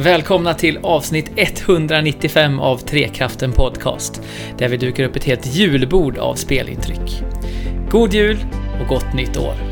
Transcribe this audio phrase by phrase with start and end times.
[0.00, 4.22] Välkomna till avsnitt 195 av Trekraften Podcast,
[4.58, 7.22] där vi dukar upp ett helt julbord av spelintryck.
[7.90, 8.38] God jul
[8.80, 9.67] och gott nytt år!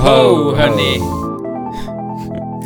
[0.00, 1.00] Ho, hörni!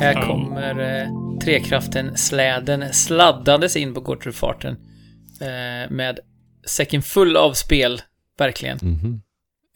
[0.00, 4.76] Här kommer eh, Trekraften-släden sladdandes in på Gårdstrufarten.
[5.40, 6.18] Eh, med
[6.66, 8.02] säcken full av spel,
[8.38, 8.78] verkligen.
[8.82, 9.22] Mhm.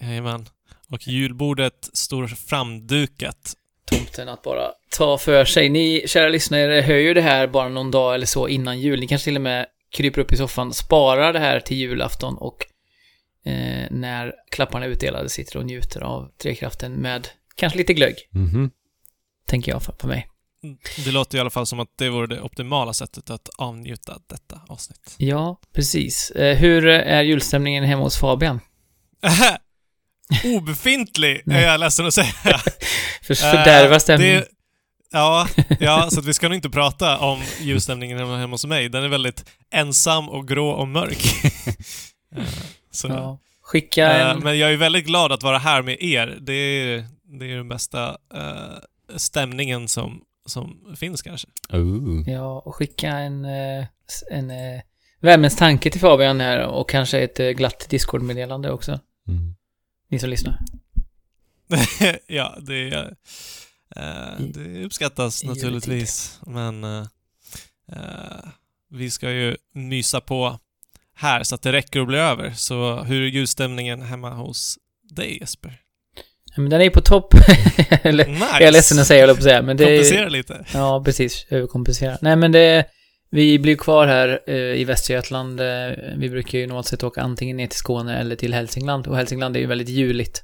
[0.02, 0.46] Jajamän.
[0.90, 3.54] Och julbordet står framdukat.
[3.84, 5.68] Tomten att bara ta för sig.
[5.68, 9.00] Ni, kära lyssnare, hör ju det här bara någon dag eller så innan jul.
[9.00, 12.66] Ni kanske till och med kryper upp i soffan, sparar det här till julafton och
[13.44, 17.28] eh, när klapparna är utdelade sitter och njuter av Trekraften med
[17.58, 18.70] kanske lite glögg, Mhm.
[19.46, 20.28] tänker jag för, för mig.
[21.04, 24.60] Det låter i alla fall som att det vore det optimala sättet att avnjuta detta
[24.68, 25.14] avsnitt.
[25.16, 26.30] Ja, precis.
[26.30, 28.60] Eh, hur är julstämningen hemma hos Fabian?
[30.44, 32.26] Obefintlig, är jag ledsen att säga.
[33.22, 34.36] För, fördärva Eh, stämningen.
[34.40, 34.48] det-
[35.10, 35.48] Ja,
[35.80, 38.88] ja, så att vi ska nog inte prata om julstämningen hemma, hemma hos mig.
[38.88, 41.18] Den är väldigt ensam och grå och mörk.
[42.36, 42.44] Eh,
[42.90, 43.38] så, Ja.
[43.62, 44.38] Skicka en...
[44.38, 46.38] Men jag är väldigt glad att vara här med er.
[46.40, 48.78] Det är, det är den bästa eh,
[49.16, 51.48] stämningen som, som finns kanske.
[51.72, 52.30] Oh.
[52.30, 53.86] Ja, och skicka en, eh,
[54.30, 54.80] en eh,
[55.20, 59.00] värmens tanke till Fabian här och kanske ett eh, glatt Discord-meddelande också.
[59.28, 59.54] Mm.
[60.10, 60.58] Ni som lyssnar.
[62.26, 62.88] ja, det,
[63.96, 66.40] eh, I- det uppskattas i naturligtvis.
[66.46, 67.06] Men eh,
[68.90, 70.58] vi ska ju mysa på
[71.14, 72.52] här så att det räcker och blir över.
[72.52, 75.80] Så hur är julstämningen hemma hos dig Jesper?
[76.56, 77.34] Ja, Men den är på topp.
[78.02, 78.46] Eller, Nice!
[78.52, 79.62] jag är ledsen att säga, jag på säga.
[79.62, 80.64] Men det är, Kompensera lite.
[80.74, 81.46] Ja, precis.
[81.50, 82.18] Överkompensera.
[82.20, 82.84] Nej, men det...
[83.30, 85.60] Vi blir kvar här eh, i Västergötland.
[85.60, 85.66] Eh,
[86.16, 89.06] vi brukar ju normalt sett åka antingen ner till Skåne eller till Hälsingland.
[89.06, 90.42] Och Hälsingland är ju väldigt juligt.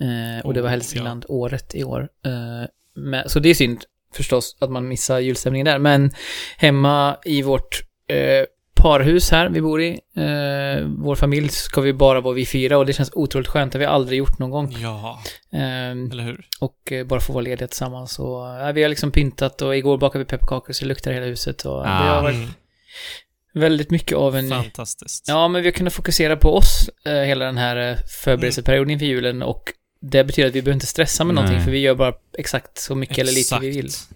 [0.00, 2.08] Eh, och det var Oh, Hälsingland året i år.
[2.26, 5.78] Eh, men, så det är synd förstås att man missar julstämningen där.
[5.78, 6.10] Men
[6.56, 8.44] hemma i vårt eh,
[8.82, 12.86] parhus här vi bor i, eh, vår familj, ska vi bara vara vi fyra och
[12.86, 13.72] det känns otroligt skönt.
[13.72, 14.76] Det har vi aldrig gjort någon gång.
[14.82, 15.22] Ja,
[15.52, 16.46] Ehm, eller hur?
[16.60, 18.18] och eh, bara få vara lediga tillsammans.
[18.18, 21.26] Och, ja, vi har liksom pyntat och igår bakade vi pepparkakor så det luktar hela
[21.26, 21.64] huset.
[21.64, 22.14] Och det Ah.
[22.14, 22.48] har varit Mm,
[23.54, 24.48] väldigt mycket av en...
[24.50, 25.24] fantastiskt.
[25.28, 29.06] Ja, men vi har kunnat fokusera på oss eh, hela den här eh, förberedelseperioden inför
[29.06, 29.62] julen och
[30.00, 31.64] det betyder att vi behöver inte stressa med någonting Nej.
[31.64, 33.86] för vi gör bara exakt så mycket eller lite vi vill.
[33.86, 34.12] Exakt.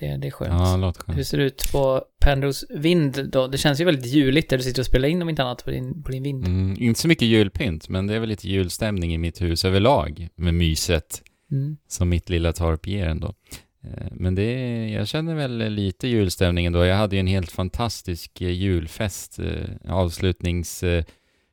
[0.00, 0.52] Det, det är skönt.
[0.52, 1.26] Ja, låter Hur skönt.
[1.26, 3.46] ser det ut på Pendros vind då?
[3.46, 5.70] Det känns ju väldigt juligt där du sitter och spelar in om inte annat på
[5.70, 6.46] din, på din vind.
[6.46, 10.28] Mm, inte så mycket julpynt, men det är väl lite julstämning i mitt hus överlag
[10.36, 11.76] med myset Mm.
[11.88, 13.34] som mitt lilla torp ger ändå.
[13.84, 14.52] Eh, Men det
[14.88, 16.84] jag känner väl lite julstämning ändå.
[16.84, 20.84] Jag hade ju en helt fantastisk eh, julfest, eh, avslutnings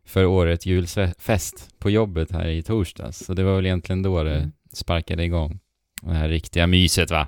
[0.06, 3.18] för året julfest på jobbet här i torsdags.
[3.26, 4.52] Så det var väl egentligen då det Mm.
[4.74, 5.60] sparkade igång.
[6.02, 7.28] Det här riktiga myset va.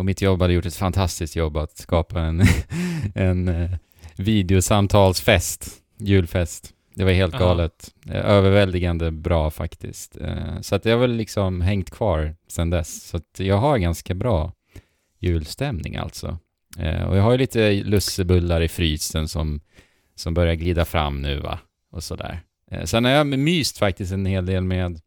[0.00, 2.42] Och mitt jobb hade gjort ett fantastiskt jobb att skapa en,
[3.14, 3.70] en eh,
[4.16, 6.72] videosamtalsfest, julfest.
[6.94, 7.38] Det var helt Ja.
[7.38, 7.90] galet.
[8.10, 10.16] Överväldigande bra faktiskt.
[10.16, 13.02] Eh, Så att jag har väl liksom hängt kvar sedan dess.
[13.08, 14.52] Så att jag har ganska bra
[15.18, 16.38] julstämning alltså.
[16.78, 19.60] Eh, Och jag har ju lite lussebullar i frysen som,
[20.14, 21.58] som börjar glida fram nu va.
[21.92, 22.40] Och sådär.
[22.84, 25.00] Sen har jag myst faktiskt en hel del med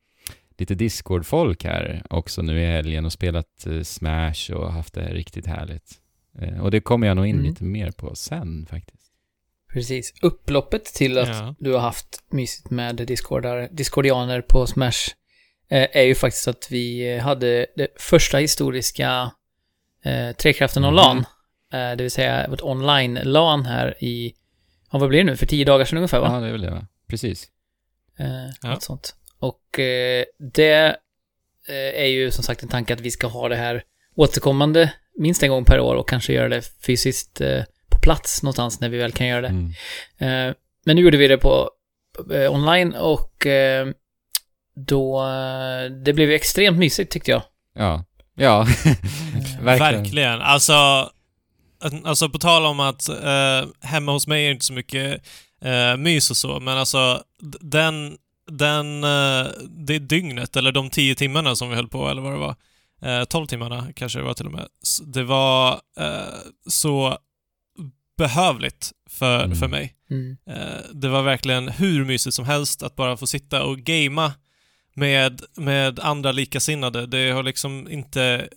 [0.63, 5.46] lite Discord-folk här också nu i helgen och spelat eh, Smash och haft det riktigt
[5.47, 5.91] härligt.
[6.40, 7.46] Eh, Och det kommer jag nog in Mm.
[7.50, 9.03] lite mer på sen faktiskt.
[9.73, 10.13] Precis.
[10.22, 11.56] Upploppet till att Ja.
[11.59, 15.09] du har haft mysigt med Discordar, Discordianer på Smash
[15.69, 19.31] eh, är ju faktiskt att vi hade det första historiska
[20.03, 21.18] eh, Trekraften och LAN.
[21.73, 24.34] Eh, det vill säga vårt online-LAN här i,
[24.91, 26.29] ja vad blir det nu, för tio dagar sedan ungefär va?
[26.34, 26.88] Ja, det är väl det va?
[27.07, 27.47] Precis.
[28.19, 28.25] Eh,
[28.62, 28.69] Ja.
[28.69, 29.16] Något sånt.
[29.44, 30.96] Och eh, det
[31.67, 33.84] eh, är ju som sagt en tanke att vi ska ha det här
[34.16, 38.79] återkommande minst en gång per år och kanske göra det fysiskt eh, på plats någonstans
[38.79, 39.47] när vi väl kan göra det.
[39.47, 39.70] Mm.
[40.17, 41.70] Eh, men nu gjorde vi det på
[42.34, 43.88] eh, online och eh,
[44.76, 47.44] då, eh, det blev ju extremt mysigt tyckte jag.
[47.76, 48.06] Ja.
[48.35, 48.59] Ja.
[49.62, 50.03] Verkligen.
[50.03, 50.41] Verkligen.
[50.41, 51.09] Alltså,
[52.03, 55.22] alltså på tal om att eh, hemma hos mig är det inte så mycket
[55.62, 57.23] eh, mys och så, men alltså
[57.62, 58.17] den,
[58.51, 62.37] den, eh, det dygnet, eller de tio timmarna som vi höll på, eller vad det
[62.37, 62.55] var,
[63.19, 64.67] eh, 12 timmarna kanske det var till och med,
[65.05, 67.17] det var eh, så
[68.17, 69.57] behövligt för, Mm.
[69.57, 69.93] för mig.
[70.09, 70.37] Mm.
[70.49, 74.34] Eh, det var verkligen hur mysigt som helst att bara få sitta och gamea
[74.95, 77.05] med, med andra likasinnade.
[77.05, 78.49] Det har liksom inte,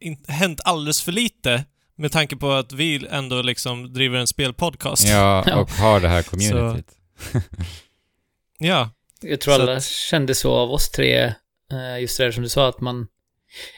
[0.00, 1.64] inte hänt alldeles för lite
[1.96, 5.08] med tanke på att vi ändå liksom driver en spelpodcast.
[5.08, 6.86] Ja, och har det här communityt.
[8.58, 8.90] ja.
[9.24, 11.22] Jag tror Så alla att- kände så av oss tre,
[11.72, 13.06] eh, just det där som du sa, att man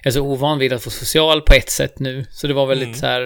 [0.04, 2.26] är så ovan vid att vara social på ett sätt nu.
[2.30, 2.98] Så det var väldigt Mm.
[2.98, 3.22] så här,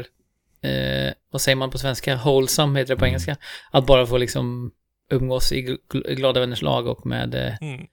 [0.62, 2.16] eh, vad säger man på svenska?
[2.24, 3.08] Wholesome heter det på Mm.
[3.10, 3.36] engelska.
[3.72, 4.70] Att bara få liksom
[5.10, 5.62] umgås i
[5.92, 7.86] gl- glada vänners lag och med, eh, Mm.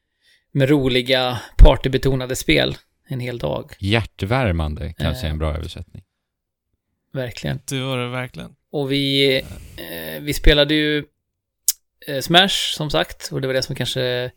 [0.51, 2.77] med roliga partybetonade spel
[3.09, 3.71] en hel dag.
[3.79, 5.31] Hjärtvärmande kanske är Eh.
[5.31, 6.03] en bra översättning.
[7.13, 7.59] Verkligen.
[7.69, 8.55] Det var det verkligen.
[8.71, 11.03] Och vi, eh, vi spelade ju eh,
[12.21, 14.31] Smash, som sagt, och det var det som kanske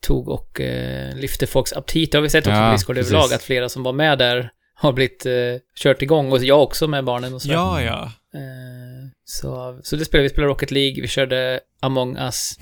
[0.00, 2.12] tog och eh, lyfte folks aptit.
[2.12, 4.50] Det har vi sett också Ja, på Discord överlag, att flera som var med där
[4.74, 5.32] har blivit eh,
[5.76, 7.54] kört igång, och jag också med barnen och sådär.
[7.54, 8.02] Ja, ja.
[8.34, 12.52] Eh, så, så det spelade vi, spelade Rocket League, vi körde Among Us,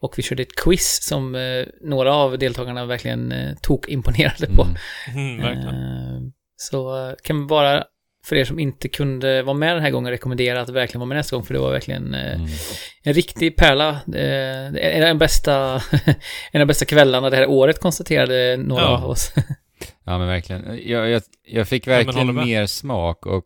[0.00, 4.62] och vi körde ett quiz som eh, några av deltagarna verkligen eh, tog imponerade på.
[4.62, 5.40] Mm.
[5.44, 5.68] Mm.
[5.68, 6.20] Eh,
[6.56, 7.84] Så eh, kan vi bara,
[8.24, 11.16] för er som inte kunde vara med den här gången, rekommendera att verkligen vara med
[11.16, 12.46] nästa gång, för det var verkligen eh, Mm.
[13.02, 13.88] en riktig pärla.
[13.90, 15.54] Eh, Det är en av de bästa,
[16.52, 18.88] en av de bästa kvällarna det här året, konstaterade några Ja.
[18.98, 19.32] av oss.
[20.04, 20.80] Ja men verkligen.
[20.84, 22.46] Jag, jag, jag fick verkligen med.
[22.46, 23.44] mer smak och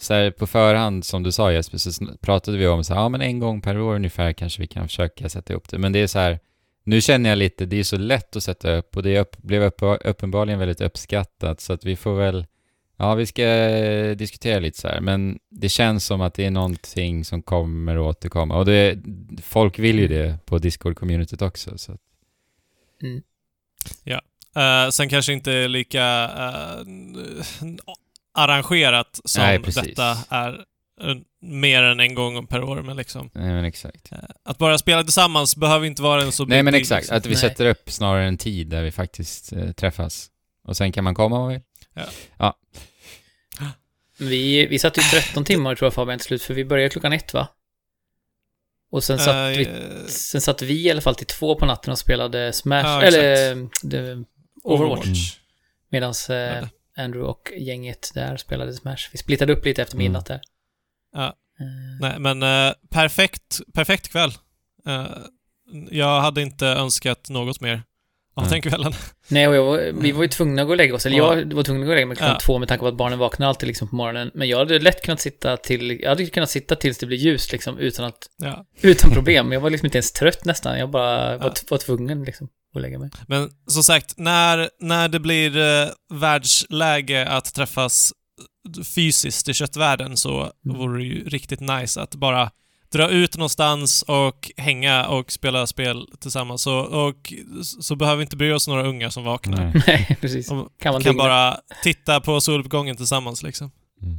[0.00, 3.08] så här, på förhand som du sa Jesper så pratade vi om så här, ja
[3.08, 5.78] men en gång per år ungefär kanske vi kan försöka sätta ihop det.
[5.78, 6.38] Men det är så här,
[6.84, 9.62] nu känner jag lite, det är så lätt att sätta upp och det upp, blev
[9.62, 12.46] upp, uppenbarligen väldigt uppskattat så att vi får väl,
[12.98, 15.00] ja vi ska eh, diskutera lite så här.
[15.00, 18.98] Men det känns som att det är någonting som kommer att återkomma och det,
[19.42, 21.78] folk vill ju det på Discord-communityt också.
[21.78, 22.00] Så att,
[24.58, 26.84] Eh, sen kanske inte lika eh,
[28.34, 30.64] arrangerat som Nej, detta är
[31.40, 34.10] mer än en gång per år, men liksom nej men exakt.
[34.44, 37.16] att bara spela tillsammans behöver inte vara en så Nej men exakt, liksom.
[37.16, 37.38] att vi Nej.
[37.38, 40.30] sätter upp snarare en tid där vi faktiskt eh, träffas.
[40.64, 41.60] Och sen kan man komma om man vill.
[44.18, 47.12] Vi, vi satt ju 13 timmar tror jag Fabian till slut, för vi började klockan
[47.12, 47.48] ett va?
[48.90, 49.68] Och sen satt, Eh, vi,
[50.08, 53.54] sen satt vi i alla fall till två på natten och spelade Smash, Ja, eller
[53.82, 54.24] det-
[54.64, 55.06] Overwatch.
[55.06, 55.14] Mm.
[55.90, 56.68] Medan eh.
[56.96, 59.08] Andrew och gänget där spelade Smash.
[59.12, 60.04] Vi splittade upp lite efter Mm.
[60.04, 60.40] midnatt där.
[61.12, 61.26] Ja.
[61.26, 64.32] Eh, Nej, men perfekt, perfekt kväll.
[65.90, 67.82] Jag hade inte önskat något mer
[68.38, 68.50] av Nej.
[68.60, 68.92] den kvällen.
[69.28, 71.06] Nej, och jag var, vi var ju tvungna att gå och lägga oss.
[71.06, 71.36] Eller Ja.
[71.38, 72.46] jag var tvungen att gå och lägga mig klockan Ja.
[72.46, 74.30] två med tanke på att barnen vaknar alltid liksom på morgonen.
[74.34, 77.52] Men jag hade lätt kunnat sitta till, jag hade kunnat sitta tills det blir ljust
[77.52, 78.64] liksom utan att, Ja.
[78.80, 79.52] utan problem.
[79.52, 80.78] Jag var liksom inte ens trött nästan.
[80.78, 81.54] Jag bara var, Ja.
[81.70, 83.10] var tvungen liksom att lägga mig.
[83.28, 88.12] Men som sagt, när, när det blir eh, världsläge att träffas
[88.94, 90.78] fysiskt i köttvärlden så Mm.
[90.78, 92.50] vore det ju riktigt nice att bara
[92.92, 96.62] dra ut någonstans och hänga och spela spel tillsammans.
[96.62, 97.32] Så, och
[97.80, 99.64] så behöver vi inte bry oss några unga som vaknar.
[99.64, 99.82] Nej.
[99.86, 100.50] Nej, precis.
[100.50, 103.70] Och Kan man kan bara titta på soluppgången tillsammans liksom.
[104.02, 104.18] Mm.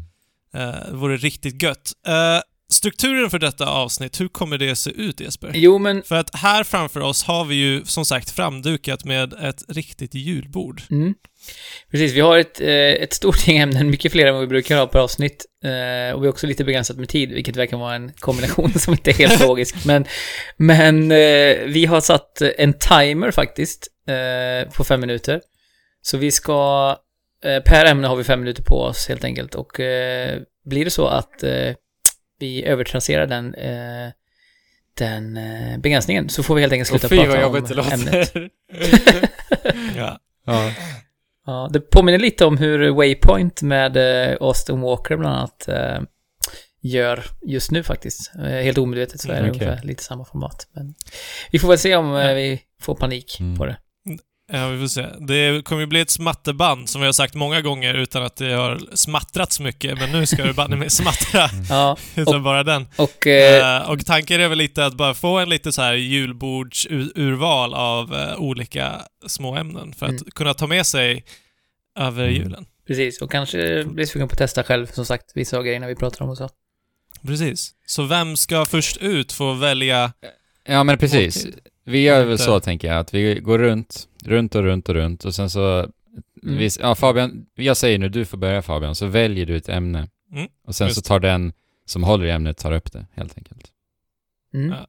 [0.54, 1.92] Eh, det vore riktigt gött.
[2.08, 5.52] Eh, strukturen för detta avsnitt, hur kommer det se ut Jesper?
[5.54, 9.64] Jo, men För att här framför oss har vi ju som sagt framdukat med ett
[9.68, 10.82] riktigt julbord.
[10.92, 11.14] Mm.
[11.92, 14.78] Precis, vi har ett, eh, ett stort gäng ämnen, mycket fler än vad vi brukar
[14.78, 15.46] ha per avsnitt.
[15.64, 18.94] Eh, och vi har också lite begränsat med tid, vilket verkar vara en kombination som
[18.94, 19.86] inte är helt logisk.
[19.86, 20.06] Men,
[20.58, 23.88] men eh, vi har satt en timer faktiskt,
[24.76, 25.42] på fem minuter.
[26.02, 26.96] Så vi ska,
[27.42, 29.56] per ämne har vi fem minuter på oss helt enkelt.
[29.56, 29.72] Och
[30.66, 31.44] blir det så att
[32.40, 33.56] vi övertrasserar den,
[34.98, 35.40] den
[35.82, 38.34] begränsningen så får vi helt enkelt sluta vad prata om ämnet.
[39.96, 40.20] Ja.
[40.46, 40.72] ja.
[41.50, 43.98] Ja, det påminner lite om hur Waypoint med
[44.32, 46.00] eh, Austin Walker bland annat eh,
[46.82, 48.32] gör just nu faktiskt.
[48.36, 49.68] Eh, helt omedvetet så är det Mm, okej.
[49.68, 50.68] ungefär lite samma format.
[50.74, 50.94] Men
[51.52, 52.34] vi får väl se om Ja.
[52.34, 53.58] vi får panik Mm.
[53.58, 53.78] på det.
[54.52, 55.06] Ja, vi får se.
[55.20, 58.54] Det kommer ju bli ett smatterband som vi har sagt många gånger utan att det
[58.54, 62.88] har smattrat så mycket, men nu ska det banne mig smattra Ja, utan bara den.
[62.96, 67.74] och Eh, och tanken är väl lite att bara få en lite så här julbordsurval
[67.74, 70.24] av eh, olika små ämnen för att Mm.
[70.36, 71.24] kunna ta med sig
[72.00, 72.36] över Mm.
[72.36, 72.66] julen.
[72.88, 75.96] precis, och kanske blir sugen på att testa själv, som sagt, vissa av grejerna vi
[75.96, 76.50] pratar om och så.
[77.28, 77.72] Precis.
[77.86, 80.14] Så vem ska först ut få välja?
[80.68, 81.48] ja men precis.
[81.84, 85.26] Vi gör väl så tänker jag, att vi går runt, runt och runt och runt
[85.26, 85.88] och sen så
[86.44, 86.58] Mm.
[86.58, 90.08] vi, ja Fabian, jag säger nu, du får börja Fabian, så väljer du ett ämne.
[90.34, 91.54] Mm, Och sen just så tar den
[91.86, 93.68] som håller i ämnet, tar upp det helt enkelt.
[94.54, 94.70] Mm.
[94.70, 94.88] Ja.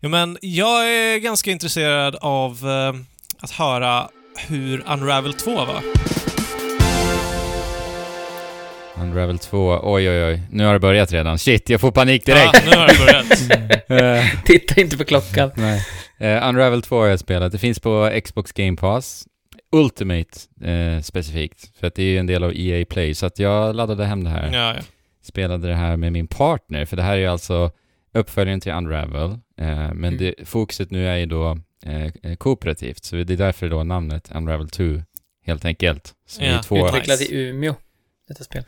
[0.00, 3.00] Jo, men jag är ganska intresserad av eh,
[3.40, 4.08] att höra
[4.48, 5.82] hur Unravel 2 var.
[8.96, 11.38] Unravel 2, oj oj oj, nu har det börjat redan.
[11.38, 12.50] Shit, jag får panik direkt!
[12.54, 13.72] Ja, nu har det börjat.
[13.92, 15.50] Eh, Titta inte på klockan.
[15.56, 15.82] Nej.
[16.18, 17.52] Eh, Unravel 2 har jag spelat.
[17.52, 19.26] Det finns på Xbox Game Pass.
[19.72, 20.30] Ultimate
[20.70, 23.14] eh, specifikt, för att det är ju en del av EA Play.
[23.14, 24.50] Så att jag laddade hem det här.
[24.52, 24.80] Ja, ja.
[25.22, 27.70] Spelade det här med min partner, för det här är ju alltså
[28.14, 29.38] uppföljaren till Unravel.
[29.56, 30.16] Men Mm.
[30.16, 31.58] det, fokuset nu är ju då
[32.38, 34.84] kooperativt, så det är därför då namnet Unravel 2,
[35.46, 36.12] helt enkelt.
[36.26, 36.58] Så Ja,
[36.88, 37.74] Utvecklat i Umeå,
[38.28, 38.64] detta spel.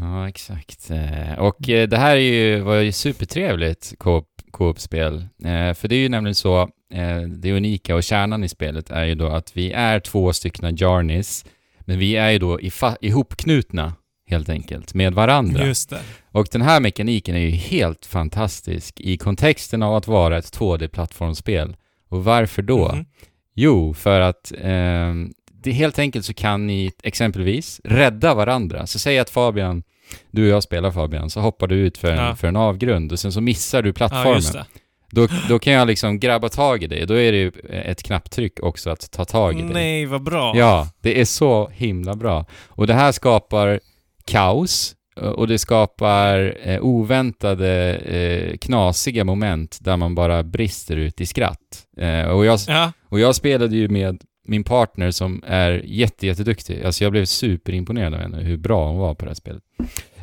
[0.00, 0.90] Ja, exakt.
[0.90, 5.16] Eh, Och eh, det här är ju, var ju supertrevligt co- co-op-spel.
[5.44, 6.68] Eh, För det är ju nämligen så,
[7.28, 11.44] det unika och kärnan i spelet är ju då att vi är två stycken Jarnis,
[11.80, 12.60] men vi är ju då
[13.00, 13.92] ihopknutna
[14.28, 15.66] helt enkelt med varandra.
[15.66, 15.98] Just det.
[16.30, 21.76] Och den här mekaniken är ju helt fantastisk i kontexten av att vara ett 2D-plattformsspel.
[22.08, 22.92] Och varför då?
[22.94, 23.04] Mhm.
[23.54, 25.14] Jo, för att eh,
[25.66, 28.86] det helt enkelt så kan ni exempelvis rädda varandra.
[28.86, 29.82] Så säg att Fabian,
[30.30, 32.36] du och jag spelar Fabian, så hoppar du ut för en, Ja.
[32.36, 34.42] för en avgrund och sen så missar du Ja, plattformen.
[34.52, 34.64] det.
[35.10, 37.06] då, då kan jag liksom grabba tag i dig.
[37.06, 39.70] Då är det ju ett knapptryck också att ta tag i dig.
[39.72, 40.52] Nej, vad bra.
[40.56, 42.44] Ja, det är så himla bra.
[42.66, 43.80] Och det här skapar
[44.24, 51.20] kaos eh, och det skapar eh, oväntade eh, knasiga moment där man bara brister ut
[51.20, 51.84] i skratt.
[52.00, 56.82] Eh, och, jag, Ja, och jag spelade ju med min partner som är jätte, jätteduktig.
[56.84, 59.62] Alltså jag blev superimponerad av henne, hur bra hon var på det här spelet.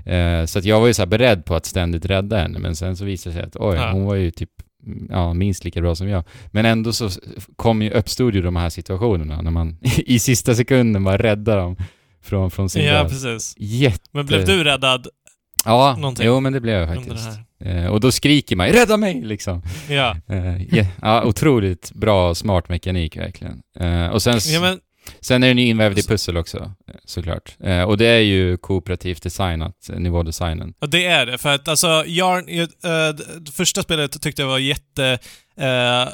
[0.05, 2.97] Eh, så att jag var ju så beredd på att ständigt rädda henne, men sen
[2.97, 3.91] så visade det sig att oj, Ja.
[3.91, 4.49] hon var ju typ
[5.09, 6.23] ja, minst lika bra som jag.
[6.51, 7.09] Men ändå så
[7.55, 11.75] kom ju, uppstod ju de här situationerna när man i sista sekunden bara räddar dem
[12.23, 13.09] från, från sin ja död.
[13.09, 13.53] precis.
[13.57, 14.09] Jätte...
[14.11, 15.07] Men blev du räddad
[15.65, 17.29] Ja, någonting jo men det blev jag faktiskt.
[17.65, 19.61] Eh, och då skriker man 'Rädda mig!' liksom.
[19.89, 20.17] Ja.
[20.27, 23.61] Eh, ja, otroligt bra smart mekanik verkligen.
[23.79, 24.79] Eh, och sen, ja, men
[25.21, 26.71] sen är den ju invävd i pussel också,
[27.05, 27.57] såklart.
[27.87, 30.73] Och det är ju kooperativt designat, nivådesignen.
[30.79, 31.37] Ja, det är det.
[31.37, 32.45] För att alltså, Yarn,
[33.43, 35.19] det första spelet tyckte jag var jätte
[35.59, 36.07] eh,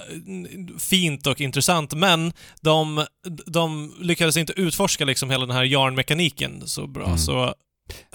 [0.79, 3.05] fint och intressant, men de,
[3.45, 7.05] de lyckades inte utforska liksom hela den här Yarn-mekaniken så bra.
[7.05, 7.17] Mm.
[7.17, 7.53] Så.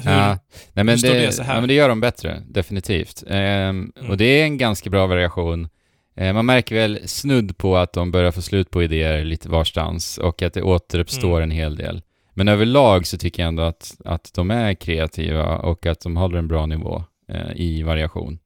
[0.04, 0.38] Ja,
[0.72, 1.38] nej, men det, det?
[1.38, 3.24] Ja, men det gör de bättre, definitivt.
[3.28, 4.10] Ehm, Mm.
[4.10, 5.68] Och det är en ganska bra variation.
[6.16, 10.18] Eh, man märker väl snudd på att de börjar få slut på idéer lite varstans
[10.18, 11.42] och att det återuppstår Mm.
[11.42, 12.02] en hel del.
[12.34, 16.38] Men överlag så tycker jag ändå att, att de är kreativa och att de håller
[16.38, 18.38] en bra nivå eh, i variation.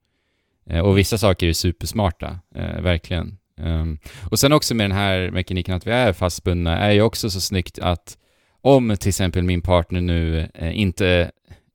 [0.71, 3.39] Eh, och vissa saker är supersmarta, eh, verkligen.
[3.61, 3.99] Ehm,
[4.31, 7.41] och sen också med den här mekaniken att vi är fastbundna är ju också så
[7.41, 8.17] snyggt att
[8.61, 11.31] om till exempel min partner nu eh, inte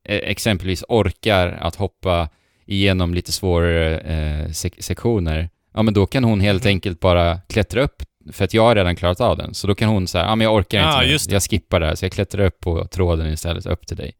[0.09, 2.29] eh, exempelvis orkar att hoppa
[2.65, 6.69] igenom lite svårare eh, sek- sektioner, ja men då kan hon helt Mhm.
[6.69, 9.53] enkelt bara klättra upp, för att jag har redan klarat av den.
[9.53, 11.95] Så då kan hon säga, ja men jag orkar Ja, inte jag skippar det här,
[11.95, 14.11] så jag klättrar upp på tråden istället, upp till dig.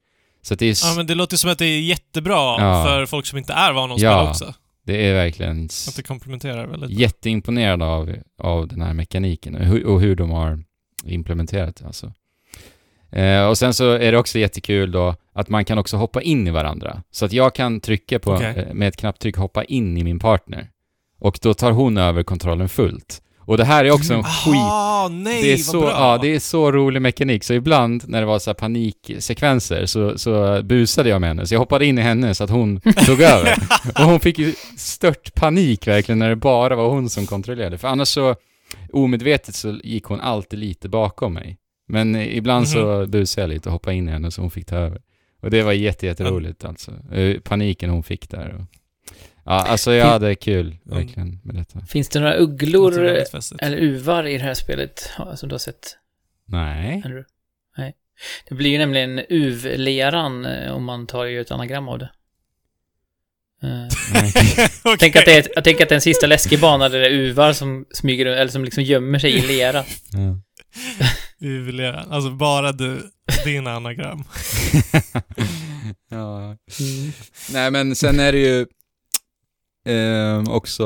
[0.42, 2.84] Så det är, Ja, men det låter som att det är jättebra Ja.
[2.88, 4.12] för folk som inte är vana att Ja.
[4.20, 4.60] spela också.
[4.86, 7.00] det är verkligen Att det komplementerar väldigt bra.
[7.00, 10.64] jätteimponerad av, av den här mekaniken och hur, och hur de har
[11.06, 12.14] implementerat det alltså.
[13.16, 16.48] Eh, och sen så är det också jättekul då att man kan också hoppa in
[16.48, 17.02] i varandra.
[17.12, 18.66] Så att jag kan trycka på, Okej.
[18.70, 20.70] eh, med ett knapptryck hoppa in i min partner.
[21.20, 23.20] Och då tar hon över kontrollen fullt.
[23.46, 24.56] Och det här är också en skit...
[24.56, 25.90] Aha, nej Det är, så, bra!
[25.90, 30.18] ja, det är så rolig mekanik, så ibland när det var så här paniksekvenser så,
[30.18, 33.22] så busade jag med henne, så jag hoppade in i henne så att hon tog
[33.22, 33.58] över.
[34.00, 37.88] Och hon fick ju stört panik verkligen när det bara var hon som kontrollerade, för
[37.88, 38.36] annars så
[38.94, 41.58] omedvetet så gick hon alltid lite bakom mig.
[41.88, 44.76] Men ibland så busade jag lite och hoppade in i henne så hon fick ta
[44.76, 45.02] över.
[45.42, 46.92] Och det var jätte, jätteroligt alltså.
[47.12, 48.54] Eh, Paniken hon fick där.
[48.54, 48.62] Och,
[49.46, 51.82] ja, alltså jag hade kul verkligen med detta.
[51.86, 53.64] Finns det några Det ugglor festligt.
[53.64, 55.98] eller uvar i det här spelet ja, som du har sett,
[56.46, 57.04] Nej.
[57.78, 57.94] Nej.
[58.50, 62.10] Det blir ju nämligen uvleran eh, om man tar ju ett anagram av det.
[63.64, 63.70] Eh,
[64.14, 64.32] Nej.
[64.84, 64.98] Okej.
[65.00, 67.08] Tänk att det är, jag tänker att det är en sista läskig bana där det
[67.08, 69.84] är uvar som smyger, eller som liksom gömmer sig i lera.
[70.12, 70.40] Ja.
[71.44, 72.12] Uvleran.
[72.12, 73.10] Alltså bara du,
[73.46, 74.24] din anagram.
[76.10, 76.38] ja.
[76.80, 77.12] Mm.
[77.54, 78.66] Nej men sen är det ju
[79.88, 80.86] ehm, också,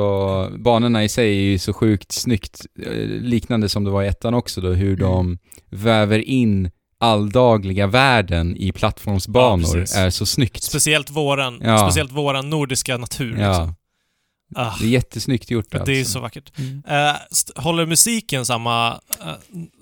[0.59, 4.33] banorna i sig är ju så sjukt snyggt, eh, liknande som det var i ettan
[4.33, 4.99] också då, hur Mm.
[5.11, 5.37] de
[5.69, 10.63] väver in alldagliga världen i plattformsbanor Ja, är så snyggt.
[10.63, 11.77] Speciellt våran, Ja.
[11.79, 13.37] speciellt våran nordiska natur.
[13.39, 13.75] ja, Liksom.
[14.55, 15.85] Ah, det är jättesnyggt gjort alltså.
[15.91, 16.51] det är så vackert.
[16.59, 16.81] Mm.
[17.31, 18.99] St- håller musiken samma...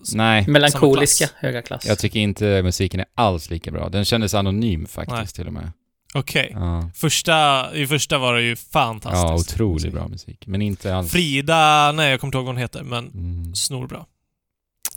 [0.04, 1.38] s- Nej, Melankoliska, klass.
[1.42, 1.86] höga klass.
[1.86, 3.90] jag tycker inte musiken är alls lika bra.
[3.90, 5.28] Den kändes anonym faktiskt Nej.
[5.28, 5.72] till och med.
[6.14, 6.50] Okej.
[6.54, 9.24] Ja, Första, I första var det ju fantastiskt.
[9.24, 10.48] ja otroligt bra musik.
[10.48, 11.12] Men inte alls...
[11.12, 13.56] Frida, nej jag kommer inte ihåg vad hon heter, men Mm.
[13.56, 14.06] snorbra.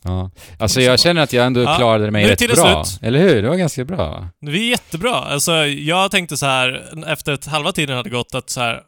[0.04, 0.30] Ja.
[0.58, 2.84] Alltså jag känner att jag ändå Ja, klarade mig nu rätt bra.
[2.84, 3.02] slut.
[3.02, 3.42] Eller hur?
[3.42, 4.28] Det var ganska bra.
[4.40, 5.14] Vi är jättebra.
[5.14, 8.82] Alltså, jag tänkte så här efter att halva tiden hade gått att så här,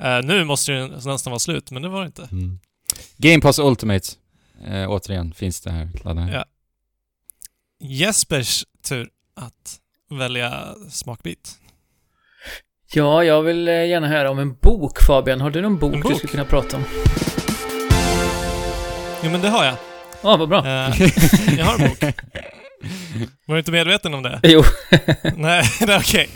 [0.00, 2.28] eh, nu måste det nästan vara slut, men det var det inte.
[2.32, 2.58] Mm.
[3.16, 4.08] Game Pass Ultimate.
[4.68, 5.88] Eh, återigen finns det här.
[6.32, 6.44] Ja.
[7.80, 9.76] Jespers tur att
[10.18, 11.50] välja smakbit.
[12.92, 15.40] Ja, jag vill eh, gärna höra om en bok, Fabian.
[15.40, 16.16] Har du någon bok, En du bok?
[16.18, 16.84] skulle kunna prata om?
[19.22, 19.74] Jo, men det har jag.
[20.22, 20.58] Ja, vad bra.
[20.58, 21.02] Eh,
[21.58, 22.02] jag har en bok.
[23.46, 24.40] Var du inte medveten om det?
[24.48, 24.62] Jo.
[25.36, 26.28] Nej, det är okej.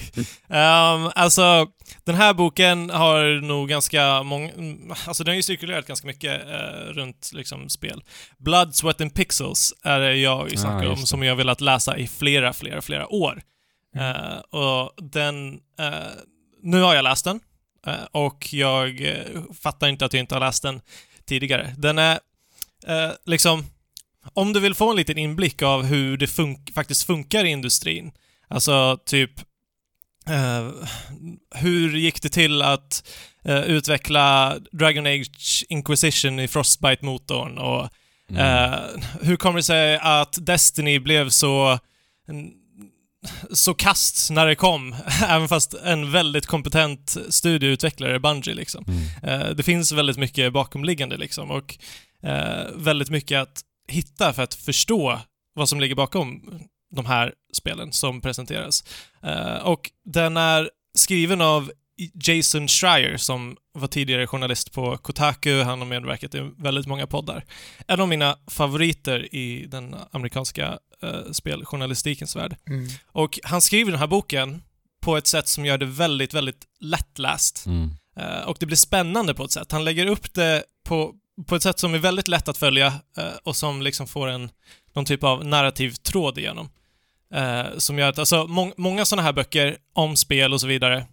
[0.48, 1.66] Ehm, alltså,
[2.04, 4.50] den här boken har nog ganska många...
[5.06, 8.02] Alltså den har ju cirkulerat ganska mycket eh, runt liksom spel.
[8.38, 11.06] Blood, Sweat and Pixels är det jag snackar om, just det.
[11.06, 13.42] som jag velat läsa i flera, flera, flera år.
[13.96, 15.52] Eh, och den...
[15.78, 15.90] eh,
[16.62, 17.40] nu har jag läst den.
[18.12, 19.14] och jag
[19.62, 20.80] fattar inte att jag inte har läst den
[21.28, 21.74] tidigare.
[21.76, 22.18] Den är
[22.86, 23.64] eh, liksom...
[24.34, 28.12] Om du vill få en liten inblick av hur det fun- faktiskt funkar i industrin,
[28.48, 29.30] alltså typ
[30.28, 30.68] eh,
[31.54, 33.08] hur gick det till att
[33.44, 37.88] eh, utveckla Dragon Age Inquisition i Frostbite-motorn och
[38.30, 38.72] Mm.
[38.72, 38.78] Eh,
[39.22, 41.78] hur kommer det sig att Destiny blev så
[43.52, 44.96] så kast när det kom,
[45.28, 48.84] även fast en väldigt kompetent studioutvecklare, Bungie liksom.
[48.88, 49.40] Mm.
[49.40, 51.78] Eh, det finns väldigt mycket bakomliggande liksom och
[52.22, 55.20] eh, väldigt mycket att hitta för att förstå
[55.54, 56.42] vad som ligger bakom
[56.94, 58.84] de här spelen som presenteras.
[59.22, 61.72] Eh, och den är skriven av
[62.14, 65.62] Jason Schreier som var tidigare journalist på Kotaku.
[65.62, 67.44] Han har medverkat i väldigt många poddar.
[67.88, 72.56] En av mina favoriter i den amerikanska eh, speljournalistikens värld.
[72.66, 72.88] Mm.
[73.06, 74.62] Och han skriver den här boken
[75.00, 77.66] på ett sätt som gör det väldigt, väldigt lättläst.
[77.66, 77.90] Mm.
[78.16, 79.72] Eh, och det blir spännande på ett sätt.
[79.72, 81.14] Han lägger upp det på,
[81.46, 84.50] på ett sätt som är väldigt lätt att följa eh, och som liksom får en,
[84.94, 86.70] någon typ av narrativ tråd igenom.
[87.34, 91.06] Eh, som gör att, alltså, må, många sådana här böcker om spel och så vidare,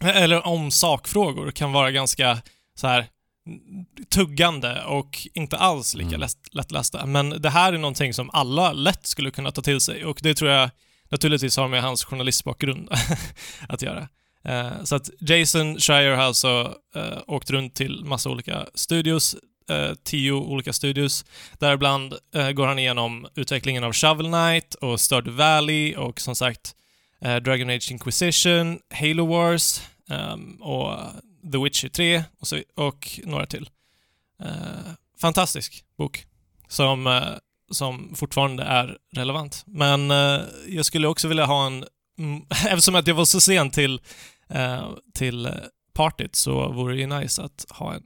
[0.00, 2.38] eh, eller om sakfrågor, kan vara ganska
[2.74, 3.06] så här
[3.46, 6.20] mm, tuggande och inte alls lika Mm.
[6.20, 7.06] lätt, lättlästa.
[7.06, 10.34] Men det här är någonting som alla lätt skulle kunna ta till sig och det
[10.34, 10.70] tror jag
[11.08, 12.88] naturligtvis har med hans journalistbakgrund
[13.68, 14.08] att göra.
[14.46, 19.36] Eh, så att Jason Shire har alltså eh, åkt runt till massa olika studios,
[19.70, 21.24] eh, tio olika studios.
[21.58, 26.74] Däribland eh, går han igenom utvecklingen av Shovel Knight och Stardew Valley och som sagt
[27.20, 29.80] eh, Dragon Age Inquisition, Halo Wars
[30.10, 30.98] ehm, och
[31.52, 33.70] The Witcher 3 och, så, och några till.
[34.42, 36.26] Eh, fantastisk bok
[36.68, 37.22] som,
[37.70, 39.62] som fortfarande är relevant.
[39.66, 40.10] Men
[40.66, 41.84] jag skulle också vilja ha en
[42.18, 44.00] Mm, eftersom att jag var så sen till,
[44.50, 45.48] eh, till
[45.94, 48.02] partyt så vore det ju nice att ha en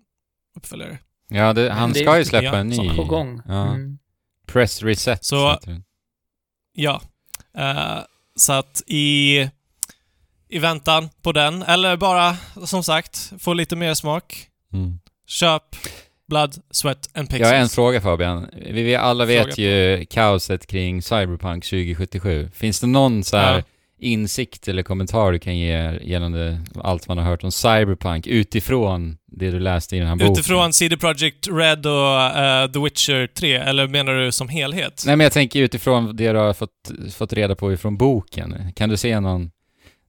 [0.56, 0.98] uppföljare.
[1.28, 2.96] Ja, det, han det ska ju släppa en ny.
[2.96, 3.42] På gång.
[3.48, 3.66] Ja.
[3.74, 3.98] Mm.
[4.46, 5.24] Press Reset.
[5.24, 5.58] Så-.
[6.72, 7.00] Ja.
[7.58, 7.98] Eh,
[8.36, 9.40] så att i,
[10.48, 14.98] i väntan på den, eller bara som sagt, få lite mer smak, Mm.
[15.26, 15.62] köp
[16.28, 17.48] Blood, Sweat and Jag Pixels.
[17.50, 18.48] har en fråga Fabian.
[18.52, 22.50] Vi, vi alla vet Fråga ju kaoset kring Cyberpunk 2077.
[22.54, 23.62] Finns det någon så här Ja.
[24.00, 29.50] Insikt eller kommentar du kan ge gällande allt man har hört om Cyberpunk utifrån det
[29.50, 30.32] du läste i den här boken?
[30.32, 35.02] Utifrån CD Projekt Red och eh, The Witcher 3, eller menar du som helhet?
[35.06, 38.72] Nej men jag tänker utifrån det du har fått, fått reda på ifrån boken.
[38.76, 39.50] Kan du se någon,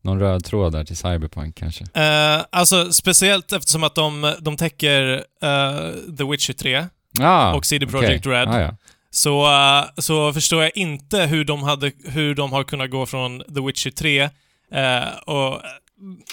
[0.03, 1.83] någon röd tråd där till Cyberpunk kanske?
[1.93, 6.85] Eh, alltså, speciellt eftersom att de, de täcker eh, The Witcher 3
[7.19, 7.87] Ah, och CD.
[7.87, 8.47] Projekt Red.
[8.47, 8.75] Ah, ja.
[9.11, 13.39] Så, eh, så förstår jag inte hur de, hade, hur de har kunnat gå från
[13.39, 14.21] The Witcher 3
[14.71, 15.61] eh, och,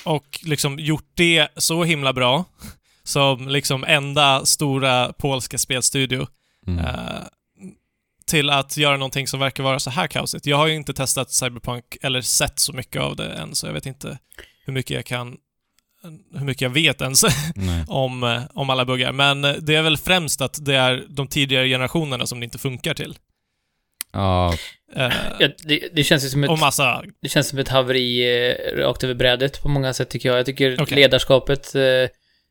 [0.04, 2.44] och liksom gjort det så himla bra
[3.02, 6.26] som liksom enda stora polska spelstudio
[6.66, 6.84] Mm.
[6.84, 7.22] eh,
[8.26, 10.46] till att göra någonting som verkar vara så här kaosigt.
[10.46, 13.72] Jag har ju inte testat Cyberpunk eller sett så mycket av det än, så jag
[13.72, 14.18] vet inte
[14.64, 15.36] hur mycket jag kan
[16.34, 17.22] hur mycket jag vet ens
[17.88, 19.12] om, eh, om alla buggar.
[19.12, 22.58] Men eh, det är väl främst att det är de tidigare generationerna som det inte
[22.58, 23.16] funkar till.
[24.12, 24.54] Ja,
[24.96, 27.02] Eh, Ja, det, det känns ju som ett, och massa...
[27.22, 30.38] det känns som ett haveri eh, rakt över brädet på många sätt tycker jag.
[30.38, 30.94] Jag tycker Okej.
[30.96, 32.08] ledarskapet eh,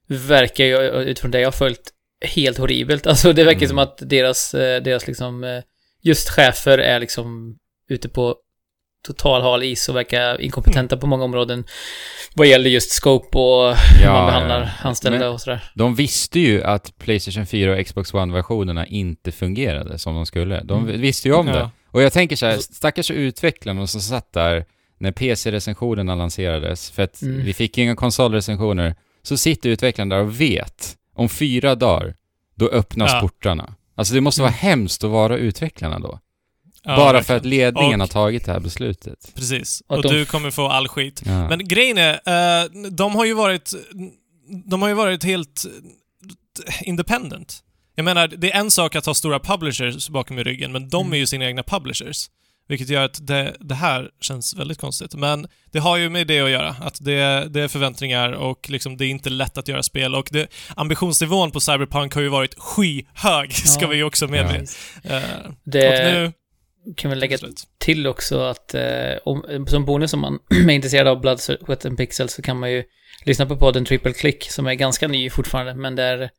[0.08, 1.94] verkar ju, utifrån det jag har följt,
[2.26, 3.08] helt horribelt.
[3.08, 3.70] Alltså det verkar Mm.
[3.70, 5.62] som att deras, deras liksom,
[6.02, 7.58] just chefer är liksom
[7.90, 8.36] ute på
[9.08, 11.64] total hal is och verkar inkompetenta på många områden.
[12.36, 14.88] Vad gäller just scope och hur Ja, man behandlar ja.
[14.90, 15.64] anställda Men- och sådär.
[15.76, 20.64] de visste ju att Playstation 4 och Xbox One-versionerna inte fungerade som de skulle.
[20.64, 21.02] De Mm.
[21.02, 21.52] visste ju om det.
[21.60, 21.72] Ja.
[21.92, 24.66] Och jag tänker så här, stackars utvecklarna som satt där
[25.00, 27.46] när PC-recensionerna lanserades, för att Mm.
[27.46, 32.16] vi fick inga konsolrecensioner, så sitter utvecklarna där och vet, om fyra dagar,
[32.56, 33.20] då öppnas Ja.
[33.22, 33.74] portarna.
[33.96, 34.60] Alltså det måste vara Mm.
[34.60, 36.20] hemskt att vara utvecklarna då.
[36.84, 37.24] Ja, Bara verkligen.
[37.24, 39.32] för att ledningen Och- har tagit det här beslutet.
[39.36, 39.84] Precis.
[39.88, 41.22] Och Och, de- du kommer få all skit.
[41.26, 41.50] Ja.
[41.50, 43.74] Men grejen är, eh, de har ju varit...
[44.66, 45.66] De har ju varit helt
[46.82, 47.64] independent.
[47.96, 51.02] Jag menar, det är en sak att ha stora publishers bakom i ryggen, men de
[51.02, 51.14] Mm.
[51.14, 52.30] är ju sina egna publishers.
[52.70, 55.16] Vilket gör att det, det här känns väldigt konstigt.
[55.16, 58.98] Men det har ju med det att göra, att det, det är förväntningar och liksom
[58.98, 60.16] det är inte lätt att göra spel.
[60.16, 63.88] Och det, ambitionsnivån på Cyberpunk har ju varit skyhög, ska Ja.
[63.88, 64.68] vi ju också med.
[65.04, 65.10] Ja.
[65.16, 65.22] Eh,
[65.64, 66.34] Det och nu...
[66.96, 67.64] kan vi lägga slut.
[67.78, 71.98] till också att eh, om, som bonus om man är intresserad av Blood, Sweat and
[71.98, 72.84] Pixels så kan man ju
[73.26, 76.30] lyssna på podden Triple Click som är ganska ny fortfarande, men där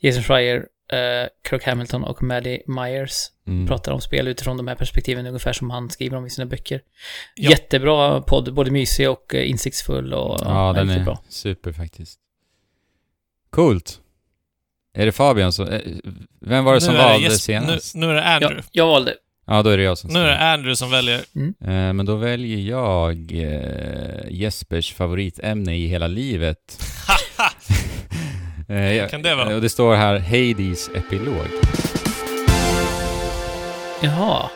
[0.00, 0.56] Jason Schreier,
[0.92, 3.12] eh, Kirk Hamilton och Maddie Myers
[3.48, 3.66] Mm.
[3.66, 6.80] pratar om spel utifrån de här perspektiven, ungefär som han skriver om i sina böcker.
[7.34, 7.50] Ja.
[7.50, 11.22] Jättebra podd, både mysig och eh, insiktsfull och Ja, den är bra.
[11.28, 12.18] super faktiskt.
[13.50, 14.00] Coolt.
[14.94, 15.68] Är det Fabian som...
[15.68, 15.80] eh,
[16.40, 17.94] Vem var det som Nu valde Jes- senast?
[17.94, 18.56] Nu, nu är det Andrew.
[18.56, 19.14] Ja, jag valde.
[19.46, 21.18] Ja, då är det jag som Nu är det Andrew som väljer.
[21.60, 26.58] Eh, Men då väljer jag eh, Jespers favoritämne i hela livet.
[28.68, 29.54] Eh, jag- Kan det vara?
[29.54, 31.46] Och det står här Hades epilog.
[34.02, 34.50] Jaha,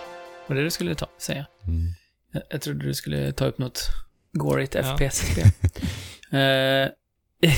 [0.47, 1.47] var det du skulle ta, säga?
[1.67, 1.93] Mm.
[2.33, 3.89] Jag, jag trodde du skulle ta upp något
[4.33, 4.83] gorigt Ja.
[4.97, 5.47] FPS-spel.
[6.33, 6.89] Eh,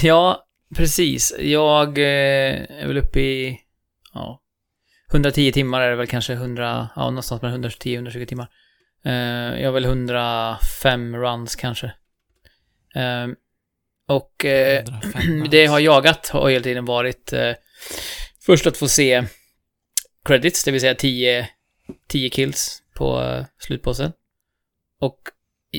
[0.02, 0.44] ja,
[0.76, 1.34] precis.
[1.40, 3.58] Jag eh, är väl uppe i,
[4.14, 4.40] ja,
[5.12, 8.48] 110 timmar är det väl kanske 100, ja, någonstans mellan 110-120 timmar.
[9.04, 9.12] Eh,
[9.60, 11.86] jag har väl 105 runs kanske.
[12.94, 13.26] Eh,
[14.08, 17.32] och 105 det jag har jagat har hela tiden varit
[18.46, 19.24] först att få se
[20.24, 21.48] credits, det vill säga 10,
[22.08, 24.12] 10 kills på eh, slutbossen.
[25.00, 25.18] Och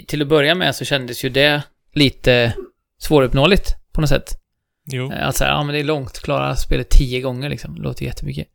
[0.08, 2.54] till att börja med så kändes ju det lite
[2.98, 4.40] svåruppnåeligt på något sätt.
[4.86, 5.12] Jo.
[5.12, 8.48] Att säga, ja men det är långt, klara spelet 10 gånger liksom, låter jättemycket.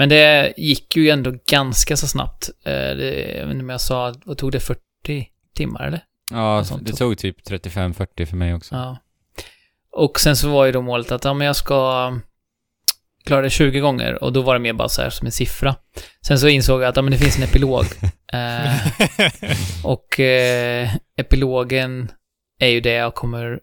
[0.00, 2.50] Men det gick ju ändå ganska så snabbt.
[2.64, 4.80] Eh, Det, jag vet inte om jag sa, vad tog det, 40
[5.56, 6.00] timmar eller?
[6.30, 8.74] Ja, det tog typ 35-40 för mig också.
[8.74, 8.96] Ja.
[9.92, 12.12] Och sen så var ju då målet att, ja men jag ska
[13.24, 15.76] klara det 20 gånger och då var det mer bara så här som en siffra.
[16.26, 17.84] Sen så insåg jag att, ja men det finns en epilog.
[18.32, 18.72] eh,
[19.84, 22.12] och eh, epilogen
[22.60, 23.60] är ju det jag kommer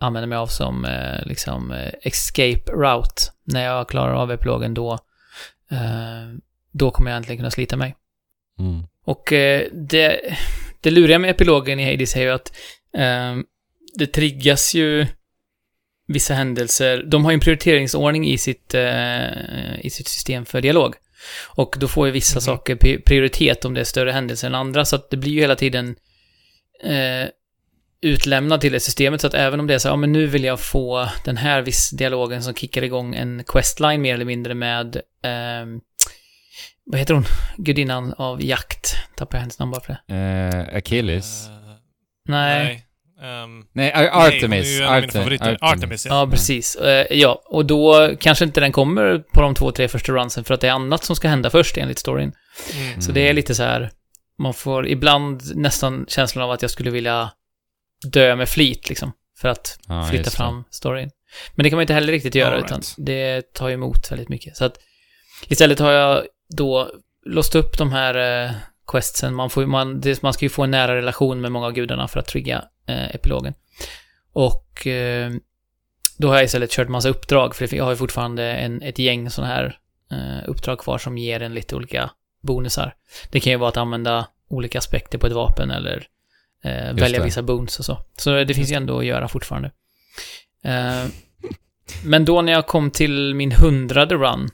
[0.00, 3.22] använda mig av som eh, liksom eh, escape route.
[3.44, 4.98] När jag klarar av epilogen då,
[6.72, 7.94] då kommer jag äntligen kunna slita mig.
[8.58, 8.82] Mm.
[9.04, 10.20] Och eh, det,
[10.80, 12.52] det luriga med epilogen i Hades är ju att
[12.96, 13.36] eh,
[13.98, 15.06] det triggas ju
[16.06, 17.02] vissa händelser.
[17.06, 20.94] De har ju en prioriteringsordning i sitt, eh, i sitt system för dialog.
[21.46, 22.40] Och då får ju vissa Mhm.
[22.40, 24.84] saker pri- prioritet om det är större händelser än andra.
[24.84, 25.96] Så att det blir ju hela tiden
[26.84, 27.28] eh,
[28.02, 29.20] utlämnad till det systemet.
[29.20, 31.62] Så att även om det är så ja men nu vill jag få den här
[31.62, 35.80] viss dialogen som kickar igång en questline mer eller mindre med ehm,
[36.86, 37.24] vad heter hon?
[37.56, 38.96] Gudinnan av jakt.
[39.16, 40.14] Tappar jag hennes namn bara för det.
[40.14, 41.46] Eh, Achilles.
[41.48, 41.52] Eh,
[42.28, 42.64] Nej.
[42.64, 42.86] nej.
[43.22, 44.66] Ehm, Nej, Artemis.
[44.68, 45.58] ju en av mina Arte- favoriter.
[45.60, 46.14] Artemis, ja.
[46.14, 46.76] Ja, precis.
[46.76, 50.54] Eh, ja, och då kanske inte den kommer på de två, tre första runsen för
[50.54, 52.32] att det är annat som ska hända först enligt storyn.
[52.76, 53.00] Mm.
[53.00, 53.90] Så det är lite så här,
[54.38, 57.30] man får ibland nästan känslan av att jag skulle vilja
[58.06, 59.12] dö med flit liksom.
[59.38, 61.10] För att Ja, flytta fram storyn.
[61.54, 62.94] Men det kan man inte heller riktigt göra, All utan right.
[62.98, 64.56] det tar emot väldigt mycket.
[64.56, 64.78] Så att
[65.48, 66.24] istället har jag
[66.56, 66.90] då
[67.26, 68.52] låst upp de här eh,
[68.86, 69.34] questsen.
[69.34, 72.08] Man, får, man, det, man ska ju få en nära relation med många av gudarna
[72.08, 73.54] för att trigga eh, epilogen.
[74.32, 75.32] Och eh,
[76.18, 79.30] då har jag istället kört massa uppdrag, för jag har ju fortfarande en, ett gäng
[79.30, 79.78] sådana här
[80.12, 82.10] eh, uppdrag kvar som ger en lite olika
[82.42, 82.94] bonusar.
[83.30, 86.06] Det kan ju vara att använda olika aspekter på ett vapen eller
[86.64, 87.24] eh, välja det.
[87.24, 87.98] vissa boons och så.
[88.18, 89.70] Så det finns ju ändå att göra fortfarande.
[90.64, 91.04] Eh,
[92.04, 94.48] men då när jag kom till min hundrade run,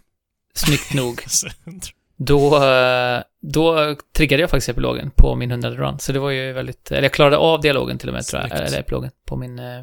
[0.54, 1.20] snyggt nog,
[2.16, 5.98] då, eh, då triggade jag faktiskt epilogen på min hundrade run.
[5.98, 8.50] Så det var ju väldigt, eller jag klarade av dialogen till och med tror jag,
[8.66, 9.80] eller epilogen på min eh,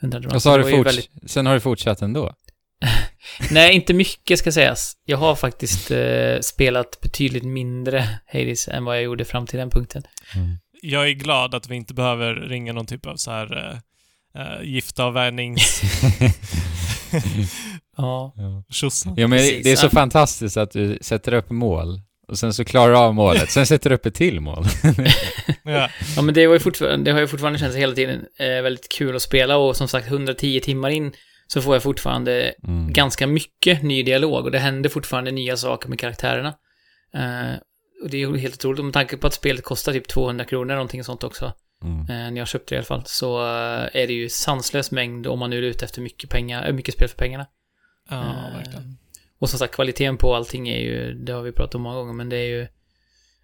[0.00, 0.34] hundrade run.
[0.34, 2.32] Och så har det du väldigt- Sen har du fortsatt ändå.
[3.50, 4.96] Nej, inte mycket ska sägas.
[5.04, 9.70] Jag har faktiskt eh, spelat betydligt mindre Hades än vad jag gjorde fram till den
[9.70, 10.02] punkten.
[10.90, 13.54] Jag är glad att vi inte behöver ringa någon typ av så här
[14.36, 15.82] uh, uh, giftavvärjnings...
[17.96, 18.32] Ja.
[18.36, 18.64] ja.
[18.70, 19.14] Tjosan.
[19.16, 19.64] ja, men Precis.
[19.64, 19.90] det är så Ja.
[19.90, 23.50] fantastiskt att du sätter upp mål och sen så klarar du av målet.
[23.50, 24.64] Sen sätter du upp ett till mål.
[25.62, 25.88] Ja.
[26.16, 28.88] Ja, men det, var ju fortfarande, det har ju fortfarande känts hela tiden eh, väldigt
[28.88, 31.12] kul att spela och som sagt 110 timmar in
[31.46, 32.92] så får jag fortfarande Mm.
[32.92, 36.48] ganska mycket ny dialog och det händer fortfarande nya saker med karaktärerna.
[37.14, 37.54] Eh,
[38.02, 40.74] och det är ju helt otroligt, med tanke på att spelet kostar typ 200 kronor
[40.74, 42.00] någonting sånt också, Mm.
[42.00, 45.26] eh, när jag köpte det i alla fall, så eh, är det ju sanslös mängd
[45.26, 47.46] om man nu är ute efter mycket pengar, äh, mycket spel för pengarna.
[48.10, 48.96] ja, Eh, verkligen.
[49.38, 52.12] Och som sagt, kvaliteten på allting är ju, det har vi pratat om många gånger,
[52.12, 52.68] men det är ju...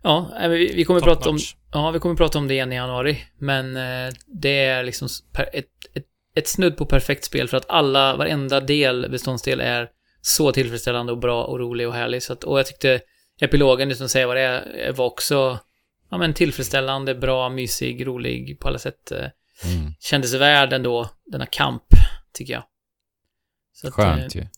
[0.03, 1.39] Ja, vi, vi kommer Top prata om...
[1.73, 3.19] Ja, vi kommer prata om det igen i januari.
[3.39, 5.09] Men eh, det är liksom
[5.53, 9.89] ett, ett, ett snudd på perfekt spel för att alla, varenda del, beståndsdel är
[10.21, 12.23] så tillfredsställande och bra och rolig och härlig.
[12.23, 13.01] Så att, och jag tyckte
[13.45, 15.59] epilogen, utan att säga vad det är, var också
[16.11, 19.13] ja, men tillfredsställande, bra, mysig, rolig på alla sätt.
[19.13, 19.27] Eh,
[19.65, 19.93] Mm.
[20.01, 21.83] kändes värd ändå, denna kamp,
[22.33, 22.63] tycker jag.
[23.73, 24.49] Så att, Skönt eh, ju.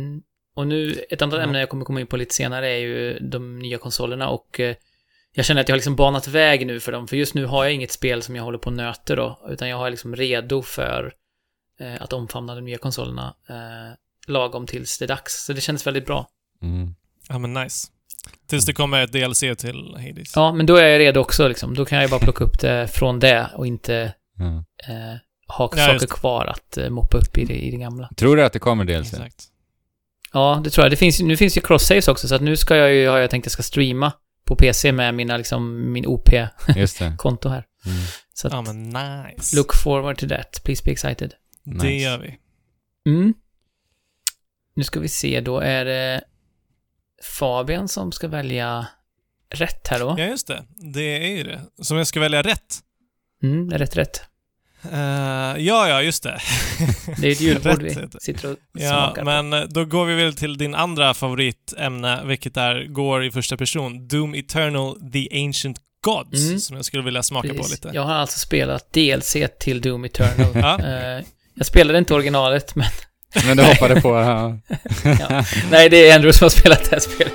[0.00, 0.22] Mm.
[0.54, 1.42] Och nu, ett annat Ja.
[1.42, 4.76] ämne jag kommer komma in på lite senare är ju de nya konsolerna och eh,
[5.32, 7.64] jag känner att jag har liksom banat väg nu för dem, för just nu har
[7.64, 10.62] jag inget spel som jag håller på och nöter då, utan jag har liksom redo
[10.62, 11.14] för
[11.80, 15.44] eh, att omfamna de nya konsolerna eh, lagom tills det är dags.
[15.44, 16.28] Så det känns väldigt bra.
[16.62, 16.94] Mm.
[17.28, 17.88] Ja, men nice.
[18.46, 20.32] Tills det kommer ett DLC till Hades.
[20.36, 21.74] Ja, men då är jag redo också liksom.
[21.74, 24.44] Då kan jag ju bara plocka upp det från det och inte Ja.
[24.88, 25.16] eh,
[25.48, 26.06] ha Ja, saker det.
[26.10, 28.08] kvar att eh, moppa upp i det, i det gamla.
[28.16, 29.12] Tror du att det kommer DLC?
[29.14, 29.44] Exakt.
[30.32, 30.92] Ja, det tror jag.
[30.92, 33.30] Det finns, nu finns ju cross-saves också, så att nu ska jag ju, har jag
[33.30, 34.12] tänkt att jag ska streama
[34.44, 37.54] på PC med mina, liksom, min OP-konto det.
[37.54, 37.64] här.
[37.86, 37.98] Mm.
[38.34, 39.56] Så att, Ja, men nice.
[39.56, 40.60] look forward to that.
[40.64, 41.34] Please be excited.
[41.64, 41.88] Det Nice.
[42.04, 42.38] gör vi.
[43.10, 43.34] Mm.
[44.74, 46.24] Nu ska vi se, då är det
[47.22, 48.86] Fabian som ska välja
[49.54, 50.14] rätt här då.
[50.18, 50.64] Ja, just det.
[50.94, 51.60] Det är ju det.
[51.82, 52.78] Som jag ska välja rätt.
[53.42, 54.20] Mm, rätt rätt.
[54.92, 54.98] Eh,
[55.58, 56.40] ja, ja, just det.
[57.20, 59.24] Det är ett julbord vi sitter och Ja, smakar på.
[59.42, 63.56] men eh, då går vi väl till din andra favoritämne, vilket är, går i första
[63.56, 64.08] person.
[64.08, 66.58] Doom Eternal The Ancient Gods, Mm.
[66.60, 67.72] som jag skulle vilja smaka på Precis.
[67.84, 67.90] lite.
[67.96, 70.52] Jag har alltså spelat DLC till Doom Eternal.
[70.54, 70.78] Ja.
[70.80, 72.86] Eh, jag spelade inte originalet, men
[73.46, 74.58] Men du hoppade på här.
[75.04, 75.44] Ja.
[75.70, 77.32] nej, det är Andrew som har spelat det här spelet.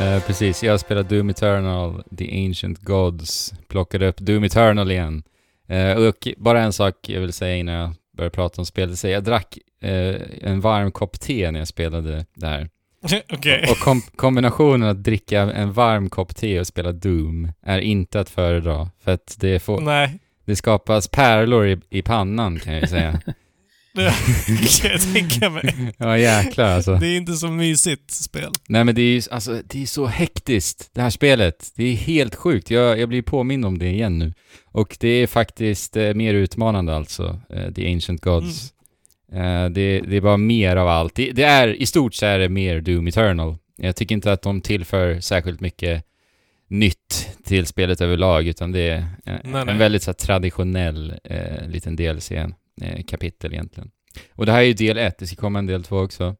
[0.00, 5.22] Eh, precis, jag spelade Doom Eternal, The Ancient Gods, plockade upp Doom Eternal igen.
[5.68, 9.04] Eh, och bara en sak jag vill säga innan jag börjar prata om spelet.
[9.04, 12.68] Jag drack eh, en varm kopp te när jag spelade det här.
[13.32, 13.66] Okej.
[13.70, 18.30] Och kom kombinationen att dricka en varm kopp te och spela Doom är inte att
[18.30, 18.90] föredra.
[19.04, 20.18] För att det, får, Nej.
[20.46, 23.20] Det skapas pärlor i, i pannan kan jag ju säga.
[23.96, 25.94] Det kan jag tänka mig.
[25.98, 26.96] ja jäklar alltså.
[26.96, 28.52] Det är inte så mysigt spel.
[28.68, 31.72] Nej men det är ju alltså, det är så hektiskt, det här spelet.
[31.76, 32.70] Det är helt sjukt.
[32.70, 34.32] Jag, jag blir påmind om det igen nu.
[34.64, 38.72] Och det är faktiskt eh, mer utmanande alltså, eh, The Ancient Gods.
[39.32, 41.14] Eh, det, det är bara mer av allt.
[41.14, 43.56] Det, det är, i stort så är det mer Doom Eternal.
[43.76, 46.04] Jag tycker inte att de tillför särskilt mycket
[46.68, 49.64] nytt till spelet överlag, utan det är eh, Nej, nej.
[49.68, 53.90] en väldigt så här, traditionell eh, liten DLC-kapitel egentligen.
[54.32, 56.36] Och det här är ju del ett, det ska komma en del två också.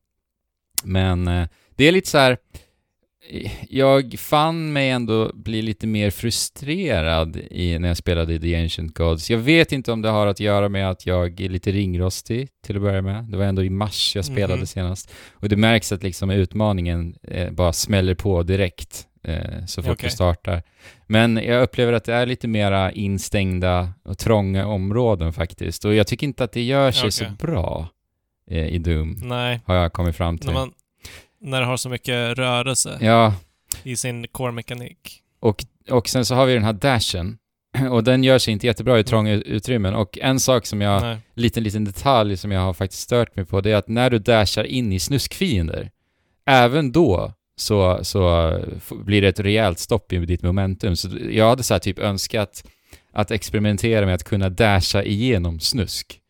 [0.85, 2.39] Men eh, det är lite så här.
[3.31, 8.95] eh, Jag fann mig ändå bli lite mer frustrerad i, när jag spelade The Ancient
[8.95, 9.31] Gods.
[9.31, 12.77] Jag vet inte om det har att göra med att jag är lite ringrostig till
[12.77, 13.25] att börja med.
[13.25, 14.67] Det var ändå i mars jag spelade Mhm.
[14.67, 15.13] senast.
[15.33, 20.09] Och det märks att liksom utmaningen eh, bara smäller på direkt eh, så fort Okej.
[20.09, 20.63] du startar.
[21.07, 25.85] Men jag upplever att det är lite mera instängda och trånga områden faktiskt.
[25.85, 27.37] Och jag tycker inte att det gör sig så Okej.
[27.39, 27.89] bra
[28.51, 29.61] eh, i Doom, Nej.
[29.67, 30.47] har jag kommit fram till.
[30.47, 30.73] När, man,
[31.41, 33.35] när det har så mycket rörelse Ja,
[33.83, 35.23] i sin core-mekanik.
[35.41, 37.39] och, och sen så har vi den här dashen.
[37.91, 39.43] Och den gör sig inte jättebra i trånga Mm.
[39.47, 39.95] utrymmen.
[39.95, 41.19] Och en sak som jag, Nej.
[41.35, 44.19] liten, liten detalj som jag har faktiskt stört mig på, det är att när du
[44.19, 45.91] dashar in i snuskfiender,
[46.47, 48.53] även då så, så
[48.91, 50.97] blir det ett rejält stopp i ditt momentum.
[50.97, 52.65] Så jag hade så här typ önskat
[53.13, 56.21] att experimentera med att kunna dasha igenom snusk.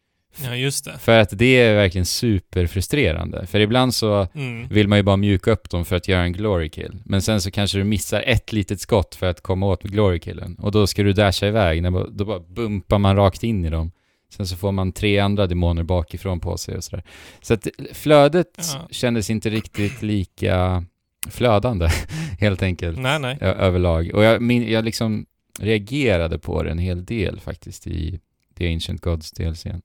[0.44, 0.98] Ja, just det.
[0.98, 3.46] För att det är verkligen superfrustrerande.
[3.46, 4.68] För ibland så Mm.
[4.68, 6.98] vill man ju bara mjuka upp dem för att göra en glory kill.
[7.04, 10.56] Men sen så kanske du missar ett litet skott för att komma åt glory killen.
[10.58, 13.92] Och då ska du dasha iväg, då bara bumpar man rakt in i dem.
[14.36, 17.04] Sen så får man tre andra demoner bakifrån på sig och sådär.
[17.42, 18.88] Så att flödet Ja.
[18.90, 20.84] kändes inte riktigt lika
[21.30, 21.88] flödande,
[22.40, 23.38] helt enkelt, Nej, nej.
[23.40, 24.10] överlag.
[24.14, 25.26] Och jag, min, jag liksom
[25.58, 28.20] reagerade på det en hel del faktiskt i
[28.58, 29.80] The Ancient Gods DLCn.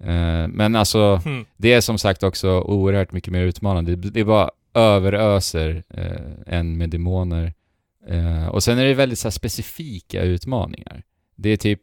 [0.00, 1.44] Eh, men alltså, Mm.
[1.56, 3.96] det är som sagt också oerhört mycket mer utmanande.
[3.96, 7.52] Det, det bara överöser eh, en med demoner.
[8.08, 11.02] Eh, och sen är det väldigt så här, specifika utmaningar.
[11.36, 11.80] Det är typ,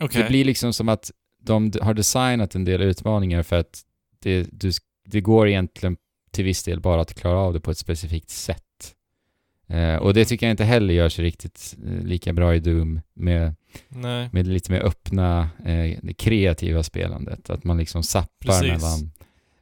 [0.00, 0.22] Okej.
[0.22, 1.10] det blir liksom som att
[1.42, 3.80] de har designat en del utmaningar för att
[4.22, 4.70] det, du,
[5.04, 5.96] det går egentligen
[6.32, 8.94] till viss del bara att klara av det på ett specifikt sätt.
[9.68, 13.00] Eh, och det tycker jag inte heller gör sig riktigt eh, lika bra i Doom
[13.14, 13.54] med
[13.88, 14.28] Nej.
[14.32, 17.50] med lite mer öppna, eh, det kreativa spelandet.
[17.50, 18.62] Att man liksom zappar Precis.
[18.62, 19.12] mellan,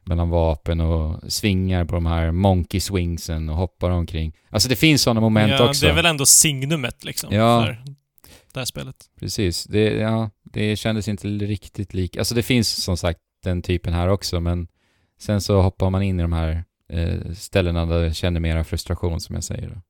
[0.03, 4.33] mellan vapen och svingar på de här monkey swingsen och hoppar omkring.
[4.49, 5.85] Alltså det finns sådana moment ja, också.
[5.85, 7.65] Det är väl ändå signumet liksom Ja.
[7.65, 7.83] för
[8.53, 8.95] det här spelet.
[9.19, 9.63] Precis.
[9.63, 12.19] Det, ja, det kändes inte riktigt lika.
[12.19, 14.67] Alltså det finns som sagt den typen här också, men
[15.19, 19.19] Sen så hoppar man in i de här eh, ställena där jag känner mera frustration
[19.19, 19.81] som jag säger då.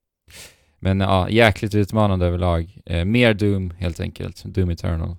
[0.80, 2.78] Men ja, jäkligt utmanande överlag.
[2.86, 4.44] Eh, mer Doom helt enkelt.
[4.44, 5.16] Doom Eternal.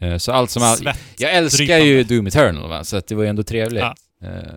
[0.00, 0.82] Eh, så allt som allt.
[1.18, 1.84] Jag älskar drypande.
[1.84, 3.82] ju Doom Eternal va, så att det var ju ändå trevligt.
[3.82, 3.94] Ja.
[4.22, 4.54] Eh,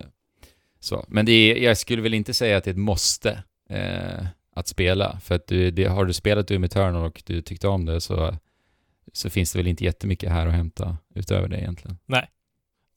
[0.80, 1.04] så.
[1.08, 4.68] Men det är, jag skulle väl inte säga att det är ett måste eh, att
[4.68, 5.20] spela.
[5.20, 8.36] För att du, det, har du spelat Doom Eternal och du tyckte om det så,
[9.12, 11.98] så finns det väl inte jättemycket här att hämta utöver det egentligen.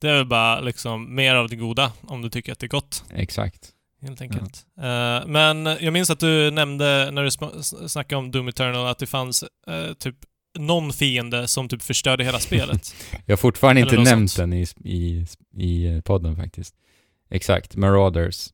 [0.00, 2.68] Det är väl bara liksom mer av det goda om du tycker att det är
[2.68, 3.04] gott.
[3.14, 3.70] Exakt.
[4.02, 4.66] Helt enkelt.
[4.78, 9.06] Eh, men jag minns att du nämnde när du snackade om Doom Eternal att det
[9.06, 10.16] fanns eh, typ
[10.58, 12.94] någon fiende som typ förstörde hela spelet.
[13.26, 14.50] Jag har fortfarande Eller inte nämnt sånt.
[14.50, 16.74] den i, i, i podden faktiskt.
[17.30, 18.48] Exakt, Marauders.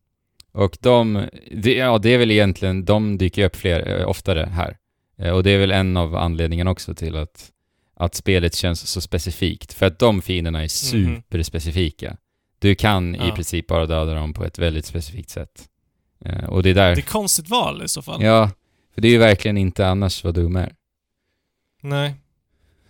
[0.52, 4.76] Och de, det, ja det är väl egentligen, de dyker upp fler, eh, oftare här.
[5.32, 7.50] Och det är väl en av anledningarna också till att,
[7.96, 9.72] att spelet känns så specifikt.
[9.72, 12.16] För att de fienderna är superspecifika.
[12.58, 13.34] Du kan i Ja.
[13.34, 15.68] princip bara döda dem på ett väldigt specifikt sätt.
[16.24, 16.94] Eh, och det är där...
[16.94, 18.22] Det är konstigt val i så fall.
[18.22, 18.50] Ja,
[18.94, 20.74] för det är ju verkligen inte annars vad Doom är.
[21.82, 22.14] Nej,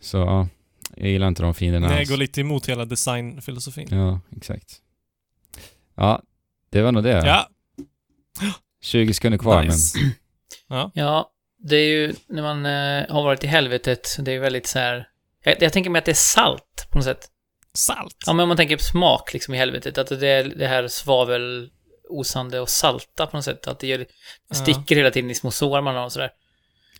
[0.00, 0.48] Så ja,
[0.96, 2.08] jag gillar inte de fienderna det alls.
[2.10, 3.88] går lite emot hela designfilosofin.
[3.90, 4.76] Ja, exakt.
[5.94, 6.22] Ja,
[6.70, 7.26] det var nog det.
[7.26, 7.48] Ja,
[8.82, 9.98] 20 sekunder kvar, nice.
[10.68, 10.90] Ja.
[10.94, 11.30] Ja,
[11.68, 14.78] det är ju när man eh, har varit i helvetet, det är ju väldigt så
[14.78, 15.08] här...
[15.44, 17.26] Jag, jag tänker mig att det är salt på något sätt.
[17.74, 18.16] Salt.
[18.26, 20.88] Ja, men om man tänker på smak liksom i helvetet, att det är det här
[20.88, 21.70] svavel
[22.08, 23.66] osande och salta på något sätt.
[23.66, 24.06] Att det gör,
[24.48, 24.54] Ja.
[24.54, 26.30] sticker hela tiden i små sår man har och sådär.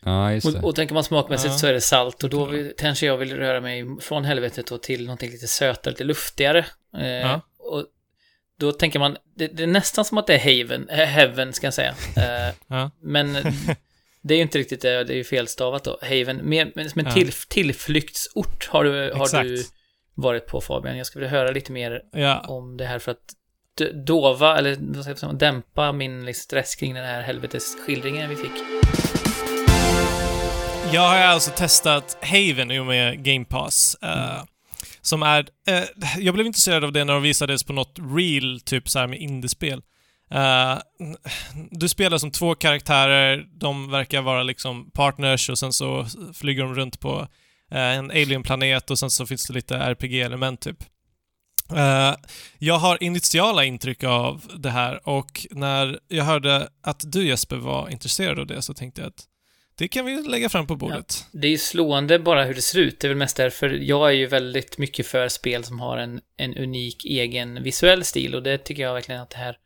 [0.05, 0.59] Ja, just det.
[0.59, 1.59] Och, och tänker man smakmässigt Ja.
[1.59, 4.83] så är det salt och då vill, kanske jag vill röra mig från helvetet och
[4.83, 6.67] till någonting lite sötare, lite luftigare.
[6.99, 7.41] Eh, Ja.
[7.59, 7.85] Och
[8.59, 11.67] då tänker man, det, det är nästan som att det är haven, äh, heaven ska
[11.67, 11.95] jag säga.
[12.17, 12.91] Eh, Ja.
[13.03, 13.37] men
[14.29, 16.37] det är ju inte riktigt det, det är ju felstavat då, haven.
[16.37, 17.13] Men som en Ja.
[17.13, 19.49] till, tillflyktsort har, du, har Exakt.
[19.49, 19.65] du
[20.15, 20.97] varit på Fabian.
[20.97, 22.41] Jag skulle vilja höra lite mer Ja.
[22.49, 23.35] om det här för att
[24.07, 28.53] dova, eller vad ska jag säga, dämpa min stress kring den här helvetesskildringen vi fick.
[30.93, 33.97] Jag har alltså testat Haven i och med Game Pass.
[34.03, 34.43] eh,
[35.03, 35.47] Som är...
[35.69, 35.83] eh,
[36.19, 39.19] jag blev intresserad av det när de visades på något real, typ så här med
[39.19, 39.83] indiespel.
[40.31, 40.79] Eh,
[41.71, 46.75] du spelar som två karaktärer, de verkar vara liksom partners och sen så flyger de
[46.75, 47.29] runt på
[47.71, 50.85] eh, en alien-planet och sen så finns det lite RPG-element typ.
[51.77, 52.15] Eh,
[52.59, 57.89] jag har initiala intryck av det här och när jag hörde att du Jesper var
[57.89, 59.25] intresserad av det så tänkte jag att
[59.79, 61.25] det kan vi lägga fram på bordet.
[61.33, 63.01] Det är ju slående bara hur det ser ut.
[63.01, 66.21] Det är väl mest därför jag är ju väldigt mycket för spel som har en,
[66.37, 69.57] en unik egen visuell stil och det tycker jag verkligen att det här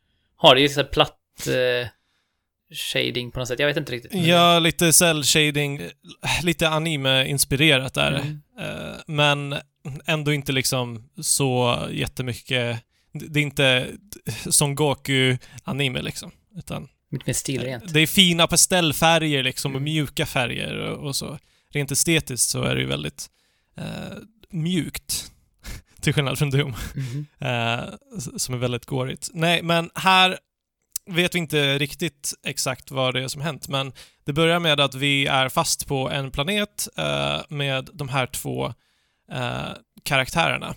[0.41, 0.55] har.
[0.55, 1.87] Det ju så här platt eh,
[2.75, 3.59] shading på något sätt.
[3.59, 4.13] Jag vet inte riktigt.
[4.13, 5.81] Ja, lite cell shading,
[6.43, 8.17] lite anime-inspirerat är det.
[8.19, 8.41] Mm.
[8.59, 9.55] Eh, Men
[10.05, 12.79] ändå inte liksom så jättemycket...
[13.13, 13.87] Det är inte
[14.49, 16.31] som Goku-anime liksom.
[16.57, 17.93] Utan Lite mer stilrent.
[17.93, 19.83] det är fina pastellfärger liksom och Mm.
[19.83, 21.39] mjuka färger och, och så.
[21.73, 23.27] Rent estetiskt så är det ju väldigt
[23.77, 24.17] eh,
[24.49, 25.31] mjukt.
[26.01, 26.75] Till skillnad från Doom.
[26.95, 27.25] Mhm.
[27.39, 27.83] Eh,
[28.17, 29.29] s- som är väldigt gårigt.
[29.33, 30.37] Nej, men här
[31.05, 33.93] vet vi inte riktigt exakt vad det är som hänt, men
[34.25, 38.65] det börjar med att vi är fast på en planet eh, med de här två
[39.31, 39.69] eh,
[40.03, 40.75] karaktärerna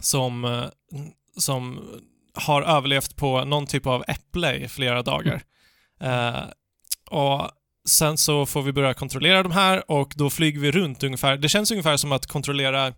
[0.00, 0.64] som, eh,
[1.38, 1.84] som
[2.34, 5.42] har överlevt på någon typ av äpple i flera dagar.
[6.00, 6.40] Eh,
[7.10, 7.50] och
[7.88, 11.36] sen så får vi börja kontrollera de här och då flyger vi runt ungefär.
[11.36, 12.92] Det känns ungefär som att kontrollera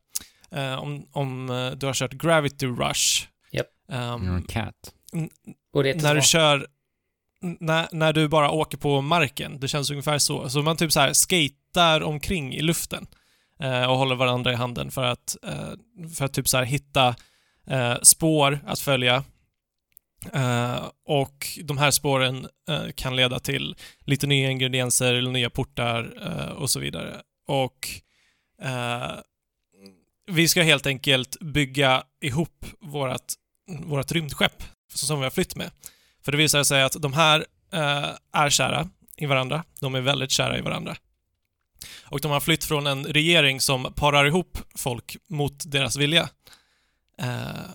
[0.52, 3.26] eh, om, om eh, du har kört Gravity Rush.
[3.50, 3.66] Japp.
[3.92, 4.94] Ehm, You're a cat.
[5.72, 6.66] Och det är när du kör
[7.40, 9.60] när, när du bara åker på marken.
[9.60, 10.50] Det känns ungefär så.
[10.50, 13.06] Så man typ så här skatar omkring i luften
[13.60, 17.14] eh, och håller varandra i handen för att, eh, för att typ så här hitta
[17.66, 19.24] eh, spår att följa.
[20.32, 26.12] Eh, och de här spåren eh, kan leda till lite nya ingredienser eller nya portar
[26.22, 27.16] eh, och så vidare.
[27.46, 27.88] Och
[28.62, 29.12] eh,
[30.28, 33.34] vi ska helt enkelt bygga ihop vårat,
[33.66, 34.62] vårat rymdskepp
[34.94, 35.70] som vi har flytt med.
[36.24, 39.64] För det visar sig att de här eh, är kära i varandra.
[39.80, 40.96] De är väldigt kära i varandra.
[42.02, 46.28] Och de har flytt från en regering som parar ihop folk mot deras vilja.
[47.18, 47.70] Eh,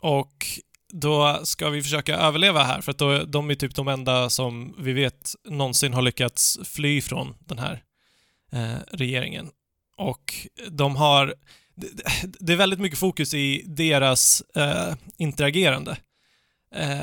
[0.00, 0.46] och
[0.92, 4.74] då ska vi försöka överleva här, för att då, de är typ de enda som
[4.78, 7.82] vi vet någonsin har lyckats fly från den här
[8.52, 9.50] eh, regeringen.
[9.96, 10.34] Och
[10.68, 11.34] de har...
[12.40, 15.96] Det, är väldigt mycket fokus i deras eh, interagerande.
[16.74, 16.98] Eh,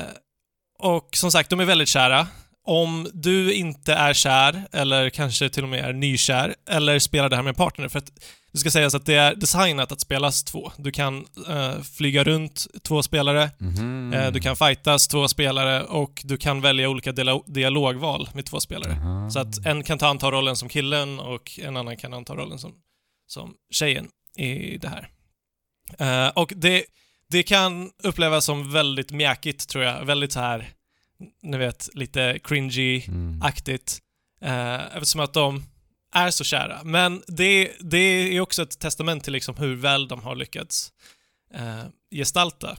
[0.78, 2.26] och som sagt, de är väldigt kära.
[2.64, 7.36] om du inte är kär, eller kanske till och med är nykär, eller spelar det
[7.36, 8.10] här med en partner, för att
[8.52, 10.72] det ska sägas att det är designat att spelas två.
[10.76, 14.12] Du kan eh, flyga runt två spelare, Mhm.
[14.14, 18.60] eh, du kan fightas två spelare och du kan välja olika dia- dialogval med två
[18.60, 18.92] spelare.
[18.92, 19.30] Aha.
[19.30, 22.58] Så att en kan ta anta rollen som killen och en annan kan anta rollen
[22.58, 22.72] som,
[23.26, 25.08] som tjejen i det här.
[25.98, 26.84] Eh, och det,
[27.28, 30.04] det kan upplevas som väldigt mjäkigt, tror jag.
[30.04, 30.68] Väldigt så här,
[31.42, 34.00] ni vet, lite cringy-aktigt.
[34.40, 34.74] Mm.
[34.74, 35.64] Eh, eftersom att de
[36.14, 36.84] är så kära.
[36.84, 37.98] Men det, det
[38.36, 40.92] är också ett testament till liksom hur väl de har lyckats
[41.54, 42.76] eh, gestalta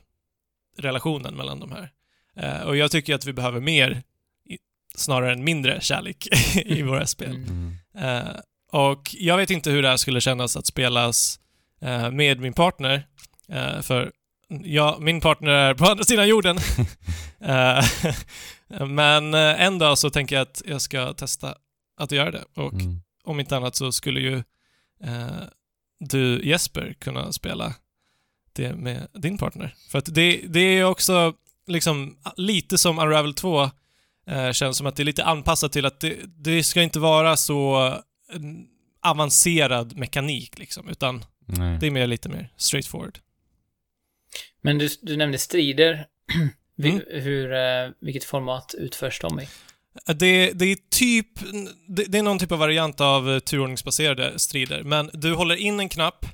[0.77, 1.91] relationen mellan de här.
[2.35, 4.03] Eh, och jag tycker att vi behöver mer,
[4.49, 4.57] i,
[4.95, 7.35] snarare än mindre, kärlek i våra spel.
[7.35, 7.73] Mm.
[7.97, 8.35] Eh,
[8.71, 11.39] och jag vet inte hur det här skulle kännas att spelas
[12.11, 13.07] med min partner.
[13.49, 14.11] Eh, för
[14.63, 16.57] ja, min partner är på andra sidan jorden.
[17.45, 17.85] Eh,
[18.87, 21.55] men eh, en dag så tänker jag att jag ska testa
[21.97, 22.43] att göra det.
[22.55, 23.01] Och Mm.
[23.23, 24.37] om inte annat så skulle ju
[25.03, 25.43] eh,
[25.99, 27.73] du Jesper kunna spela
[28.53, 29.75] det med din partner.
[29.89, 31.33] För att det, det är också
[31.67, 33.69] liksom lite som Unravel 2
[34.27, 37.37] eh, känns som att det är lite anpassat till att det, det ska inte vara
[37.37, 38.41] så eh,
[39.01, 41.77] avancerad mekanik liksom, utan Nej.
[41.79, 43.19] det är mer lite mer straightforward.
[44.61, 46.05] Men du, du nämnde strider.
[46.83, 47.01] Mm.
[47.07, 49.47] Hur, eh, vilket format utförs de i?
[50.05, 51.27] Det, det är typ,
[51.87, 55.79] det, det är någon typ av variant av eh, turordningsbaserade strider, men du håller in
[55.79, 56.25] en knapp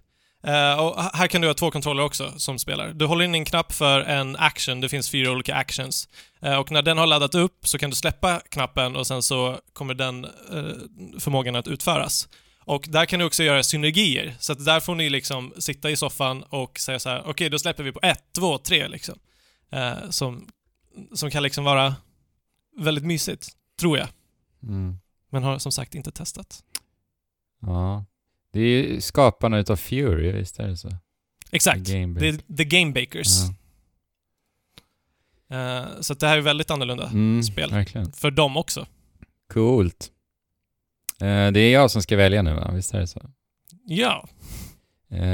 [0.43, 2.93] eh, och här kan du ha två kontroller också som spelar.
[2.93, 6.09] Du håller in en knapp för en action, det finns fyra olika actions.
[6.41, 9.59] Eh, och när den har laddat upp så kan du släppa knappen och sen så
[9.73, 12.27] kommer den eh, förmågan att utföras.
[12.69, 15.95] Och där kan du också göra synergier, så att där får ni liksom sitta i
[15.95, 19.19] soffan och säga så här: okej då släpper vi på ett, två, tre liksom.
[19.71, 20.47] Eh, som,
[21.13, 21.95] som kan liksom vara
[22.77, 23.47] väldigt mysigt,
[23.79, 24.07] tror jag.
[24.63, 24.97] Mm.
[25.29, 26.63] Men har som sagt inte testat.
[27.61, 28.05] Ja.
[28.53, 30.89] Det är ju skaparna utav Fury, visst är det så?
[31.51, 31.79] Exakt.
[31.79, 33.27] Game Det är The Game Bakers.
[35.47, 35.55] Ja.
[35.55, 37.71] Eh, så det här är väldigt annorlunda Mm, spel.
[37.71, 38.11] Verkligen.
[38.11, 38.87] för dem också.
[39.53, 40.11] Coolt.
[41.21, 42.71] Eh, det är jag som ska välja nu va?
[42.73, 43.21] Visst är det så?
[43.85, 44.27] Ja.
[45.11, 45.27] Eh,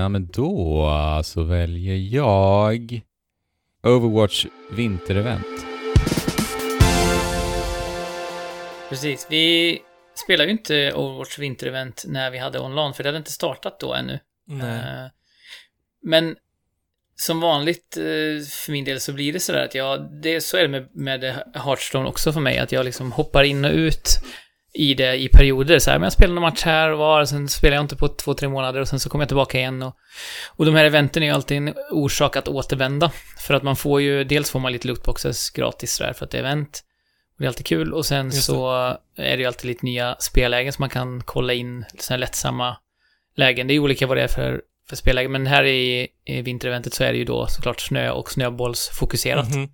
[0.00, 3.00] ja men då så väljer jag
[3.82, 5.46] Overwatch vinterevent.
[8.88, 9.26] Precis.
[9.30, 9.78] Vi
[10.14, 13.94] spelar ju inte Overwatch vinterevent när vi hade online, för det hade inte startat då
[13.94, 14.18] ännu.
[14.46, 14.78] Nej.
[14.78, 15.10] Eh,
[16.02, 16.36] Men
[17.16, 17.94] som vanligt
[18.50, 21.44] för min del så blir det sådär att jag, det, så är det med, med
[21.54, 24.08] Hearthstone också för mig, att jag liksom hoppar in och ut
[24.76, 25.78] i det i perioder.
[25.78, 28.08] Så här, men jag spelar någon match här och var, sen spelar jag inte på
[28.08, 29.82] två, tre månader och sen så kommer jag tillbaka igen.
[29.82, 29.96] Och,
[30.56, 33.10] och de här eventen är ju alltid en orsak att återvända.
[33.38, 36.38] För att man får ju, dels får man lite lootboxes gratis där för att det
[36.38, 36.82] är event.
[37.34, 37.92] Och det är alltid kul.
[37.92, 38.70] Och sen så
[39.16, 42.76] är det ju alltid lite nya spellägen som man kan kolla in, sådana här lättsamma
[43.36, 43.66] lägen.
[43.66, 47.04] Det är olika vad det är för, för spellägen, men här i, i vintereventet så
[47.04, 49.50] är det ju då såklart snö och snöbollsfokuserat.
[49.50, 49.68] Mhm.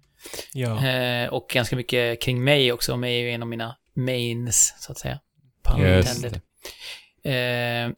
[0.52, 0.86] Ja.
[0.86, 2.96] Eh, och ganska mycket kring mig också.
[2.96, 5.18] Mig är ju en av mina mains, så att säga.
[5.64, 5.80] Pun.
[7.32, 7.90] Eh,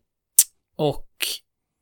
[0.76, 1.08] och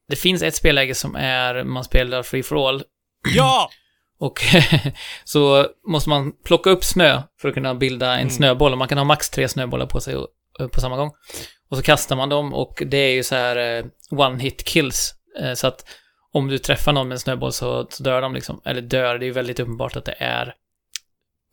[0.09, 2.85] det finns ett spelläge som är, man spelar free for all.
[3.35, 3.71] ja!
[4.19, 4.41] Och
[5.25, 8.31] så måste man plocka upp snö för att kunna bilda en Mm.
[8.31, 8.73] snöboll.
[8.73, 10.29] Och man kan ha max tre snöbollar på sig och
[10.73, 11.11] på samma gång.
[11.71, 15.15] Och så kastar man dem och det är ju så här eh, one hit kills.
[15.41, 15.87] Eh, så att
[16.33, 18.61] om du träffar någon med en snöboll så, så dör de liksom.
[18.65, 20.55] Eller dör, det är ju väldigt uppenbart att det är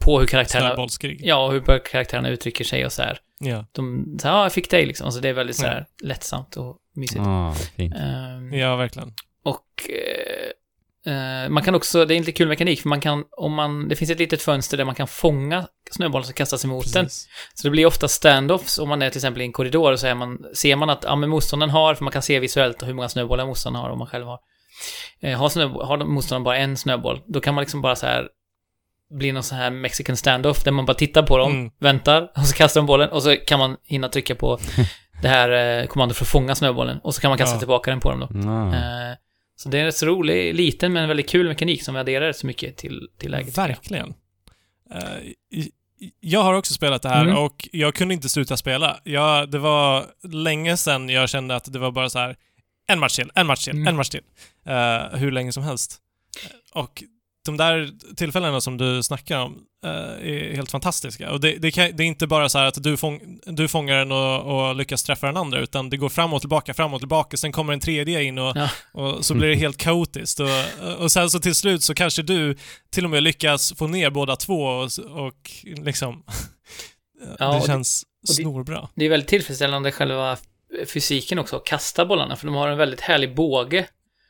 [0.05, 0.87] på hur karaktärerna...
[1.19, 3.19] Ja, och hur karaktärerna uttrycker sig och så här.
[3.39, 3.65] Ja.
[3.71, 5.11] De, så här, ja, jag fick dig liksom.
[5.11, 7.21] Så det är väldigt så här lättsamt och mysigt.
[7.21, 7.95] Ah, fint.
[7.95, 9.13] Ehm, Ja, verkligen.
[9.43, 9.89] och
[11.11, 13.87] eh, man kan också, det är en lite kul mekanik, för man kan, om man,
[13.87, 17.05] det finns ett litet fönster där man kan fånga snöbollen som kastas emot den.
[17.05, 17.27] Precis.
[17.53, 20.07] Så det blir ofta standoffs om man är till exempel i en korridor och så
[20.07, 22.93] är man, ser man att, ja men motståndaren har, för man kan se visuellt hur
[22.93, 24.39] många snöbollar motståndaren har om man själv har.
[25.21, 28.29] Eh, har, snö, har motståndaren bara en snöboll, då kan man liksom bara så här
[29.10, 31.72] bli någon sån här mexican standoff där man bara tittar på dem, Mm.
[31.80, 34.60] väntar, och så kastar de bollen och så kan man hinna trycka på
[35.22, 37.60] det här eh, kommandot för att fånga snöbollen och så kan man kasta Ja.
[37.60, 38.49] tillbaka den på dem då.
[38.49, 38.76] Ah.
[38.76, 39.16] Eh,
[39.55, 42.26] så det är en rätt så rolig, liten men väldigt kul mekanik som vi adderar
[42.28, 43.57] rätt så mycket till, till läget.
[43.57, 44.14] Verkligen.
[44.93, 45.64] Eh,
[46.20, 47.38] jag har också spelat det här Mm.
[47.38, 48.99] och jag kunde inte sluta spela.
[49.03, 52.36] Jag, det var länge sedan jag kände att det var bara så här
[52.88, 53.88] en match till, en match till, Mm.
[53.88, 54.22] en match till.
[54.66, 55.97] Eh, hur länge som helst.
[56.74, 57.03] Och
[57.45, 61.31] de där tillfällena som du snackar om eh, är helt fantastiska.
[61.31, 63.95] Och det, det, kan, det är inte bara så här att du, fång, du fångar
[63.97, 66.99] den och, och lyckas träffa den andra, utan det går fram och tillbaka, fram och
[67.01, 68.69] tillbaka, sen kommer en tredje in och, Ja.
[68.91, 70.39] och så blir det helt kaotiskt.
[70.39, 70.47] Och,
[70.99, 72.57] och sen så till slut så kanske du
[72.91, 75.51] till och med lyckas få ner båda två och, och
[75.85, 76.23] liksom...
[77.39, 78.89] Ja, det känns det- snorbra.
[78.95, 80.37] Det är väldigt tillfredsställande själva
[80.93, 83.87] fysiken också, att kasta bollarna, för de har en väldigt härlig båge.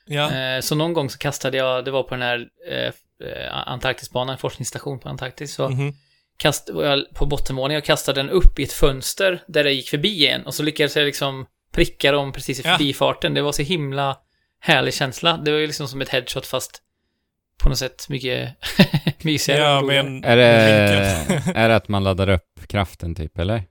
[0.10, 2.88] Ja, Eh, så någon gång så kastade jag, det var på den här eh,
[3.28, 5.93] eh, Antarktisbanan, forskningsstation på Antarktis, så mhm.
[6.38, 9.89] kast, var jag på bottenvåningen och kastade den upp i ett fönster där det gick
[9.89, 12.72] förbi en och så lyckades jag liksom pricka dem precis i Ja.
[12.72, 13.34] förbifarten.
[13.34, 14.18] Det var så himla
[14.60, 15.38] härlig känsla.
[15.38, 16.82] Det var ju liksom som ett headshot fast
[17.64, 18.55] på något sätt mycket
[19.24, 19.62] mysigare.
[19.62, 20.24] ja men...
[20.24, 20.43] Är det,
[21.55, 23.64] är det att man laddar upp kraften typ, eller?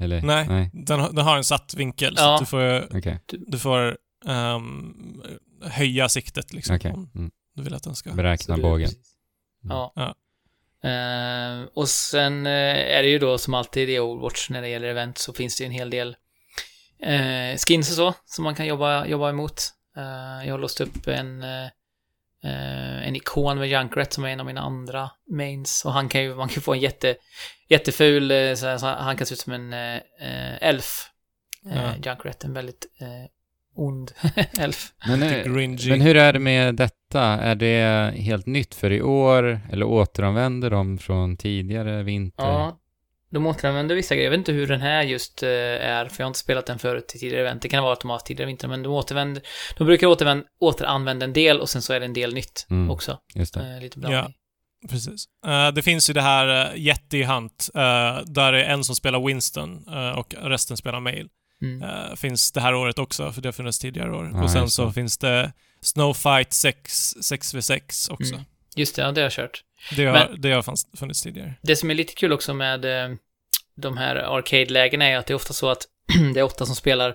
[0.00, 0.22] Eller?
[0.22, 0.70] Nej, Nej.
[0.72, 2.34] Den, har- den har en satt vinkel, så Ja.
[2.34, 3.96] att du får, Okej, du får
[4.28, 5.22] ehm,
[5.62, 6.78] höja siktet liksom.
[6.84, 7.30] Om Mm.
[7.54, 8.12] du vill att den ska...
[8.12, 8.88] Beräkna Så bågen.
[8.88, 9.16] precis.
[9.62, 9.92] Ja.
[9.94, 10.14] Ja.
[10.90, 12.52] Eh, och sen eh,
[12.96, 15.62] är det ju då som alltid i Overwatch när det gäller event så finns det
[15.64, 16.16] ju en hel del
[17.02, 19.62] eh, skins och så som man kan jobba, jobba emot.
[20.44, 21.44] Jag har låst upp en
[22.42, 26.34] en ikon med Junkrat som är en av mina andra mains och han kan ju,
[26.34, 27.16] man kan få en jätte,
[27.68, 29.72] jätteful, så han kan se ut som en
[30.60, 31.10] elf.
[31.62, 31.94] Ja.
[32.04, 32.86] Junkrat, en väldigt
[33.80, 34.12] ond
[34.60, 34.92] elf.
[35.06, 35.88] Men, eh, gringy.
[35.90, 37.22] men hur är det med detta?
[37.22, 39.60] Är det helt nytt för i år?
[39.72, 42.44] Eller återanvänder de från tidigare vinter?
[42.44, 42.76] Ja,
[43.30, 44.24] de återanvänder vissa grejer.
[44.26, 46.78] Jag vet inte hur den här just eh, är, för jag har inte spelat den
[46.78, 47.62] förut till tidigare event.
[47.62, 49.42] Det kan vara att de har haft tidigare vinter, men de återvänder,
[49.78, 52.90] de brukar återvända, återanvända en del och sen så är det en del nytt Mm.
[52.90, 53.18] också.
[53.34, 53.74] Just det.
[53.74, 54.34] Eh, lite blandning.
[54.88, 55.24] Precis.
[55.46, 57.70] Eh, det finns ju det här uh, Yeti Hunt,
[58.24, 59.84] där det är en som spelar Winston
[60.16, 61.28] och resten spelar Mail.
[61.62, 61.82] Mm.
[61.82, 64.30] Uh, finns det här året också, för det har funnits tidigare år.
[64.34, 68.34] Ja, och sen så finns det Snowfight 6, 6v6 också.
[68.34, 68.44] Mm.
[68.76, 69.64] Just det, ja, det har jag kört.
[69.96, 71.54] Det har, Men- det har fanns, funnits tidigare.
[71.62, 73.16] Det som är lite kul också med eh,
[73.74, 75.86] de här arcade-lägena är att det är ofta så att
[76.34, 77.14] det är åtta som spelar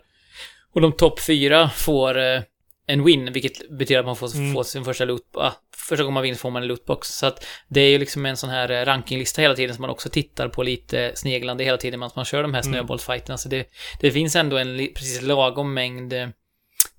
[0.74, 2.42] och de topp fyra får eh,
[2.88, 4.54] en win, vilket betyder att man får, Mm.
[4.54, 5.52] får sin första loot, ah,
[5.88, 7.08] första gången man vinner får man en lootbox.
[7.08, 9.90] Så att det är ju liksom en sån här eh, rankinglista hela tiden som man
[9.90, 12.74] också tittar på lite sneglande hela tiden medan man kör de här Mm.
[12.74, 13.38] snöbollsfighterna.
[13.38, 13.68] Så det,
[14.00, 16.28] det finns ändå en precis lagom mängd eh,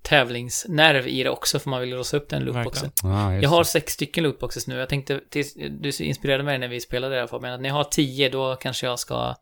[0.01, 2.91] tävlingsnerv i det också, för man vill låsa upp den lootboxen.
[3.03, 4.75] Ah, Jag har sex stycken lootboxes nu.
[4.75, 7.73] Jag tänkte, tills, du inspirerade mig när vi spelade det här Fabian, att när jag
[7.75, 9.35] har tio då kanske jag ska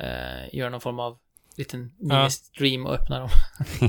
[0.00, 1.16] eh, göra någon form av
[1.56, 2.14] liten Ja.
[2.28, 3.28] mini-stream och öppna dem.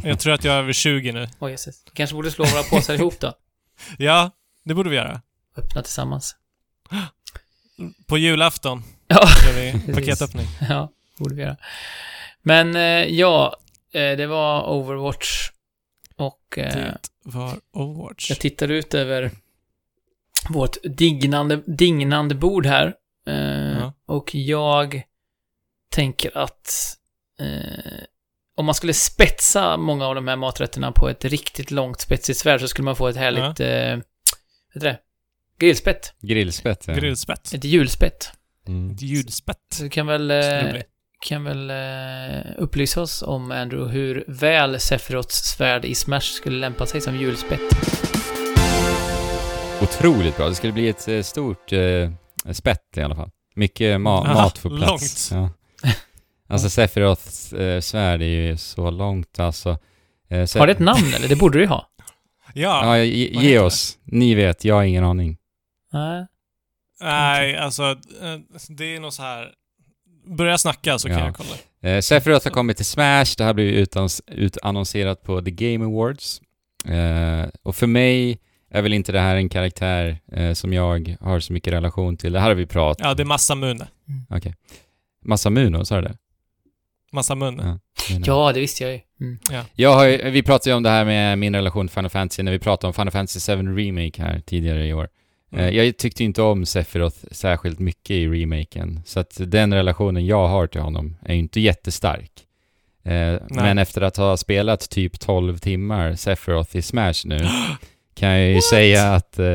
[0.04, 1.28] Jag tror att jag är över 20 nu.
[1.40, 1.82] Oj, jösses.
[1.86, 3.34] Vi kanske borde slå våra påsar ihop då.
[3.98, 4.32] Ja,
[4.64, 5.22] det borde vi göra.
[5.58, 6.36] Öppna tillsammans.
[8.08, 9.54] På julafton Ja, gör
[9.86, 10.48] vi paketöppning.
[10.70, 11.58] ja, borde vi göra.
[12.42, 12.82] Men eh,
[13.16, 13.56] ja,
[13.94, 15.50] eh, det var Overwatch.
[16.16, 18.30] Och eh, Det var Overwatch.
[18.30, 19.32] jag tittar ut över
[20.50, 22.94] vårt dignande, dignande bord här.
[23.80, 23.94] Ja.
[24.06, 25.02] Och jag
[25.90, 26.98] tänker att
[27.40, 28.04] eh,
[28.56, 32.62] om man skulle spetsa många av de här maträtterna på ett riktigt långt spetsigt svärd
[32.62, 34.04] så skulle man få ett härligt, eh, vad
[34.74, 34.98] heter det?
[35.60, 36.14] Grillspett.
[36.22, 36.94] Grillspett, ja.
[36.94, 37.54] Grillspett.
[37.54, 38.32] Ett julspett.
[38.68, 38.92] Mm.
[38.92, 39.58] Ett ljudspett.
[39.74, 40.82] Så du kan väl, eh,
[41.28, 46.86] kan väl eh, upplysa oss om, Andrew, hur väl Sephiroths svärd i Smash skulle lämpa
[46.86, 47.60] sig som julspett.
[49.82, 50.50] Otroligt bra.
[50.50, 52.12] Det skulle bli ett eh, stort eh,
[52.54, 53.30] spett i alla fall.
[53.56, 55.32] Mycket ma- Aha, mat får plats.
[55.32, 55.44] långt.
[55.84, 55.94] Ja.
[56.50, 59.70] Alltså Sephiroths eh, svärd är ju så långt alltså.
[60.30, 61.28] Eh, Har det ett namn eller?
[61.28, 61.88] Det borde det ju ha.
[62.54, 62.98] Ja.
[62.98, 63.98] Ja, ge, ge oss.
[64.04, 65.38] Ni vet, jag har ingen aning.
[65.94, 66.26] Nej.
[67.02, 67.84] Nej, alltså
[68.22, 68.40] eh,
[68.70, 69.52] det är nog så här.
[70.26, 71.26] Börja snacka så kan Ja.
[71.26, 71.94] jag kolla.
[71.96, 76.42] Eh, Sephiroth har kommit till Smash, det här blev utans- utannonserat på The Game Awards.
[76.86, 78.40] Eh, och för mig
[78.70, 82.34] är väl inte det här en karaktär eh, som jag har så mycket relation till.
[82.34, 83.88] Det här har vi pratat Ja, det är massa Mune.
[84.30, 84.56] Okej.
[85.26, 86.16] Masamuno, sa du det?
[87.12, 87.64] Massa Mune.
[88.10, 88.20] Ja.
[88.26, 89.00] Ja, det visste jag ju.
[89.22, 89.38] Mm.
[89.74, 92.44] Jag har, ju- vi pratade ju om det här med min relation till Final Fantasy
[92.44, 95.08] när vi pratade om Final Fantasy 7 Remake här tidigare i år.
[95.54, 95.66] Mm.
[95.66, 100.48] Eh, Jag tyckte inte om Sephiroth särskilt mycket i remaken, så att den relationen jag
[100.48, 102.32] har till honom är ju inte jättestark.
[103.04, 107.40] Eh, men efter att ha spelat typ 12 timmar Sephiroth i Smash nu,
[108.16, 108.64] kan jag ju What?
[108.64, 109.46] säga att eh,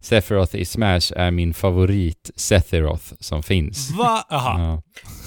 [0.00, 3.90] Sephiroth i Smash är min favorit Sephiroth som finns.
[3.90, 4.24] Va?
[4.30, 4.60] Aha.
[4.60, 4.82] Ja.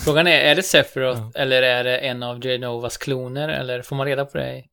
[0.06, 1.32] Frågan är, är det Sephiroth Ja.
[1.42, 4.64] eller är det en av Genovas kloner eller får man reda på det?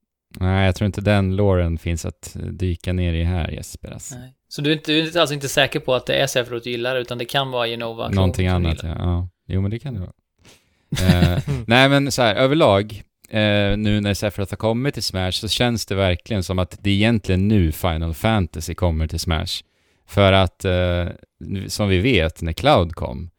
[0.40, 3.90] Nej, jag tror inte den låren finns att dyka ner i här Jesper.
[3.92, 4.14] Alltså.
[4.14, 4.32] Nej.
[4.48, 6.70] Så du är, inte, du är alltså inte säker på att det är Sephiroth du
[6.70, 8.94] gillar utan det kan vara Genova Någonting annat, ja.
[8.98, 9.28] ja.
[9.48, 10.12] Jo, men det kan det vara.
[11.34, 15.48] Eh, nej, men så här, överlag, eh, nu när Sephiroth har kommit till Smash så
[15.48, 19.62] känns det verkligen som att det är egentligen nu Final Fantasy kommer till Smash.
[20.06, 21.06] För att, eh,
[21.66, 23.30] som vi vet, när Cloud kom,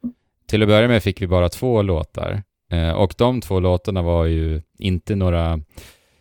[0.48, 2.42] till att börja med fick vi bara två låtar.
[2.72, 5.60] Eh, och de två låtarna var ju inte några,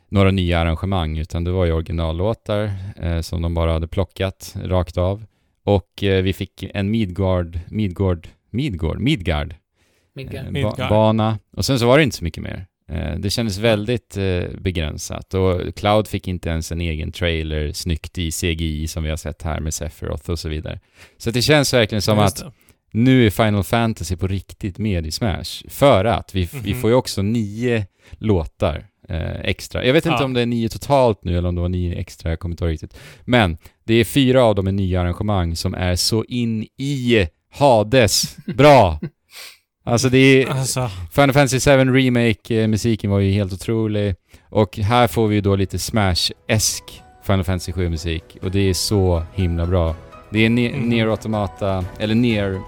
[0.09, 2.71] några nya arrangemang, utan det var ju originallåtar
[3.01, 5.25] eh, som de bara hade plockat rakt av.
[5.63, 9.53] Och eh, vi fick en Midgard, Midgard, Midgard, Midgard,
[10.13, 10.45] Midgard.
[10.45, 10.77] eh, Midgard.
[10.77, 11.39] ba- bana.
[11.57, 12.65] Och sen så var det inte så mycket mer.
[12.89, 18.17] Eh, det kändes väldigt eh, begränsat och Cloud fick inte ens en egen trailer snyggt
[18.17, 20.79] i CGI som vi har sett här med Sephiroth och så vidare.
[21.17, 22.43] Så det känns verkligen som att
[22.91, 25.63] nu är Final Fantasy på riktigt med i Smash.
[25.69, 26.81] För att vi, vi Mhm.
[26.81, 29.85] får ju också nio låtar eh, extra.
[29.85, 30.25] Jag vet inte Ja.
[30.25, 32.63] om det är nio totalt nu eller om det var nio extra, jag kommer inte
[32.63, 32.97] ihåg riktigt.
[33.25, 38.37] Men det är fyra av dem är nya arrangemang som är så in i Hades
[38.45, 38.99] bra.
[39.87, 44.15] Alltså det är, Alltså, Final Fantasy 7 Remake-musiken var ju helt otrolig.
[44.49, 46.81] Och här får vi ju då lite Smash-esk
[47.23, 48.23] Final Fantasy 7-musik.
[48.41, 49.95] Och det är så himla bra.
[50.29, 50.89] Det är ne- Mm.
[50.89, 52.61] Nier Automata, eller Nier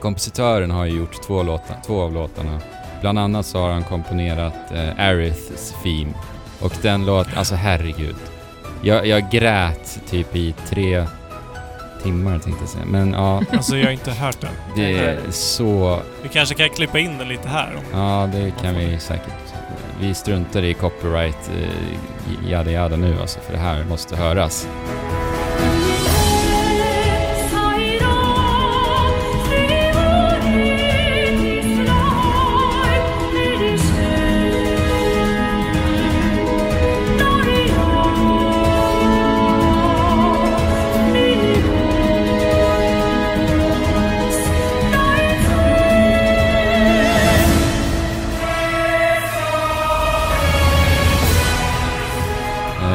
[0.00, 2.60] Kompositören har ju gjort två, låtar, två av låtarna.
[3.00, 6.12] Bland annat så har han komponerat eh, Aeriths Theme.
[6.60, 8.16] Och den låten, alltså herregud.
[8.82, 11.04] Jag, jag grät typ i tre
[12.04, 12.84] timmar tänkte jag säga.
[12.84, 14.50] Men ja, alltså jag har inte hört den.
[14.76, 17.72] det är så Vi kanske kan klippa in den lite här.
[17.76, 19.34] om- Ja, det kan vi säkert.
[20.00, 24.68] Vi struntar i copyright, eh, jada jada nu alltså, för det här måste höras.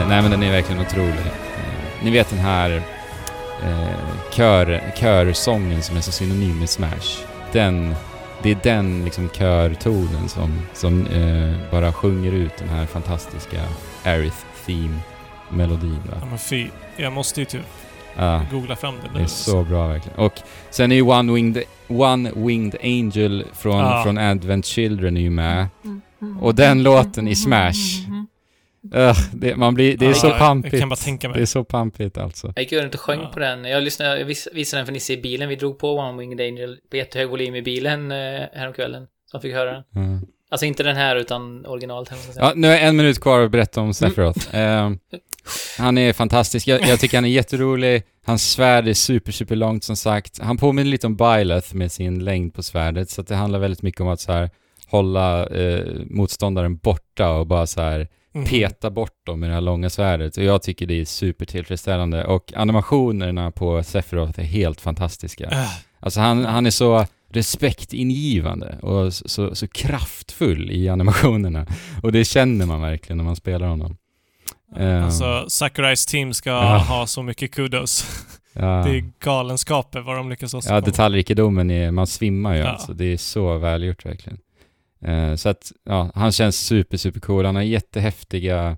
[0.10, 1.10] Nej men den är verkligen otrolig.
[1.20, 2.82] Eh, ni vet den här
[3.64, 3.90] eh,
[4.32, 7.24] kör, körsången som är så synonym med Smash.
[7.52, 7.96] Den,
[8.44, 13.62] det är den liksom körtonen som, som eh, bara sjunger ut den här fantastiska
[14.04, 16.18] Aerith Theme-melodin va?
[16.22, 16.68] Ja, men fy.
[16.98, 17.62] Jag måste ju typ
[18.16, 18.42] Ja.
[18.52, 19.24] googla fram det Det nu.
[19.24, 20.18] är så bra verkligen.
[20.20, 20.34] Och
[20.70, 24.04] sen är ju One Winged, One Winged Angel från, Ja.
[24.04, 25.68] från Advent Children är ju med.
[26.42, 27.74] Och den låten i Smash.
[28.96, 30.74] Ugh, det, man blir, det är Ja, så jag- pampigt.
[30.74, 31.42] Jag kan bara tänka Det mig.
[31.42, 32.54] är så pampigt alltså.
[32.56, 33.28] Jag gick runt och sjöng Ja.
[33.34, 33.66] på den.
[33.66, 35.50] Jag lyssnade, jag vis- visade den för Nisse i bilen.
[35.50, 38.18] Vi drog på One Winged Angel på jättehög volym i bilen eh,
[38.54, 39.04] häromkvällen.
[39.04, 39.84] Så han fick höra den.
[39.92, 40.28] Ja.
[40.52, 42.12] Alltså inte den här utan originalet.
[42.36, 44.56] Ja, nu är en minut kvar att berätta om Sephiroth.
[44.56, 44.92] Eh,
[45.78, 46.68] han är fantastisk.
[46.68, 48.04] Jag, jag tycker han är jätterolig.
[48.26, 50.40] Hans svärd är super, super långt som sagt.
[50.42, 53.82] Han påminner lite om Byleth med sin längd på svärdet, så att det handlar väldigt
[53.82, 54.50] mycket om att så här
[54.88, 58.46] hålla eh, motståndaren borta och bara så här Mhm.
[58.46, 60.38] peta bort dem med det här långa svärdet.
[60.38, 62.26] Och jag tycker det är supertillfredsställande.
[62.26, 65.46] Och animationerna på Sephiroth är helt fantastiska.
[65.52, 65.68] Äh,
[66.02, 71.66] Alltså han, han är så respektingivande och så, så, kraftfull i animationerna.
[72.04, 73.98] Och det känner man verkligen när man spelar honom.
[74.78, 76.78] Eh, Alltså, Sakurais team ska Ja.
[76.78, 78.06] ha så mycket kudos.
[78.54, 80.82] ja, Det är galenskaper vad de lyckas ja, åstadkomma.
[80.82, 82.68] detaljrikedomen är, man svimmar ju Ja.
[82.68, 82.94] alltså.
[82.94, 84.38] Det är så välgjort verkligen.
[85.06, 87.46] Eh, så att, ja, han känns super, super cool.
[87.46, 88.78] Han har jättehäftiga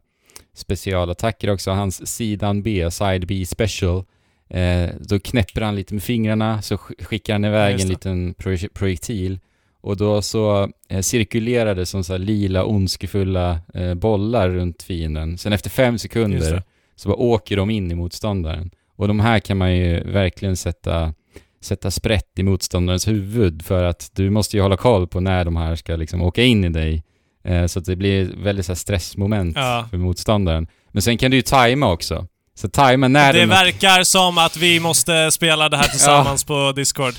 [0.54, 1.72] specialattacker också.
[1.72, 4.04] Hans sidan B, side B special,
[4.50, 7.90] eh, då knäpper han lite med fingrarna, så sk- skickar han Ja, iväg just en
[7.90, 9.40] liten proj- projektil.
[9.82, 13.60] Och då så eh, cirkulerar det som så här lila, ondskefulla
[13.96, 15.38] bollar runt fienden.
[15.38, 16.64] Sen efter fem sekunder
[16.96, 18.72] så bara åker de in i motståndaren.
[18.96, 21.14] Och de här kan man ju verkligen sätta,
[21.62, 25.56] sätta sprätt i motståndarens huvud för att du måste ju hålla koll på när de
[25.56, 27.04] här ska liksom åka in i dig.
[27.44, 29.88] Eh, så att det blir ett väldigt så stressmoment Ja.
[29.90, 30.68] för motståndaren.
[30.92, 32.28] Men sen kan du ju tajma också.
[32.56, 33.50] Så tajma när Det den...
[33.50, 37.14] verkar som att vi måste spela det här tillsammans på Discord.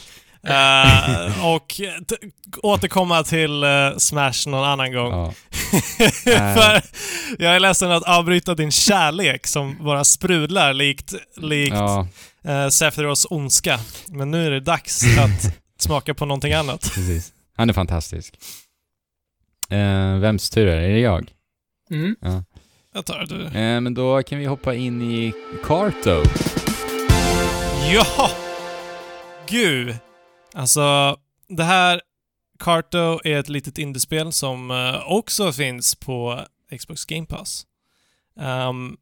[0.47, 1.81] Eh, och
[2.63, 5.13] återkomma till eh, Smash någon annan gång.
[5.13, 5.33] Ja.
[6.25, 6.83] För
[7.39, 12.07] jag är ledsen att avbryta din kärlek som bara sprudlar likt, likt ja,
[12.49, 13.81] uh, Sephiroths ondska.
[14.07, 16.81] Men nu är det dags att smaka på någonting annat.
[16.81, 17.33] precis.
[17.57, 18.35] Han är fantastisk.
[19.71, 20.87] Eh, vems tur är det?
[20.87, 21.31] Är det jag?
[21.91, 22.17] Mm.
[22.21, 22.45] Ja.
[22.95, 23.45] Jag tar du.
[23.45, 25.33] Eh, men då kan vi hoppa in i
[25.65, 26.23] Karto.
[27.93, 28.31] Ja!
[29.49, 29.97] Gud!
[30.55, 31.17] Alltså,
[31.49, 32.01] det här
[32.59, 36.41] Carto är ett litet indiespel som eh, också finns på
[36.79, 37.67] Xbox Game Pass.
[38.35, 38.97] Um,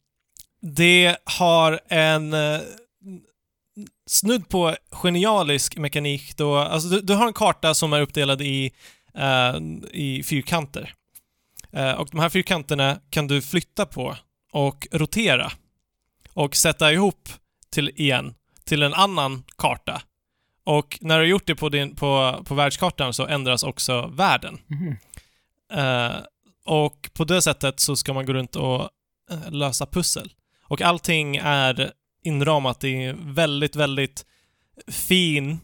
[0.63, 2.61] det har en uh,
[4.07, 8.73] snudd på genialisk mekanik då, alltså du, du har en karta som är uppdelad i,
[9.19, 10.95] uh, i fyrkanter.
[11.77, 14.17] Uh, och de här fyrkanterna kan du flytta på
[14.53, 15.53] och rotera
[16.33, 17.29] och sätta ihop
[17.71, 18.35] till igen
[18.65, 20.03] till en annan karta.
[20.65, 24.59] Och när du har gjort det på, din, på, på världskartan så ändras också världen.
[24.67, 24.97] Mhm.
[25.73, 26.17] Eh,
[26.65, 28.89] och på det sättet så ska man gå runt och
[29.31, 30.33] eh, lösa pussel.
[30.63, 31.93] Och allting är
[32.25, 34.25] inramat i väldigt, väldigt
[34.89, 35.61] fin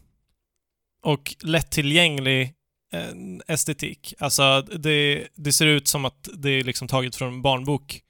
[1.03, 2.53] och lättillgänglig
[2.93, 4.13] eh, estetik.
[4.19, 8.01] Alltså, det, det ser ut som att det är liksom taget från en barnbok.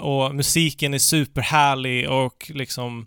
[0.00, 3.06] Och musiken är superhärlig och liksom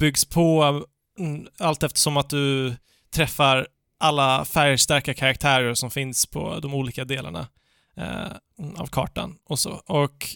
[0.00, 0.84] byggs på mm,
[1.18, 2.76] Mm, allt eftersom att du
[3.10, 3.66] träffar
[3.98, 7.48] alla färgstarka karaktärer som finns på de olika delarna
[7.96, 8.32] eh,
[8.76, 9.82] av kartan och så.
[9.86, 10.26] Och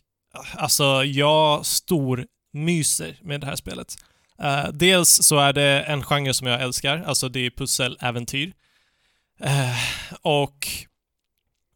[0.54, 3.96] alltså, jag stor myser med det här spelet.
[4.38, 8.52] Eh, dels så är det en genre som jag älskar, alltså det är pusseläventyr.
[9.40, 9.78] Eh,
[10.22, 10.68] och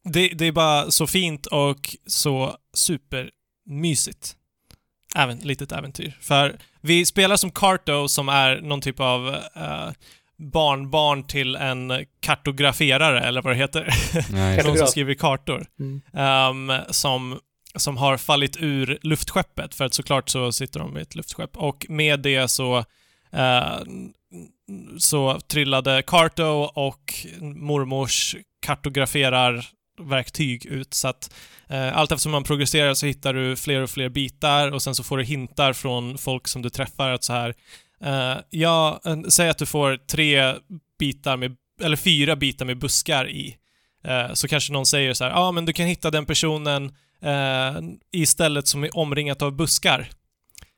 [0.05, 4.37] det, det är bara så fint och så supermysigt.
[5.15, 6.19] Även litet äventyr.
[6.21, 9.91] För vi spelar som Carto som är någon typ av eh,
[10.37, 13.89] barnbarn till en kartograferare, eller vad det heter.
[14.33, 15.67] Nej, Någon som skriver kartor.
[15.81, 16.03] Mm.
[16.13, 17.41] Ehm, som,
[17.77, 21.57] som har fallit ur luftskeppet, för att såklart så sitter de i ett luftskepp.
[21.57, 22.79] Och med det så
[23.33, 23.79] eh,
[24.99, 30.95] så trillade Carto och mormors kartograferarverktyg ut.
[30.95, 31.35] Så att
[31.69, 35.05] Eh, allt eftersom man progresserar så hittar du fler och fler bitar och sen så
[35.05, 37.55] får du hintar från folk som du träffar att så här
[38.05, 40.55] eh, ja, säg att du får tre
[40.99, 43.57] bitar med, eller fyra bitar med buskar i.
[44.05, 46.93] Eh, så kanske någon säger så här, ja ah, men du kan hitta den personen
[48.13, 50.09] i stället som är omringat av buskar.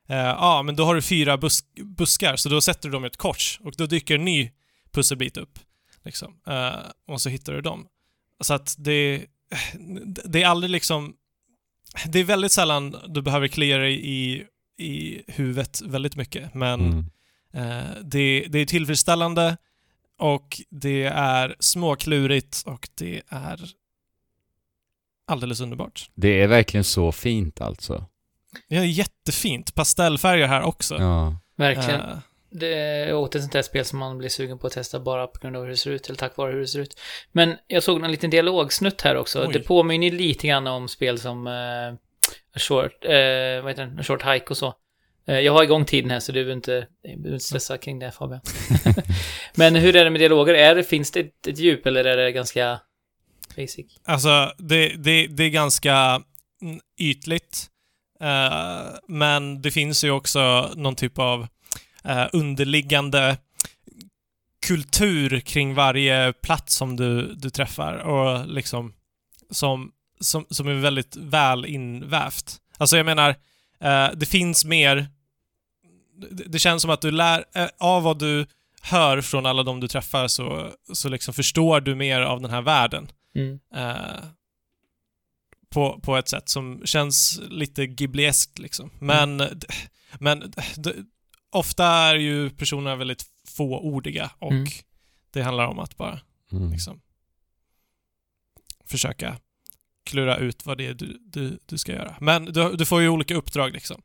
[0.09, 3.16] Ja, men då har du fyra bus buskar, så då sätter du dem i ett
[3.16, 4.51] kors och då dyker en ny
[4.93, 5.59] pusselbit upp.
[6.07, 6.34] Liksom.
[6.49, 6.76] Uh,
[7.09, 7.87] och så hittar du dem.
[8.41, 9.26] Så att det,
[10.24, 11.14] det är aldrig liksom...
[12.07, 14.44] Det är väldigt sällan du behöver klia dig i,
[14.78, 17.05] i huvudet väldigt mycket, men Mm.
[17.68, 19.57] eh, det, det är tillfredsställande
[20.18, 23.61] och det är småklurigt och det är
[25.26, 26.11] alldeles underbart.
[26.14, 28.05] Det är verkligen så fint alltså.
[28.68, 29.74] Det är jättefint.
[29.74, 30.94] Pastellfärger här också.
[30.99, 31.38] Ja.
[31.57, 32.01] Verkligen.
[32.01, 32.18] Eh,
[32.59, 35.27] Det är åter ett sånt där spel som man blir sugen på att testa bara
[35.27, 37.01] på grund av hur det ser ut, eller tack vare hur det ser ut.
[37.33, 39.47] Men jag såg en liten dialogsnutt här också.
[39.47, 39.53] Oj.
[39.53, 41.95] Det påminner lite grann om spel som eh,
[42.55, 43.99] A Short, eh, vad heter den?
[43.99, 44.75] A Short Hike och så.
[45.27, 48.41] Eh, jag har igång tiden här så du behöver inte, inte stressa kring det Fabian.
[49.55, 50.55] Men hur är det med dialoger?
[50.55, 52.81] Är det, finns det ett, ett djup eller är det ganska
[53.57, 53.87] basic?
[54.05, 56.23] Alltså, det, det, det är ganska
[56.99, 57.67] ytligt.
[58.21, 61.47] Eh, men det finns ju också någon typ av
[62.07, 63.39] eh, underliggande
[64.67, 68.93] kultur kring varje plats som du, du träffar och liksom
[69.51, 72.61] som, som, som är väldigt väl invävt.
[72.79, 73.31] Alltså jag menar,
[73.81, 75.07] eh, det finns mer...
[76.31, 77.45] Det, det känns som att du lär...
[77.55, 78.47] Eh, av vad du
[78.83, 82.63] hör från alla de du träffar så, så liksom förstår du mer av den här
[82.63, 83.09] världen.
[83.35, 83.61] Mm.
[83.75, 84.25] Eh,
[85.69, 88.91] på, på ett sätt som känns lite Ghiblieskt liksom.
[88.99, 89.43] Men,
[90.19, 90.93] men d-
[91.51, 94.66] ofta är ju personerna väldigt fåordiga och Mm.
[95.30, 96.20] det handlar om att bara
[96.53, 96.72] Mm.
[96.72, 97.01] liksom
[98.84, 99.36] försöka
[100.05, 102.16] klura ut vad det är du, du, du ska göra.
[102.20, 104.03] Men du, du får ju olika uppdrag liksom.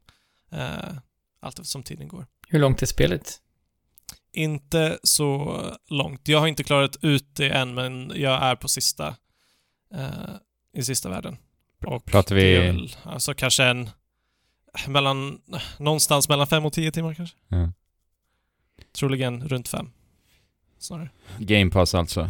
[0.51, 0.93] Eh,
[1.39, 2.25] allt eftersom tiden går.
[2.47, 3.41] Hur långt är spelet?
[4.33, 6.27] Inte så långt.
[6.27, 9.15] Jag har inte klarat ut det än, men jag är på sista
[9.93, 10.35] eh,
[10.73, 11.37] i sista världen.
[11.85, 12.57] Och Pratar vi...
[12.57, 13.89] väl, alltså kanske en
[14.87, 15.41] mellan,
[15.79, 17.37] någonstans mellan fem och tio timmar kanske.
[17.47, 17.71] Ja.
[18.95, 19.91] Troligen runt fem.
[20.79, 21.09] Snarare.
[21.39, 22.29] Game Pass alltså.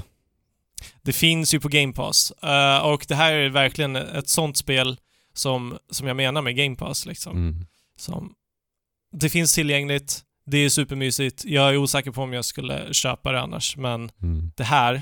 [1.02, 2.32] Det finns ju på Game Pass.
[2.32, 4.98] Eh, och det här är verkligen ett sånt spel
[5.34, 7.38] som, som jag menar med Game Pass liksom.
[7.38, 7.66] Mm.
[7.98, 8.34] Som,
[9.12, 11.46] det finns tillgängligt, det är supermysigt.
[11.46, 14.52] Jag är osäker på om jag skulle köpa det annars, men Mm.
[14.56, 15.02] det här,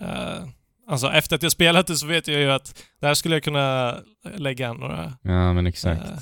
[0.00, 0.44] eh,
[0.88, 3.42] alltså efter att jag spelat det så vet jag ju att det här skulle jag
[3.44, 3.96] kunna
[4.36, 6.04] lägga några Ja, men exakt.
[6.04, 6.18] eh,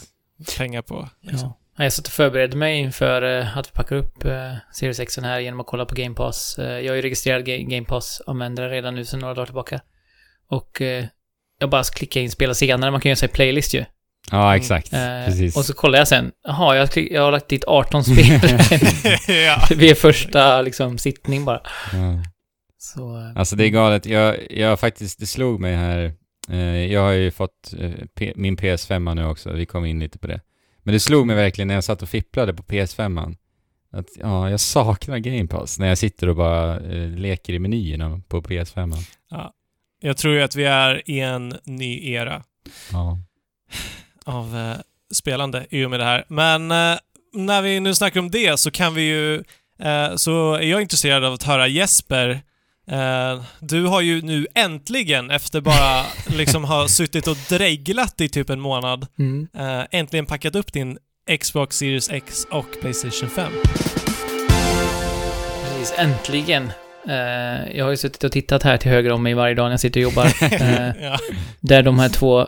[0.58, 1.08] pengar på.
[1.20, 1.54] Liksom.
[1.76, 1.84] Ja.
[1.84, 5.40] Jag satt och förberedde mig inför eh, att vi packar upp eh, Series X här
[5.40, 6.58] genom att kolla på Game Pass.
[6.58, 9.80] Eh, jag är ju registrerad Ga- Game Pass-användare redan nu sedan några dagar tillbaka.
[10.50, 10.82] Och
[11.60, 13.84] jag bara klickar in spela senare, man kan göra sig playlist ju.
[14.30, 14.92] Ja, exakt.
[14.92, 15.56] Eh, Precis.
[15.56, 18.40] och så kollar jag sen, jaha, jag, klick- jag har lagt dit 18 spel
[19.46, 19.66] ja.
[19.76, 21.60] vid första liksom sittning bara.
[21.92, 22.22] Ja.
[22.78, 24.06] Så, Alltså det är galet.
[24.06, 26.12] Jag, jag faktiskt, det slog mig här.
[26.50, 29.52] Eh, jag har ju fått eh, min PS5 nu också.
[29.52, 30.40] Vi kom in lite på det.
[30.82, 33.36] Men det slog mig verkligen när jag satt och fipplade på PS5.
[33.92, 38.20] Att ja, jag saknar Game Pass när jag sitter och bara eh, leker i menyerna
[38.28, 38.94] på PS5.
[40.00, 42.42] Jag tror ju att vi är i en ny era
[42.92, 43.18] Ja.
[44.24, 44.74] av
[45.14, 46.24] spelande i och med det här.
[46.28, 46.68] Men
[47.32, 49.44] när vi nu snackar om det så kan vi ju...
[50.16, 52.40] Så är jag intresserad av att höra Jesper.
[52.90, 56.02] Eh, du har ju nu äntligen, efter bara
[56.36, 59.48] liksom ha suttit och dreglat i typ en månad, Mm.
[59.58, 60.98] eh, äntligen packat upp din
[61.40, 63.52] Xbox Series X och Playstation 5.
[65.62, 66.70] Precis, äntligen.
[67.08, 69.70] Eh, jag har ju suttit och tittat här till höger om mig varje dag när
[69.70, 70.26] jag sitter och jobbar.
[70.62, 71.18] Eh, ja.
[71.60, 72.40] där de här två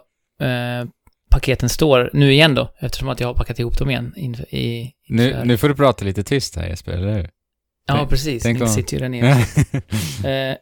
[0.43, 0.89] eh,
[1.31, 4.13] paketen står nu igen då, eftersom att jag har packat ihop dem igen.
[4.17, 7.29] In, i, Nu, nu får du prata lite tyst här Jesper, eller hur?
[7.99, 8.43] Ja, precis.
[8.43, 10.51] tänk Ni om- sitter ju där nere.
[10.51, 10.57] eh,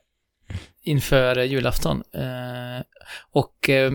[0.85, 2.03] inför julafton.
[2.15, 2.83] Eh,
[3.33, 3.93] och eh,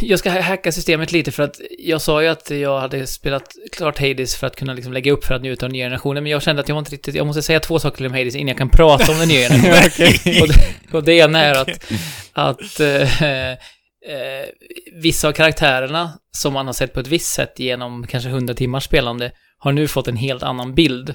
[0.00, 3.98] jag ska hacka systemet lite för att jag sa ju att jag hade spelat klart
[3.98, 6.42] Hades för att kunna liksom lägga upp för att njuta av nya generationen, men jag
[6.42, 8.68] kände att jag inte riktigt, jag måste säga två saker om Hades innan jag kan
[8.70, 10.42] prata om den nya generationen.
[10.42, 11.92] och, det, och det ena är att,
[12.32, 13.56] att eh, eh,
[15.02, 18.84] vissa av karaktärerna som man har sett på ett visst sätt genom kanske 100 timmars
[18.84, 21.14] spelande har nu fått en helt annan bild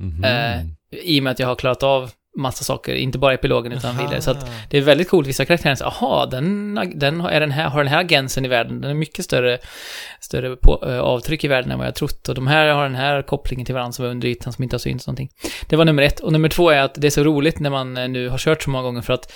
[0.00, 0.24] Mhm.
[0.24, 0.60] Eh,
[1.02, 4.20] i och med att jag har klarat av massa saker, inte bara epilogen utan vidare.
[4.20, 4.52] Så att Aha.
[4.70, 7.92] det är väldigt coolt, vissa karaktärer säger aha, den, den är den här, har den
[7.92, 9.58] här agensen i världen, den är mycket större,
[10.20, 12.28] större på, eh, avtryck i världen än vad jag trott.
[12.28, 14.74] Och de här har den här kopplingen till varandra som är under ytan som inte
[14.74, 15.30] har synts någonting.
[15.68, 16.20] Det var nummer ett.
[16.20, 18.62] Och nummer två är att det är så roligt när man eh, nu har kört
[18.62, 19.32] så många gånger för att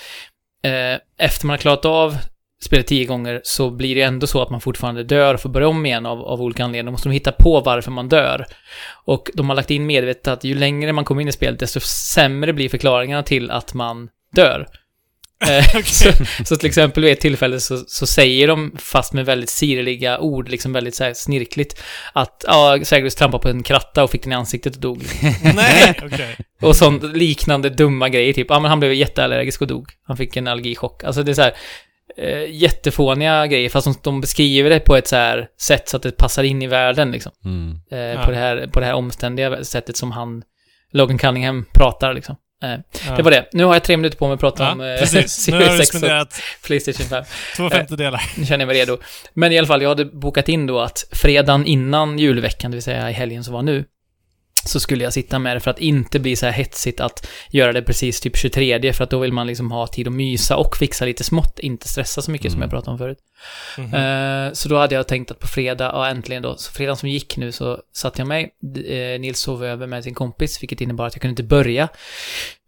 [0.63, 2.17] eh, efter man har klarat av
[2.65, 5.67] spelet tio gånger så blir det ändå så att man fortfarande dör och får börja
[5.67, 6.85] om igen av, av olika anledningar.
[6.85, 8.45] Då måste de hitta på varför man dör.
[9.05, 11.79] Och de har lagt in medvetet att ju längre man kommer in i spelet, desto
[11.79, 14.67] sämre blir förklaringarna till att man dör.
[15.47, 16.09] Eh, så,
[16.45, 20.49] så till exempel vid ett tillfälle så, så säger de, fast med väldigt sirliga ord,
[20.49, 21.81] liksom väldigt så snirkligt,
[22.13, 25.03] att ja, Cerberus trampade på en kratta och fick den i ansiktet och dog.
[25.55, 26.37] Nej, okej.
[26.61, 29.89] Och sånt liknande dumma grejer, typ, ja men han blev jätteallergisk och dog.
[30.07, 31.03] Han fick en allergichock.
[31.03, 31.53] Alltså det är så här
[32.17, 36.03] eh, jättefåniga grejer, fast de, de beskriver det på ett så här sätt så att
[36.03, 37.31] det passar in i världen liksom.
[37.45, 37.79] Mm.
[37.91, 38.25] Eh, Ja.
[38.25, 40.43] på, det här, på det här omständiga sättet som han,
[40.91, 42.35] Logan Cunningham, pratar liksom.
[42.63, 42.69] Eh,
[43.07, 43.15] Ja.
[43.17, 43.49] Det var det.
[43.53, 45.47] Nu har jag tre minuter på mig att prata Ja, om eh, precis.
[45.47, 47.23] Nu har du 6 och spenderat Playstation 5.
[47.57, 48.21] två femtedelar.
[48.37, 48.97] Nu känner jag mig redo.
[49.33, 52.83] Men i alla fall, jag hade bokat in då att fredagen innan julveckan, det vill
[52.83, 53.85] säga i helgen som var nu,
[54.65, 57.73] så skulle jag sitta med det för att inte bli så här hetsigt att göra
[57.73, 60.77] det precis typ 23 för att då vill man liksom ha tid att mysa och
[60.77, 62.67] fixa lite smått, inte stressa så mycket som Mm.
[62.67, 63.17] jag pratade om förut.
[63.77, 63.93] Mhm.
[63.93, 67.09] Eh, så då hade jag tänkt att på fredag, ja äntligen då, så fredagen som
[67.09, 68.55] gick nu så satte jag mig,
[68.87, 71.87] eh, Nils sov över med sin kompis, vilket innebar att jag kunde inte börja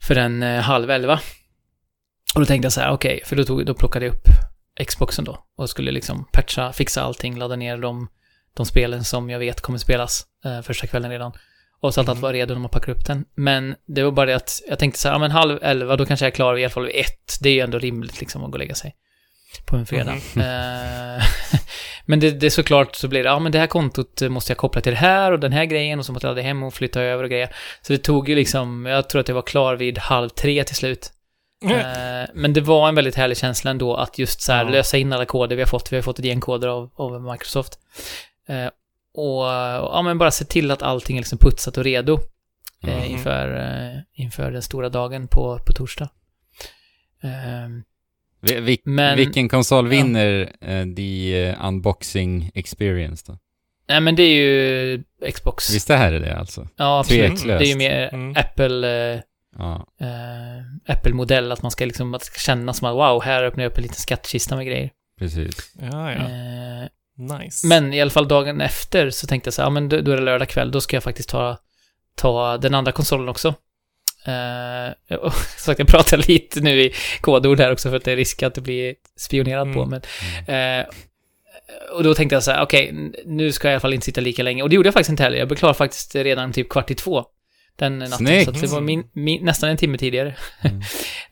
[0.04, 1.20] förrän eh, halv elva.
[2.36, 4.28] Och då tänkte jag så här, okej, för då, tog, då plockade jag upp
[4.88, 8.08] Xboxen då och skulle liksom patcha, fixa allting, ladda ner de,
[8.54, 11.32] de spelen som jag vet kommer spelas eh, första kvällen redan.
[11.80, 12.22] Och så att allt Mm.
[12.22, 13.26] var redo när man packar upp den.
[13.36, 16.06] Men det var bara det att jag tänkte så här, ja men halv elva, då
[16.06, 17.38] kanske jag är klar i alla fall vid ett.
[17.42, 18.96] Det är ju ändå rimligt liksom att gå och lägga sig
[19.66, 20.14] på en fredag.
[20.34, 20.42] Mhm.
[20.44, 21.24] Eh,
[22.06, 24.58] men det, det är såklart så blir det, ja men det här kontot måste jag
[24.58, 26.74] koppla till det här och den här grejen och så måste jag ladda hem och
[26.74, 27.56] flytta över och grejer.
[27.82, 30.76] Så det tog ju liksom, jag tror att jag var klar vid halv tre till
[30.76, 31.12] slut.
[31.66, 34.70] Eh, men det var en väldigt härlig känsla ändå att just så här Ja.
[34.72, 35.92] lösa in alla koder vi har fått.
[35.92, 37.80] Vi har fått genkoder av, av Microsoft.
[39.18, 42.20] Eh, och, och ja, men bara se till att allting är liksom putsat och redo
[42.84, 43.03] eh, Mhm.
[43.03, 46.09] inför, eh, inför den stora dagen på, på torsdag.
[47.24, 47.70] Eh,
[48.41, 53.38] Vi, vi, Men- vilken konsol vinner eh, the eh, unboxing experience då?
[53.89, 55.03] nej men det är ju
[55.34, 55.76] Xbox.
[55.76, 56.68] Visst är det det alltså?
[56.76, 57.22] ja, absolut.
[57.39, 57.59] tveklöst.
[57.59, 58.36] Det är ju mer Mm.
[58.38, 59.13] Apple...
[59.13, 59.20] Eh,
[59.59, 59.88] Ja.
[60.01, 63.63] eh, Apple-modell, att man ska liksom att det ska kännas som att wow, här öppnar
[63.63, 64.89] jag upp en liten skattkista med grejer.
[65.20, 65.74] Precis.
[65.82, 66.20] Ja, ja.
[67.18, 67.68] Nice.
[67.68, 70.01] Men i alla fall dagen efter så tänkte jag så här, ja men då, är
[70.01, 71.57] det lördag kväll, då ska jag faktiskt ta,
[72.15, 73.47] ta den andra konsolen också.
[74.28, 78.15] Uh, och, så jag pratar lite nu i kodord här också för att det är
[78.15, 80.01] risk att det blir spionerat på, Mm.
[80.47, 80.80] men...
[80.82, 80.86] eh,
[81.91, 84.05] och då tänkte jag så här, okej, n- nu ska jag i alla fall inte
[84.05, 84.63] sitta lika länge.
[84.63, 85.38] Och det gjorde jag faktiskt inte heller.
[85.38, 87.26] Jag blev klar faktiskt redan typ kvart i två.
[87.76, 88.18] Den natten.
[88.18, 88.45] Snyggt.
[88.45, 90.36] Så det var min, min, nästan en timme tidigare.
[90.61, 90.82] Mm.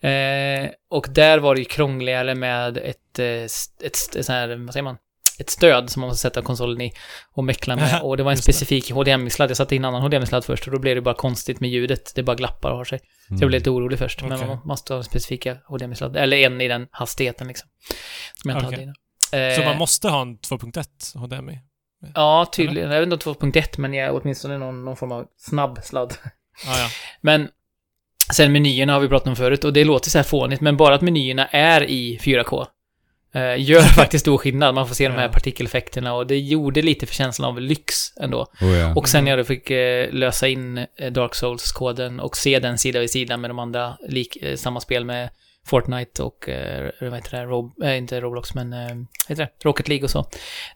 [0.65, 3.85] eh, och där var det ju krångligare med ett, eh, ett, st-
[4.19, 4.97] ett, sån här, vad säger man?
[5.39, 6.93] Ett stöd som man måste sätta konsolen i
[7.33, 8.01] och meckla med.
[8.01, 9.49] Och det var en specifik HDMI-sladd.
[9.49, 12.11] Jag satte in en annan HDMI-sladd först och då blev det bara konstigt med ljudet.
[12.15, 12.99] Det bara glappar och har sig.
[12.99, 14.21] Så jag blev lite orolig först.
[14.21, 14.47] Men Okej.
[14.47, 16.17] man måste ha en specifika HDMI-sladd.
[16.17, 17.69] Eller en i den hastigheten liksom.
[18.41, 18.75] Som jag inte Okej.
[18.75, 18.95] hade innan.
[19.55, 21.59] Så Eh, man måste ha en 2.1 HDMI?
[22.13, 22.91] Ja, tydligen.
[22.91, 26.13] Jag vet inte om 2.1, men jag åtminstone någon, någon form av snabb sladd.
[26.67, 26.87] Ah, ja.
[27.21, 27.49] Men
[28.33, 30.95] sen menyerna har vi pratat om förut och det låter så här fånigt, men bara
[30.95, 32.67] att menyerna är i 4K eh,
[33.57, 34.75] gör faktiskt stor skillnad.
[34.75, 35.29] Man får se de här Ja.
[35.31, 38.47] partikeleffekterna och det gjorde lite för känslan av lyx ändå.
[38.61, 38.93] Oh, ja.
[38.95, 42.77] Och sen när jag då fick eh, lösa in eh, Dark Souls-koden och se den
[42.77, 45.29] sida vid sida med de andra, lik, eh, samma spel med
[45.65, 49.49] Fortnite och, eh, vad heter det, Rob, eh, inte Roblox, men, eh, vad heter det,
[49.65, 50.25] Rocket League och så.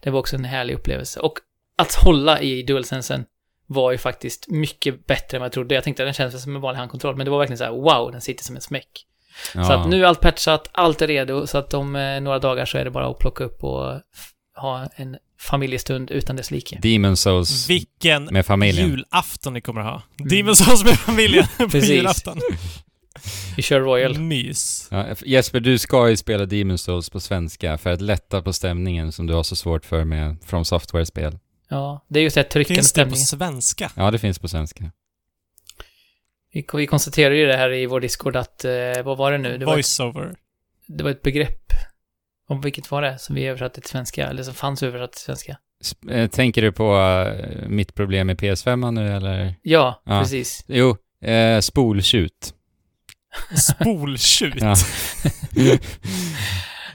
[0.01, 1.19] Det var också en härlig upplevelse.
[1.19, 1.33] Och
[1.77, 3.25] att hålla i DualSensen
[3.67, 5.75] var ju faktiskt mycket bättre än vad jag trodde.
[5.75, 7.71] Jag tänkte att den kändes som en vanlig handkontroll, men det var verkligen så här,
[7.71, 9.05] wow, den sitter som en smäck.
[9.55, 9.63] Ja.
[9.63, 12.65] Så att nu är allt patchat, allt är redo, så att om eh, några dagar
[12.65, 14.01] så är det bara att plocka upp och
[14.61, 16.79] ha en familjestund utan dess like.
[16.81, 18.89] Demon Souls Vilken med familjen.
[18.89, 20.01] julafton ni kommer ha.
[20.17, 21.89] Demon's Souls med familjen på Precis.
[21.89, 22.39] julafton.
[23.55, 24.19] Vi kör Royal.
[24.19, 24.87] Mys.
[24.91, 29.11] Ja, Jesper, du ska ju spela Demon Souls på svenska för att lätta på stämningen
[29.11, 31.37] som du har så svårt för med From Software-spel.
[31.69, 33.25] Ja, det är just det här tryckande Finns det på stämningen.
[33.53, 33.91] svenska?
[33.95, 34.91] Ja, det finns på svenska.
[36.53, 38.71] Vi, vi konstaterade ju det här i vår Discord att, eh,
[39.03, 39.57] vad var det nu?
[39.57, 40.35] Det var, ett, Voiceover.
[40.87, 41.73] det var ett begrepp.
[42.49, 45.57] Om vilket var det som vi översatte till svenska, eller som fanns översatt till svenska?
[46.09, 49.55] Eh, Tänker du på eh, mitt problem med PS5 nu eller?
[49.61, 50.19] Ja, Ja.
[50.21, 50.65] precis.
[50.67, 52.53] Jo, eh, spoltjut.
[53.57, 54.63] Spoltjut.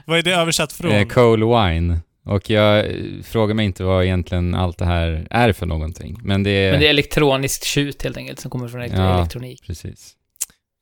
[0.05, 0.91] Vad är det översatt från?
[0.91, 1.99] Eh, Coal Wine.
[2.25, 6.17] Och jag eh, frågar mig inte vad egentligen allt det här är för någonting.
[6.23, 6.71] Men det är...
[6.71, 9.17] Men det är elektroniskt tjut helt enkelt, som kommer från elektro- Ja.
[9.19, 9.63] elektronik.
[9.67, 10.13] Precis.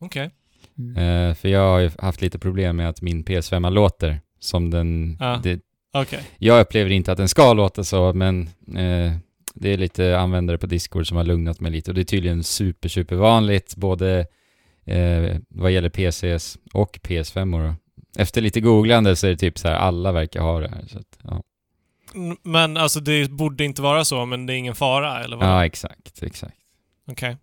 [0.01, 0.29] Okej.
[0.77, 1.29] Mm.
[1.29, 5.17] Eh, för jag har ju haft lite problem med att min PS5 låter som den...
[5.19, 5.39] Ja.
[5.43, 5.59] Det,
[5.93, 6.19] Okej.
[6.37, 8.41] jag upplever inte att den ska låta så, men
[8.77, 9.13] eh,
[9.53, 11.91] det är lite användare på Discord som har lugnat mig lite.
[11.91, 14.25] Och det är tydligen super, super vanligt, både
[14.85, 17.33] eh, vad gäller PCs och PS5.
[17.55, 17.75] -or.
[18.17, 20.85] Efter lite googlande så är det typ så här, alla verkar ha det här.
[20.87, 21.43] Så att, ja.
[22.43, 25.47] Men alltså det borde inte vara så, men det är ingen fara, eller vad?
[25.47, 26.57] ja, exakt, exakt.
[27.11, 27.37] Okej.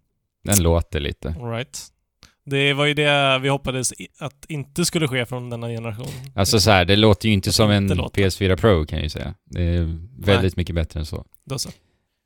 [0.44, 1.28] Den låter lite.
[1.40, 1.78] All right.
[2.44, 6.06] Det var ju det vi hoppades att inte skulle ske från denna generation.
[6.34, 8.22] Alltså så här, det låter ju inte Det som en inte låter.
[8.22, 9.34] PS4 Pro kan jag ju säga.
[9.44, 11.24] Det är väldigt mycket bättre än så.
[11.44, 11.70] Då så.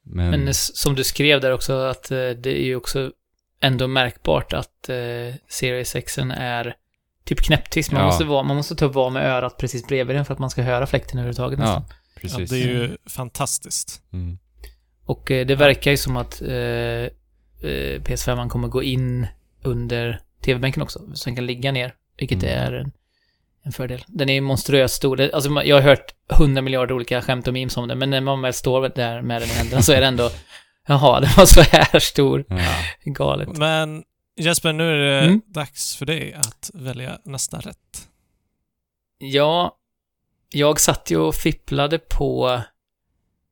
[0.07, 3.13] Men, Men s- som du skrev där också, att eh, det är ju också
[3.61, 6.75] ändå märkbart att eh, Series X är
[7.25, 7.93] typ knäpptyst.
[7.93, 8.07] Man, Ja.
[8.07, 10.63] måste vara, man måste typ vara med örat precis bredvid den för att man ska
[10.63, 11.85] höra fläkten överhuvudtaget nästan.
[11.89, 12.51] ja, Ja, precis.
[12.51, 14.03] det är ju fantastiskt.
[14.13, 14.39] Mm.
[15.07, 17.11] Och eh, det verkar ju som att eh, eh,
[18.03, 19.27] PS5 kommer gå in
[19.63, 22.59] under TV-bänken också, så den kan ligga ner, vilket Mm.
[22.59, 22.93] är en,
[23.65, 24.05] en fördel.
[24.09, 25.17] Den är monstruöst stor.
[25.17, 28.11] Det, alltså, man- jag har hört hundra miljarder olika skämt och memes om det, men
[28.11, 30.31] när man väl står där med den i händerna så är det ändå,
[30.89, 32.45] jaha, den var så här stor.
[32.49, 32.57] Ja.
[33.05, 33.49] Galet.
[33.59, 34.03] Men
[34.37, 35.41] Jesper, nu är det Mm.
[35.47, 38.09] dags för dig att välja nästa rätt.
[39.19, 39.77] Ja,
[40.51, 42.61] jag satt ju och fipplade på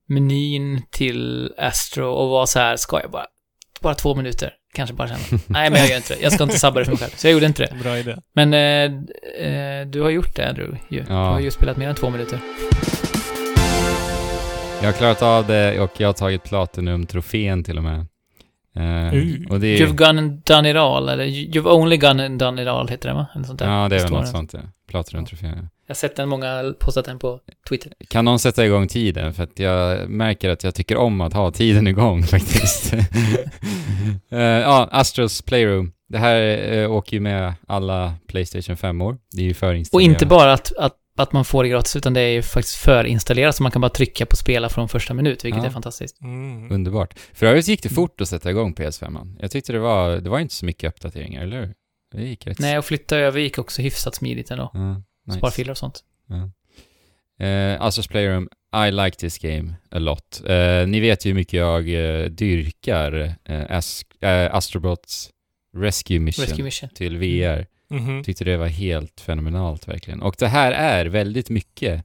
[0.09, 3.26] menyn till Astro och var så här, ska jag bara,
[3.80, 4.55] bara två minuter?
[4.74, 5.41] Kanske bara känna.
[5.47, 6.20] Nej, men jag gör inte det.
[6.22, 7.11] Jag ska inte sabba det för mig själv.
[7.16, 7.76] Så jag gjorde inte det.
[7.83, 8.16] Bra idé.
[8.35, 10.78] Men eh, eh, du har gjort det, Andrew.
[10.91, 10.99] Ju.
[10.99, 11.05] Ja.
[11.05, 12.39] Du har ju spelat mer än två minuter.
[14.80, 18.07] Jag har klarat av det och jag har tagit Platinum-trofén till och med.
[18.77, 19.51] Uh.
[19.51, 22.62] och det är, You've gone and done it all, eller You've only gone and done
[22.62, 23.27] it all, heter det va?
[23.35, 23.70] Eller sånt där.
[23.83, 24.61] ja, det är väl något sånt ja.
[24.89, 25.53] Platinum-trofén.
[25.57, 25.68] ja.
[25.87, 27.93] Jag har sett den, många postat den på Twitter.
[28.09, 29.35] Kan någon sätta igång tiden?
[29.35, 32.95] För att jag märker att jag tycker om att ha tiden igång faktiskt.
[34.31, 35.93] Eh, ja, Astros Playroom.
[36.09, 39.18] Det här uh, åker ju med alla Playstation 5-år.
[39.33, 40.11] Det är ju Och förinstallerat.
[40.12, 43.56] inte bara att, att, att man får det gratis, utan det är ju faktiskt förinstallerat,
[43.56, 45.66] så man kan bara trycka på spela från första minut, vilket Ja.
[45.68, 46.20] är fantastiskt.
[46.20, 46.72] Mm.
[46.72, 47.18] Underbart.
[47.32, 49.36] För övrigt gick det fort att sätta igång PS5.
[49.40, 51.74] Jag tyckte det var, det var inte så mycket uppdateringar, eller hur?
[52.14, 54.70] Det gick rätt Nej, och flytta över gick också hyfsat smidigt ändå.
[54.74, 55.38] Ja, nice.
[55.38, 56.00] Spara filer och sånt.
[56.26, 56.50] Ja.
[57.46, 58.48] Eh, Astros Playroom,
[58.88, 60.42] I like this game a lot.
[60.46, 63.80] Eh, ni vet ju hur mycket jag eh, dyrkar eh,
[64.20, 65.30] eh, Astrobots
[65.76, 66.88] Rescue Mission, Rescue Mission.
[66.94, 67.66] till VR.
[67.93, 68.24] Mhm.
[68.24, 70.22] Tyckte det var helt fenomenalt verkligen.
[70.22, 72.05] Och det här är väldigt mycket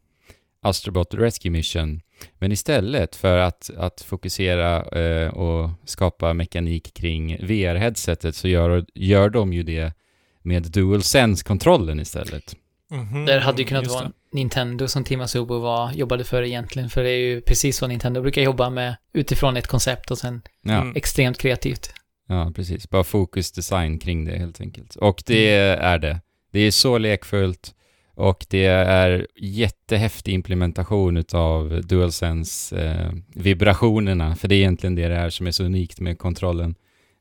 [0.61, 2.01] Astrobot Rescue Mission.
[2.33, 9.29] Men istället för att, att fokusera eh, och skapa mekanik kring VR-headsetet så gör, gör
[9.29, 9.93] de ju det
[10.41, 12.55] med DualSense-kontrollen istället.
[12.91, 13.25] Mhm.
[13.25, 14.11] Det hade ju kunnat Just vara det.
[14.31, 18.21] Nintendo som Team Asubo var, jobbade för egentligen, för det är ju precis så Nintendo
[18.21, 20.95] brukar jobba med, utifrån ett koncept och sen Ja, Mm.
[20.95, 21.93] extremt kreativt.
[22.27, 22.89] Ja precis.
[22.89, 24.95] Bara fokusdesign kring det helt enkelt.
[24.95, 26.21] Och det är det.
[26.51, 27.73] Det är så lekfullt
[28.15, 34.35] och det är jättehäftig implementation utav DualSense-vibrationerna.
[34.35, 36.75] för det är egentligen det det är som är så unikt med kontrollen.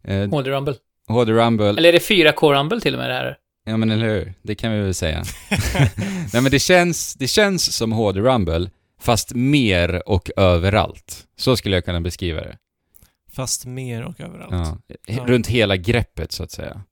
[0.05, 0.75] Eh, HD Rumble.
[1.09, 3.37] HD Rumble, Eller är det 4K Rumble till och med det här?
[3.67, 4.35] ja men eller hur?
[4.43, 5.23] Det kan vi väl säga.
[6.33, 11.25] Nej men det känns, det känns som HD Rumble, fast mer och överallt.
[11.37, 12.57] Så skulle jag kunna beskriva det.
[13.37, 14.81] Fast mer och överallt.
[14.87, 14.97] Ja.
[15.07, 15.25] Ja.
[15.27, 16.83] Runt hela greppet så att säga.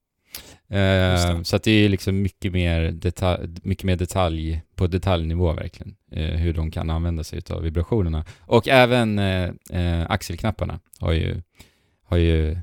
[0.69, 5.97] Eh, så att det är liksom mycket mer, detalj, mycket mer detalj på detaljnivå verkligen.
[6.13, 8.25] Eh, hur de kan använda sig av vibrationerna.
[8.41, 11.43] Och även eh, eh, axelknapparna har ju,
[12.05, 12.59] har ju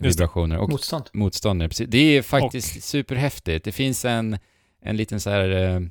[0.00, 1.04] vibrationer och Motstånd.
[1.12, 1.68] motståndare.
[1.68, 1.88] Precis.
[1.90, 3.64] Det är faktiskt superhäftigt.
[3.64, 4.38] Det finns en,
[4.82, 5.90] en liten så här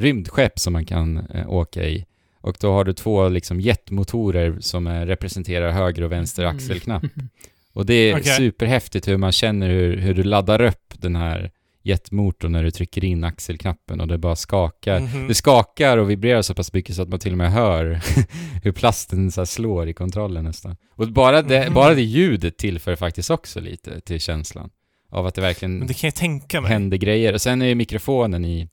[0.00, 2.06] rymdskepp som man kan åka i.
[2.44, 7.02] Och då har du två liksom jetmotorer som representerar höger och vänster axelknapp.
[7.72, 8.36] Och det är Okej.
[8.36, 11.50] superhäftigt hur man känner hur, hur du laddar upp den här
[11.82, 15.00] jetmotorn när du trycker in axelknappen och det bara skakar.
[15.00, 15.28] Mhm.
[15.28, 18.00] Det skakar och vibrerar så pass mycket så att man till och med hör
[18.64, 20.76] hur plasten så här slår i kontrollen nästan.
[20.90, 21.74] Och bara det, Mhm.
[21.74, 24.70] bara det ljudet tillför faktiskt också lite till känslan
[25.10, 26.70] av att det verkligen Men det kan jag tänka mig.
[26.70, 27.32] händer grejer.
[27.32, 28.68] Och sen är ju mikrofonen i,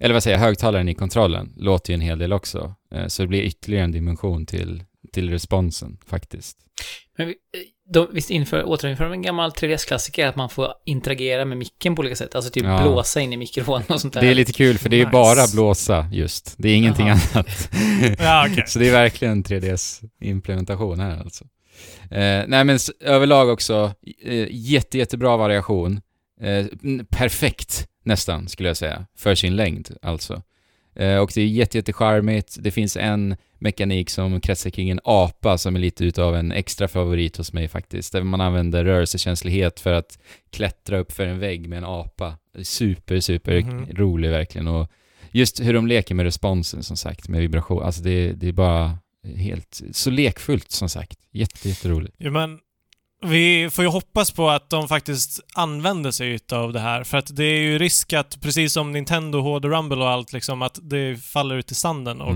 [0.00, 2.74] eller vad säger jag, högtalaren i kontrollen låter ju en hel del också.
[2.94, 6.58] Eh, Så det blir ytterligare en dimension till, till responsen faktiskt.
[7.18, 7.34] Men vi-
[7.92, 12.00] de, visst inför, återinför de en gammal 3DS-klassiker att man får interagera med micken på
[12.00, 12.34] olika sätt?
[12.34, 12.82] Alltså typ Ja.
[12.82, 14.20] blåsa in i mikrofonen och sånt där.
[14.20, 15.10] Det är lite kul för det är Nice.
[15.10, 16.54] bara blåsa just.
[16.58, 17.18] Det är ingenting Jaha.
[17.34, 17.70] annat.
[18.18, 18.64] Ja, okej.
[18.66, 21.44] Så det är verkligen 3DS-implementation här alltså.
[22.10, 23.92] Eh, nej men överlag också,
[24.24, 26.00] eh, jätte, jättebra variation.
[26.40, 26.66] Eh,
[27.10, 30.42] perfekt nästan, skulle jag säga, för sin längd alltså.
[30.94, 32.56] Eh, och det är jätte, jätte charmigt.
[32.60, 36.88] Det finns en mekanik som kretsar kring en apa som är lite utav en extra
[36.88, 38.12] favorit hos mig faktiskt.
[38.12, 40.18] Där man använder rörelsekänslighet för att
[40.50, 42.36] klättra upp för en vägg med en apa.
[42.62, 43.86] Super, super Mhm.
[43.96, 44.68] rolig verkligen.
[44.68, 44.90] Och
[45.30, 47.82] just hur de leker med responsen som sagt, med vibration.
[47.82, 48.98] Alltså det, det är bara
[49.36, 51.18] helt, så lekfullt som sagt.
[51.30, 52.14] Jätte, jätteroligt.
[52.18, 52.58] Ja, men
[53.26, 57.36] vi får ju hoppas på att de faktiskt använder sig av det här, för att
[57.36, 61.16] det är ju risk att, precis som Nintendo HD Rumble och allt, liksom, att det
[61.22, 62.30] faller ut i sanden och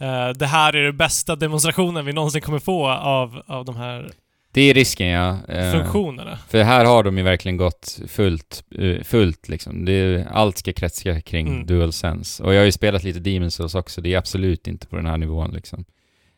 [0.00, 0.28] Mm.
[0.28, 4.10] eh, det här är den bästa demonstrationen vi någonsin kommer få av, av de här
[4.52, 5.38] Det är risken ja.
[5.48, 6.38] Eh, funktionerna.
[6.48, 9.84] För här har de ju verkligen gått fullt, eh, fullt liksom.
[9.84, 11.66] Det är, allt ska kretsa kring Mm.
[11.66, 12.42] DualSense.
[12.42, 15.06] Och jag har ju spelat lite Demon's Souls också, det är absolut inte på den
[15.06, 15.84] här nivån liksom.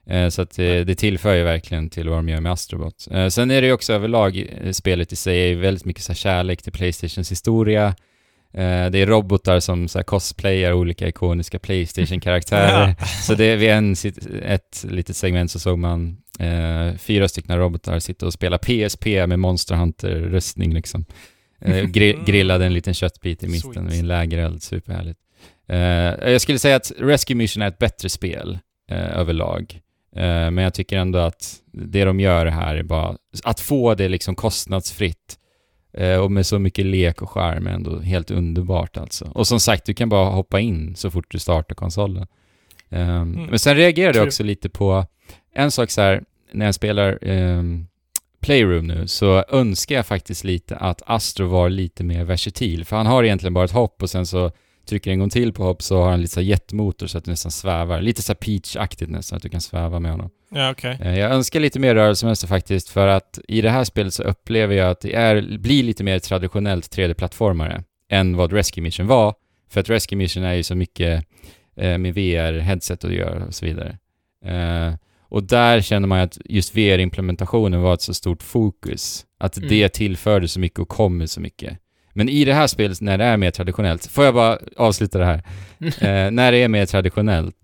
[0.07, 3.09] Eh, så att eh, det tillför ju verkligen till vad de gör med Astrobot.
[3.11, 6.63] Eh, sen är det ju också överlag, spelet i sig är väldigt mycket så kärlek
[6.63, 7.95] till Playstations historia.
[8.57, 12.95] Det är robotar som så cosplayar olika ikoniska Playstation-karaktärer.
[13.27, 13.95] Så det, vid en,
[14.43, 19.39] ett litet segment så såg man eh, fyra stycken robotar sitta och spela PSP med
[19.39, 21.05] Monster Hunter-röstning liksom.
[21.61, 22.25] Eh, gri Mm.
[22.25, 23.93] grillade en liten köttbit i mitten Sweet.
[23.93, 25.19] vid en lägereld, superhärligt.
[25.69, 28.59] Eh, jag skulle säga att Rescue Mission är ett bättre spel
[28.91, 29.81] överlag.
[30.17, 34.09] Eh, men jag tycker ändå att det de gör här är bara, att få det
[34.09, 35.39] liksom kostnadsfritt
[35.93, 39.25] eh, och med så mycket lek och charm är ändå helt underbart alltså.
[39.35, 42.27] Och som sagt, du kan bara hoppa in så fort du startar konsolen.
[42.91, 45.07] Ehm, Men sen reagerade jag också lite på
[45.55, 47.87] en sak så här, när jag spelar ehm,
[48.41, 52.85] Playroom nu, så önskar jag faktiskt lite att Astro var lite mer versatil.
[52.85, 54.51] För han har egentligen bara ett hopp och sen så
[54.87, 57.31] trycker en gång till på hopp så har han lite så jetmotor så att du
[57.31, 58.01] nästan svävar.
[58.03, 60.31] Lite så Peach-aktigt nästan, att du kan sväva med honom.
[60.51, 60.99] Ja, okej.
[61.01, 64.75] Eh, Jag önskar lite mer rörelsemönster faktiskt för att i det här spelet så upplever
[64.75, 69.35] jag att det är, blir lite mer traditionellt 3D-plattformare än vad Rescue Mission var.
[69.71, 71.25] För att Rescue Mission är ju så mycket
[71.77, 73.99] eh, med VR-headset att göra och så vidare.
[74.45, 74.95] Eh,
[75.29, 79.25] och där känner man att just VR-implementationen var ett så stort fokus.
[79.39, 79.69] Att Mm.
[79.69, 81.79] det tillförde så mycket och kommer så mycket.
[82.15, 85.25] Men i det här spelet, när det är mer traditionellt, får jag bara avsluta det
[85.25, 85.43] här?
[86.01, 87.57] Eh, när det är mer traditionellt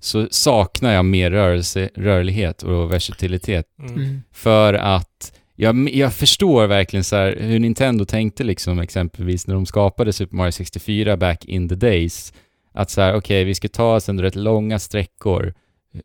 [0.00, 3.66] så saknar jag mer rörelse, rörlighet och versatilitet.
[3.78, 3.94] Mm.
[3.94, 4.22] Mm.
[4.32, 9.66] För att jag, jag förstår verkligen så här hur Nintendo tänkte liksom exempelvis när de
[9.66, 12.32] skapade Super Mario 64 back in the days.
[12.74, 15.54] Att så här, okej, vi ska ta oss ändå rätt långa sträckor.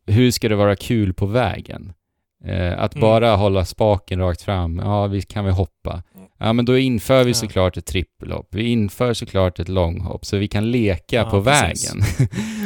[0.08, 1.94] Hur ska det vara kul på vägen?
[2.46, 3.02] Eh, att Mm.
[3.02, 6.04] bara hålla spaken rakt fram, ja, vi kan vi hoppa.
[6.38, 7.34] Ja, men då inför vi Ja.
[7.36, 8.48] såklart ett trippelhopp.
[8.56, 11.94] Vi inför såklart ett långhopp, så vi kan leka Ja, på precis.
[11.94, 12.04] vägen.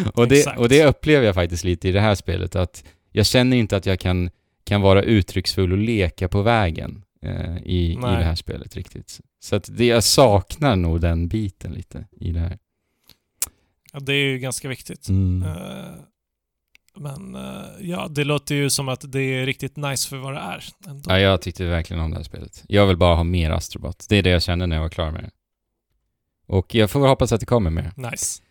[0.14, 0.60] och, det, Exakt.
[0.60, 3.86] och det upplever jag faktiskt lite i det här spelet, att jag känner inte att
[3.86, 4.30] jag kan,
[4.64, 9.20] kan vara uttrycksfull och leka på vägen eh, i, i det här spelet riktigt.
[9.40, 12.58] Så att det, jag saknar nog den biten lite i det här.
[13.94, 15.10] Ja, det är ju ganska viktigt.
[15.10, 15.44] Mm.
[15.50, 15.56] Eh,
[17.00, 20.40] men eh, ja, det låter ju som att det är riktigt nice för vad det
[20.40, 20.64] är.
[20.88, 21.12] Ändå.
[21.12, 22.64] Ja, jag tyckte verkligen om det här spelet.
[22.68, 24.06] Jag vill bara ha mer Astrobot.
[24.10, 25.30] Det är det jag kände när jag var klar med det.
[26.48, 27.92] Och jag får väl hoppas att det kommer mer.
[27.96, 28.42] Nice.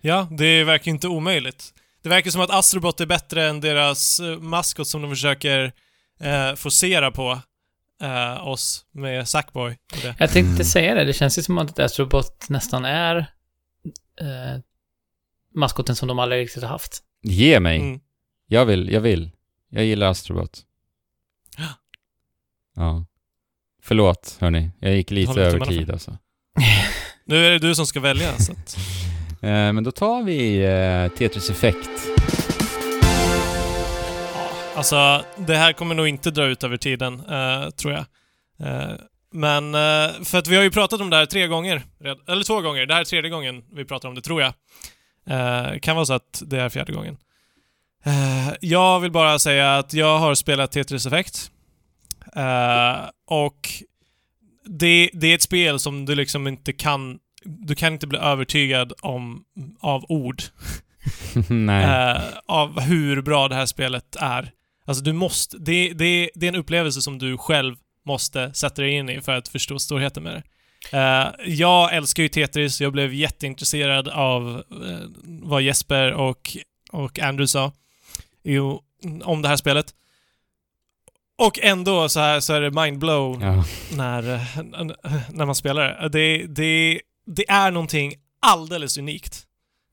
[0.00, 1.74] Ja, det verkar inte omöjligt.
[2.02, 5.72] Det verkar som att Astrobot är bättre än deras eh, maskot som de försöker
[6.20, 7.38] eh, forcera på
[8.02, 9.76] eh, oss med Sackboy.
[10.02, 10.64] Jag tänkte Mm.
[10.64, 13.16] säga det, det känns ju som att Astrobot nästan är
[14.20, 14.60] eh,
[15.54, 17.02] maskoten som de aldrig riktigt har haft.
[17.24, 17.80] Ge mig!
[17.80, 18.00] Mm.
[18.46, 19.30] Jag vill, jag vill.
[19.70, 20.62] Jag gillar Astrobot.
[22.76, 23.06] Ja.
[23.82, 24.70] Förlåt, hörni.
[24.80, 26.18] Jag gick lite över tid alltså.
[27.26, 28.76] Nu är det du som ska välja, så att...
[29.42, 31.90] Eh, men då tar vi eh, Tetris Effect.
[34.34, 38.04] Ja, alltså, det här kommer nog inte dra ut över tiden, eh, tror jag.
[38.68, 38.94] Eh,
[39.32, 41.82] men, eh, för att vi har ju pratat om det här tre gånger,
[42.28, 42.86] eller två gånger.
[42.86, 44.52] Det här är tredje gången vi pratar om det, tror jag.
[45.26, 47.16] Eh, kan vara så att det är fjärde gången.
[48.04, 51.50] Eh, jag vill bara säga att jag har spelat Tetris Effect.
[52.36, 52.96] Eh,
[53.26, 53.70] och
[54.64, 57.18] det, det är ett spel som du liksom inte kan...
[57.44, 59.44] Du kan inte bli övertygad om,
[59.80, 60.42] av ord.
[62.46, 64.50] Av hur bra det här spelet är.
[64.86, 65.58] Alltså du måste...
[65.58, 67.76] Det, det, det är en upplevelse som du själv
[68.06, 70.42] måste sätta dig in i för att förstå storheten med det.
[70.92, 76.56] Eh, jag älskar ju Tetris, jag blev jätteintresserad av eh, vad Jesper och,
[76.92, 77.72] och Andrew sa
[78.42, 78.82] jo,
[79.22, 79.94] om det här spelet.
[81.38, 83.64] Och ändå så, här, så är det mindblow ja.
[83.96, 84.40] när, eh,
[85.30, 86.08] när man spelar det.
[86.08, 86.46] det.
[86.46, 89.42] Det det är någonting alldeles unikt.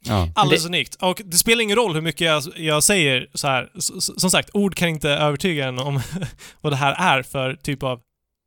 [0.05, 0.27] Ja.
[0.35, 0.95] Alldeles unikt.
[0.95, 3.69] Och det spelar ingen roll hur mycket jag, jag säger så här.
[3.77, 6.01] S- Som sagt, ord kan inte övertyga en om
[6.61, 8.01] vad det här är för typ av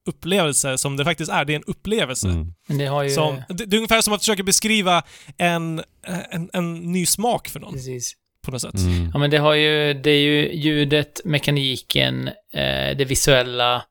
[0.06, 1.44] upplevelse som det faktiskt är.
[1.44, 2.28] Det är en upplevelse.
[2.28, 2.55] Mm.
[2.66, 3.10] Det har ju...
[3.10, 5.02] Som, det, det är ungefär som att försöka beskriva
[5.39, 5.82] en,
[6.31, 8.12] en, en ny smak för någon Precis.
[8.44, 8.74] på något sätt.
[8.74, 9.10] Mm.
[9.12, 13.85] Ja, men det har ju, det är ju ljudet, mekaniken, eh, det visuella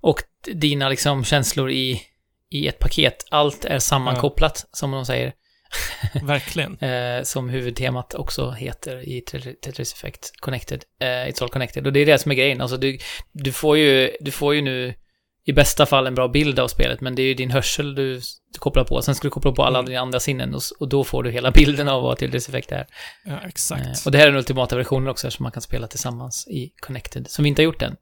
[0.00, 0.20] och
[0.52, 2.02] dina liksom känslor i,
[2.50, 3.26] i ett paket.
[3.30, 5.32] Allt är sammankopplat, som de säger.
[6.22, 6.78] Verkligen.
[6.78, 10.84] Eh, som huvudtemat också heter i Tetris Tetris Effect Connected.
[11.00, 11.86] Eh, It's All Connected.
[11.86, 12.60] Och det är det som är grejen.
[12.60, 12.98] Alltså du,
[13.32, 14.94] du får ju, du får ju nu
[15.46, 18.14] i bästa fall en bra bild av spelet, men det är ju din hörsel du,
[18.52, 19.02] du kopplar på.
[19.02, 19.88] Sen ska du koppla på alla Mm.
[19.88, 22.86] dina andra sinnen och, och då får du hela bilden av vad Tetris Effect är.
[23.24, 23.86] Ja, exakt.
[23.86, 26.72] Eh, och det här är den ultimata versionen också, som man kan spela tillsammans i
[26.80, 27.96] Connected, som vi inte har gjort än.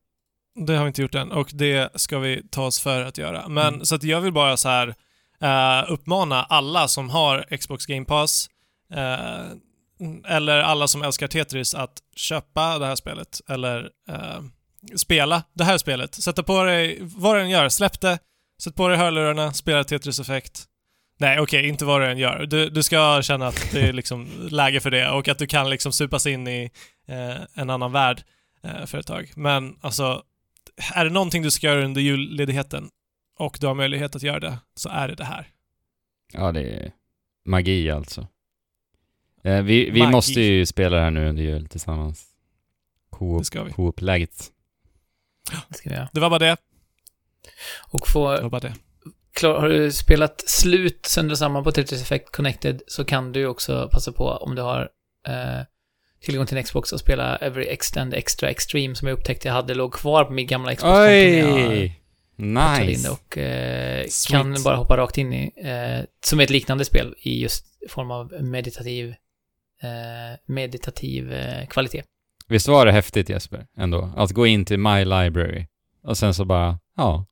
[0.67, 3.49] Det har vi inte gjort än och det ska vi ta oss för att göra.
[3.49, 3.85] Men Mm.
[3.85, 4.95] så att jag vill bara så här
[5.43, 8.47] eh, uppmana alla som har Xbox Game Pass
[8.95, 9.47] eh,
[10.37, 14.41] eller alla som älskar Tetris att köpa det här spelet eller eh,
[14.97, 16.15] spela det här spelet.
[16.15, 18.19] Sätta på dig, vad du än gör, släpp det,
[18.63, 20.65] sätt på dig hörlurarna, spela Tetris Effect.
[21.19, 22.47] Nej, okej, inte vad du än gör.
[22.47, 25.71] Du, du ska känna att det är liksom läge för det och att du kan
[25.71, 26.71] liksom supas in i
[27.09, 28.23] eh, en annan värld
[28.63, 29.33] eh, för ett tag.
[29.37, 30.23] Men alltså,
[30.95, 32.91] är det någonting du ska göra under julledigheten
[33.39, 35.47] och du har möjlighet att göra det, så är det det här.
[36.33, 36.93] Ja, det är
[37.45, 38.27] magi alltså.
[39.45, 40.13] Eh, vi vi Magi.
[40.13, 42.27] måste ju spela det här nu under jul tillsammans.
[43.75, 44.53] Coop-läget.
[45.85, 46.09] Det.
[46.13, 46.57] Det var bara det.
[47.93, 48.75] Och Det få, var bara det.
[49.35, 53.89] klar, har du spelat slut sönder samman på Tetris Effect Connected så kan du också
[53.93, 54.81] passa på om du har
[55.29, 55.65] eh,
[56.21, 59.75] tillgång till en Xbox och spela Every Extend Extra Extreme som jag upptäckte jag hade
[59.75, 60.93] låg kvar på min gamla Xbox.
[60.99, 61.99] Oj!
[62.37, 63.11] Nice.
[63.11, 65.53] Och eh, kan bara hoppa rakt in i.
[65.57, 69.09] Eh, som är ett liknande spel i just form av meditativ
[69.83, 72.03] eh, meditativ eh, kvalitet.
[72.53, 74.11] Visst var det häftigt Jesper, ändå?
[74.17, 75.67] Att gå in till My Library
[76.05, 77.27] och sen så bara, ja,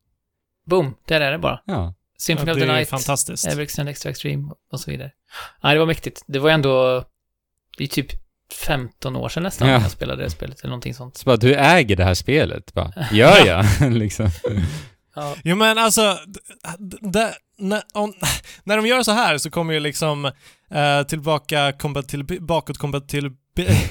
[0.67, 1.61] Boom, där är det bara.
[1.65, 1.95] ja.
[2.19, 3.47] Symphony Ja, of the Night, fantastiskt.
[3.47, 5.11] Every Extend Extra Extreme och så vidare.
[5.63, 6.23] Nej, det var mäktigt.
[6.27, 7.05] Det var ändå,
[7.79, 8.07] det är typ
[8.67, 9.75] 15 år sedan nästan Ja.
[9.81, 11.17] jag spelade det spelet eller någonting sånt.
[11.17, 12.75] Så bara, du äger det här spelet?
[12.75, 13.65] Bara, gör jag?
[13.93, 14.31] liksom.
[15.15, 16.19] Ja, Jo men alltså,
[17.59, 18.15] när, om,
[18.65, 20.25] när de gör så här så kommer ju liksom
[20.71, 21.73] eh, tillbaka
[22.41, 23.31] bakåt kombatil,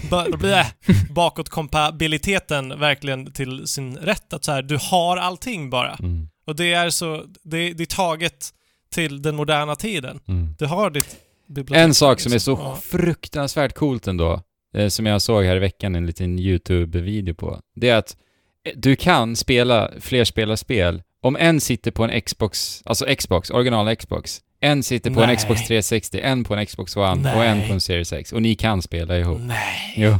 [0.09, 0.65] ba- blä,
[1.09, 4.33] bakåtkompatibiliteten verkligen till sin rätt.
[4.33, 5.95] Att så här, du har allting bara.
[5.95, 8.49] Mm, Och det är så, det, det är taget
[8.91, 10.19] till den moderna tiden.
[10.27, 10.55] mm.
[10.59, 11.15] Du har ditt
[11.47, 11.83] bibliotek.
[11.83, 12.75] En sak som är så Ja.
[12.83, 14.41] fruktansvärt coolt ändå,
[14.75, 18.17] eh, som jag såg här i veckan en liten YouTube-video på, det är att
[18.65, 24.41] eh, du kan spela flerspelarspel om en sitter på en Xbox, alltså Xbox, original Xbox,
[24.59, 25.29] en sitter på Nej.
[25.29, 28.33] en Xbox 360, en på en Xbox One och en på en Series X.
[28.33, 29.39] Och ni kan spela ihop.
[29.41, 30.15] Nej, Jo,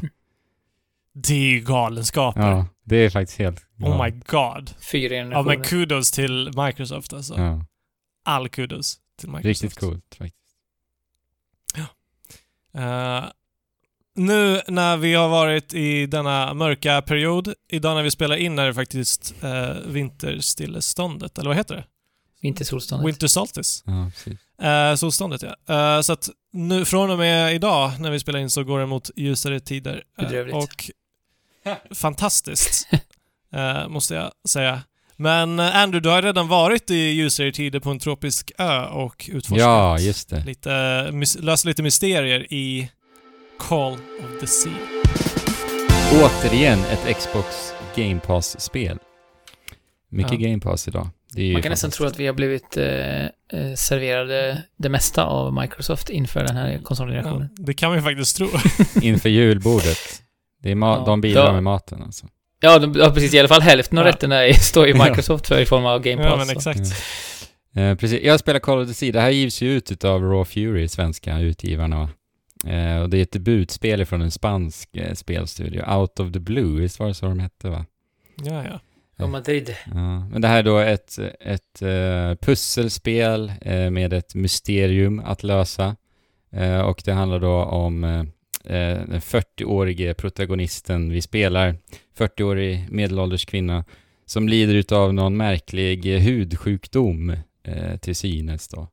[1.14, 2.42] det är ju galenskaper.
[2.42, 3.66] ja, det är faktiskt helt...
[3.82, 4.70] Oh my god.
[4.92, 5.56] fyra Ja generationer.
[5.56, 7.38] men kudos till Microsoft alltså.
[7.38, 7.66] Ja,
[8.26, 9.46] All kudos till Microsoft.
[9.64, 10.36] riktigt coolt faktiskt.
[12.74, 13.24] Eh,
[14.16, 18.66] nu när vi har varit i denna mörka period, idag när vi spelar in är
[18.68, 21.84] det faktiskt uh, vinterstilleståndet, eller vad heter det?
[22.42, 23.08] Vintersolståndet.
[23.08, 23.84] Winter solstice.
[23.86, 24.92] Ja.
[24.92, 25.76] Uh, solståndet ja.
[25.96, 28.86] Eh, så att nu från och med idag när vi spelar in så går det
[28.86, 30.04] mot ljusare tider.
[30.20, 30.56] Eh, Bedrövligt.
[30.56, 30.92] och
[31.96, 32.88] fantastiskt,
[33.54, 34.82] eh, måste jag säga.
[35.16, 39.30] Men eh, Andrew, du har redan varit i ljusare tider på en tropisk ö och
[39.34, 40.44] utforskat Ja, just det.
[40.46, 42.92] lite, löst lite mysterier i
[43.60, 44.74] Call of the Sea.
[46.14, 48.98] Återigen ett Xbox Game Pass-spel.
[50.10, 50.48] Mycket Ja.
[50.50, 51.10] Game Pass idag.
[51.34, 53.30] Det är ju Man kan nästan tro att vi har blivit eh, eh,
[53.76, 57.50] serverade det mesta av Microsoft inför den här Ja, konsolgenerationen.
[57.58, 58.48] det kan man ju faktiskt tro.
[59.02, 59.98] inför julbordet.
[60.62, 61.04] Det är Ja.
[61.06, 61.54] de bidrar Ja.
[61.54, 62.28] med maten alltså.
[62.62, 63.34] Ja, de, ja, precis.
[63.34, 64.12] I alla fall hälften av Ja.
[64.12, 66.32] rätterna står ju Microsoft för i form av Game Pass.
[66.32, 66.80] ja, men exakt.
[67.76, 68.22] Eh, precis.
[68.24, 69.12] Jag spelar Call of the Sea.
[69.12, 72.10] Det här givs ju ut utav Raw Fury, svenska utgivarna va?
[72.72, 76.82] Eh, och det är ett debutspel från en spansk eh, spelstudio, Out of the Blue,
[76.82, 77.86] visst var det så de hette va?
[78.44, 78.80] Ja, ja.
[79.20, 79.76] Och Madrid.
[79.86, 85.44] Ja, men det här är då ett, ett eh, pusselspel eh, med ett mysterium att
[85.44, 85.96] lösa.
[86.52, 88.02] Eh, och det handlar då om
[88.64, 91.76] den 40-årige protagonisten vi spelar,
[92.18, 93.86] 40-årig medelålders kvinna,
[94.26, 97.36] som lider utav någon märklig hudsjukdom
[98.02, 98.88] till synes då.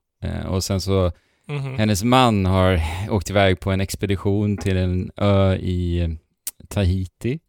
[0.47, 1.11] Och sen så,
[1.47, 1.77] Mhm.
[1.77, 6.09] hennes man har åkt iväg på en expedition till en ö i
[6.67, 7.39] Tahiti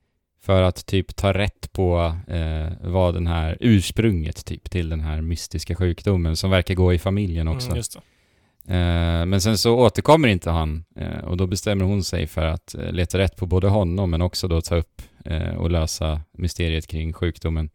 [0.49, 5.21] för att typ ta rätt på eh, vad den här ursprunget typ till den här
[5.21, 7.67] mystiska sjukdomen som verkar gå i familjen också.
[7.67, 8.75] Mm, just det.
[8.75, 12.75] Eh, men sen så återkommer inte han eh, och då bestämmer hon sig för att
[12.75, 16.87] eh, leta rätt på både honom men också då ta upp eh, och lösa mysteriet
[16.87, 17.71] kring sjukdomen.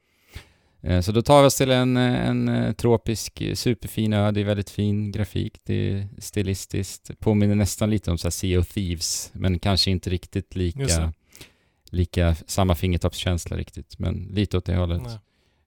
[0.81, 4.69] Eh, så då tar vi oss till en, en tropisk superfin ö, det är väldigt
[4.69, 9.59] fin grafik, det är stilistiskt, påminner nästan lite om så här Sea of Thieves men
[9.59, 11.13] kanske inte riktigt lika.
[11.93, 15.01] Lika samma fingertoppskänsla riktigt men lite åt det hållet.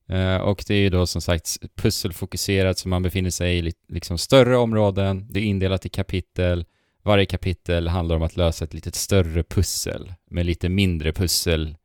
[0.09, 3.73] Eh, och det är ju då som sagt pusselfokuserat så man befinner sig i li-
[3.89, 6.65] liksom större områden, det är indelat i kapitel.
[7.03, 11.77] Varje kapitel handlar om att lösa ett lite större pussel med lite mindre pussel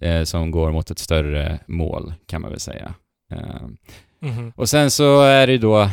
[0.00, 2.94] eh, som går mot ett större mål kan man väl säga.
[3.32, 3.68] Eh,
[4.20, 4.52] Mhm.
[4.56, 5.90] och sen så är det då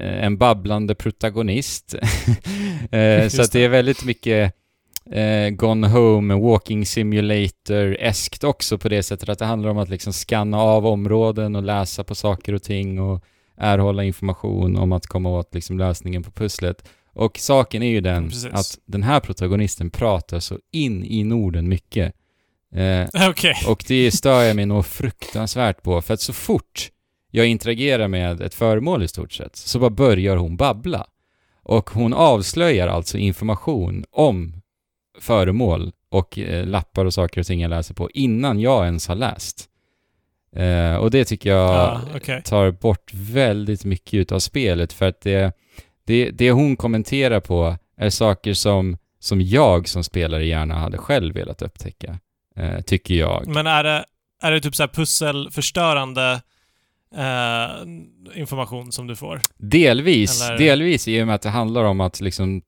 [0.00, 1.90] en babblande protagonist.
[3.30, 4.52] så att det är väldigt mycket
[5.10, 10.12] eh, Gone Home, Walking Simulator-eskt också på det sättet att det handlar om att liksom
[10.12, 13.24] scanna av områden och läsa på saker och ting och
[13.56, 16.88] erhålla information om att komma åt liksom lösningen på pusslet.
[17.14, 18.52] Och saken är ju den Precis.
[18.52, 22.12] att den här protagonisten pratar så in i Norden mycket.
[22.74, 23.54] Eh, Okej.
[23.68, 26.90] och det stör jag mig nog fruktansvärt på, för att så fort
[27.30, 31.06] jag interagerar med ett föremål i stort sett, så bara börjar hon babbla.
[31.62, 34.55] Och hon avslöjar alltså information om
[35.20, 39.14] föremål och eh, lappar och saker och ting jag läser på innan jag ens har
[39.14, 39.68] läst.
[40.56, 42.42] Eh, och det tycker jag Ja, okej.
[42.42, 45.52] tar bort väldigt mycket av spelet för att det,
[46.06, 51.34] det, det hon kommenterar på är saker som, som jag som spelare gärna hade själv
[51.34, 52.18] velat upptäcka.
[52.56, 53.46] Eh, tycker jag.
[53.46, 54.04] Men är det,
[54.42, 56.42] är det typ så pusselförstörande
[57.14, 59.40] eh, information som du får?
[59.56, 62.62] Delvis, Eller- delvis i och med att det handlar om att liksom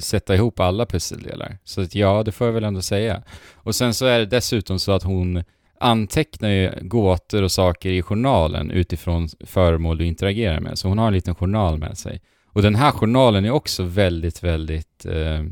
[0.00, 1.58] sätta ihop alla pusseldelar.
[1.64, 3.22] Så att ja, det får jag väl ändå säga.
[3.54, 5.44] Och sen så är det dessutom så att hon
[5.80, 10.78] antecknar ju gåtor och saker i journalen utifrån föremål du interagerar med.
[10.78, 12.20] Så hon har en liten journal med sig.
[12.46, 15.42] Och den här journalen är också väldigt, väldigt eh,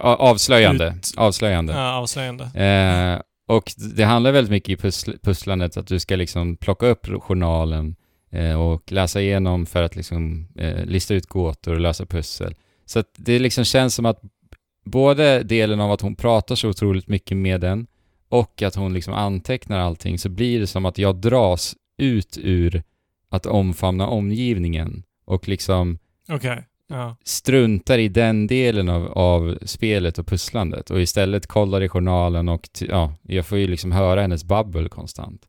[0.00, 0.94] avslöjande.
[0.96, 1.72] Ut- avslöjande.
[1.72, 2.44] Ja, avslöjande.
[2.44, 7.06] Eh, och det handlar väldigt mycket i pussl- pusslandet att du ska liksom plocka upp
[7.06, 7.96] journalen
[8.30, 12.54] eh, och läsa igenom för att liksom eh, lista ut gåtor och lösa pussel.
[12.86, 14.20] Så att det liksom känns som att
[14.84, 17.86] både delen av att hon pratar så otroligt mycket med den
[18.28, 22.82] och att hon liksom antecknar allting så blir det som att jag dras ut ur
[23.30, 25.98] att omfamna omgivningen och liksom
[26.28, 26.62] okay.
[26.90, 27.16] Ja.
[27.24, 32.68] struntar i den delen av, av spelet och pusslandet och istället kollar i journalen och
[32.80, 35.42] ja, jag får ju liksom höra hennes babbel konstant.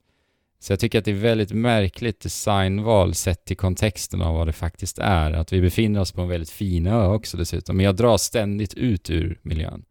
[0.62, 4.54] Så jag tycker att det är väldigt märkligt designval sett till kontexten av vad det
[4.54, 5.32] faktiskt är.
[5.32, 8.74] Att vi befinner oss på en väldigt fin ö också dessutom, men jag dras ständigt
[8.74, 9.86] ut ur miljön.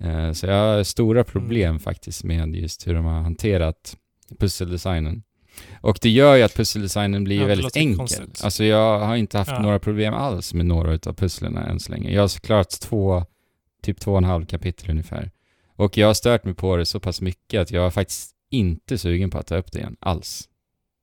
[0.00, 3.96] Eh, Så jag har stora problem faktiskt med just hur de har hanterat
[4.38, 5.22] pusseldesignen.
[5.80, 7.96] Och det gör ju att pusseldesignen blir Ja, väldigt enkel.
[7.96, 8.40] konstigt.
[8.44, 9.58] Alltså jag har inte haft Ja.
[9.62, 12.10] några problem alls med några utav pusslerna än så länge.
[12.10, 13.24] Jag har klarat två,
[13.82, 15.30] typ två och en halv kapitel ungefär.
[15.76, 18.98] Och jag har stört mig på det så pass mycket att jag är faktiskt inte
[18.98, 20.48] sugen på att ta upp det igen, alls.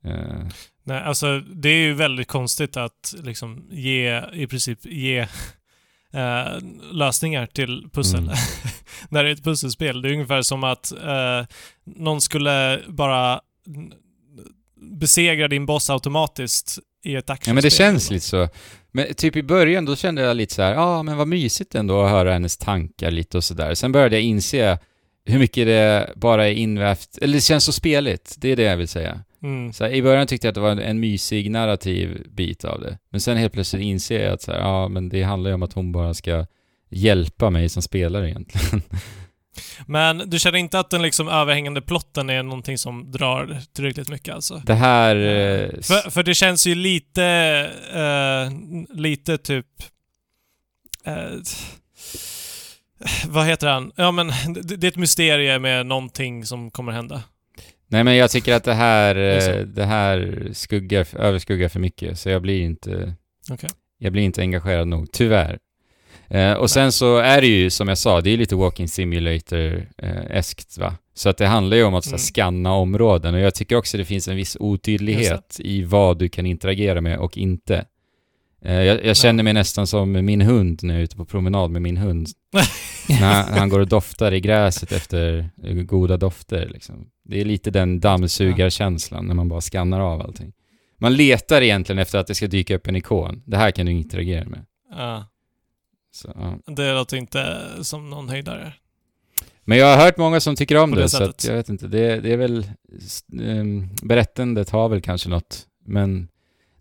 [0.05, 0.47] Eh,
[0.83, 5.19] Nej, alltså det är ju väldigt konstigt att liksom ge, i princip ge
[6.13, 6.59] eh,
[6.91, 8.19] lösningar till pussel.
[8.19, 8.35] Mm.
[9.09, 10.01] När det är ett pusselspel.
[10.01, 11.45] Det är ungefär som att eh,
[11.85, 13.41] någon skulle bara
[14.81, 17.49] n- besegra din boss automatiskt i ett actionspel.
[17.51, 18.47] Ja men det känns lite så.
[18.91, 21.75] Men typ i början då kände jag lite så här, ja ah, men vad mysigt
[21.75, 23.73] ändå att höra hennes tankar lite och sådär.
[23.75, 24.79] Sen började jag inse
[25.25, 28.77] hur mycket det bara är invävt, eller det känns så speligt, det är det jag
[28.77, 29.19] vill säga.
[29.43, 29.73] Mm.
[29.73, 32.81] Så här, I början tyckte jag att det var en, en mysig narrativ bit av
[32.81, 32.97] det.
[33.11, 35.73] Men sen helt plötsligt inser jag att så ja men det handlar ju om att
[35.73, 36.45] hon bara ska
[36.89, 38.81] hjälpa mig som spelare egentligen.
[39.87, 44.35] Men du känner inte att den liksom överhängande plotten är någonting som drar tillräckligt mycket
[44.35, 44.61] alltså?
[44.65, 45.15] Det här...
[45.15, 47.25] Eh, s- För, för det känns ju lite,
[47.93, 48.51] eh,
[48.97, 49.65] lite typ...
[51.05, 51.39] Eh,
[53.27, 53.91] vad heter han?
[53.95, 54.27] Ja men
[54.63, 57.23] det, det är ett mysterium med någonting som kommer hända.
[57.87, 62.29] Nej men jag tycker att det här, eh, det här skuggar, överskuggar för mycket, så
[62.29, 63.13] jag blir inte...
[63.51, 63.69] Okej.
[63.97, 65.59] Jag blir inte engagerad nog, tyvärr.
[66.33, 70.77] Eh, och sen så är det ju, som jag sa, det är lite walking simulator-eskt
[70.79, 70.93] va?
[71.13, 72.19] Så att det handlar ju om att Mm.
[72.19, 76.45] scanna områden och jag tycker också det finns en viss otydlighet i vad du kan
[76.45, 77.85] interagera med och inte.
[78.65, 81.71] Eh, jag, jag känner mig nästan som min hund när jag är ute på promenad
[81.71, 82.27] med min hund.
[83.09, 85.49] när han- går och doftar i gräset efter
[85.83, 86.95] goda dofter liksom.
[87.25, 90.51] Det är lite den dammsugarkänslan när man bara skannar av allting.
[90.99, 93.41] Man letar egentligen efter att det ska dyka upp en ikon.
[93.45, 94.65] Det här kan du interagera med.
[94.97, 95.25] Ja,
[96.11, 96.73] Så, ja.
[96.73, 98.73] det låter inte som någon höjdare.
[99.63, 101.69] Men jag har hört många som tycker om På det, det så att jag vet
[101.69, 101.87] inte.
[101.87, 102.71] Det, det är väl...
[103.41, 106.27] Um, berättandet har väl kanske något, men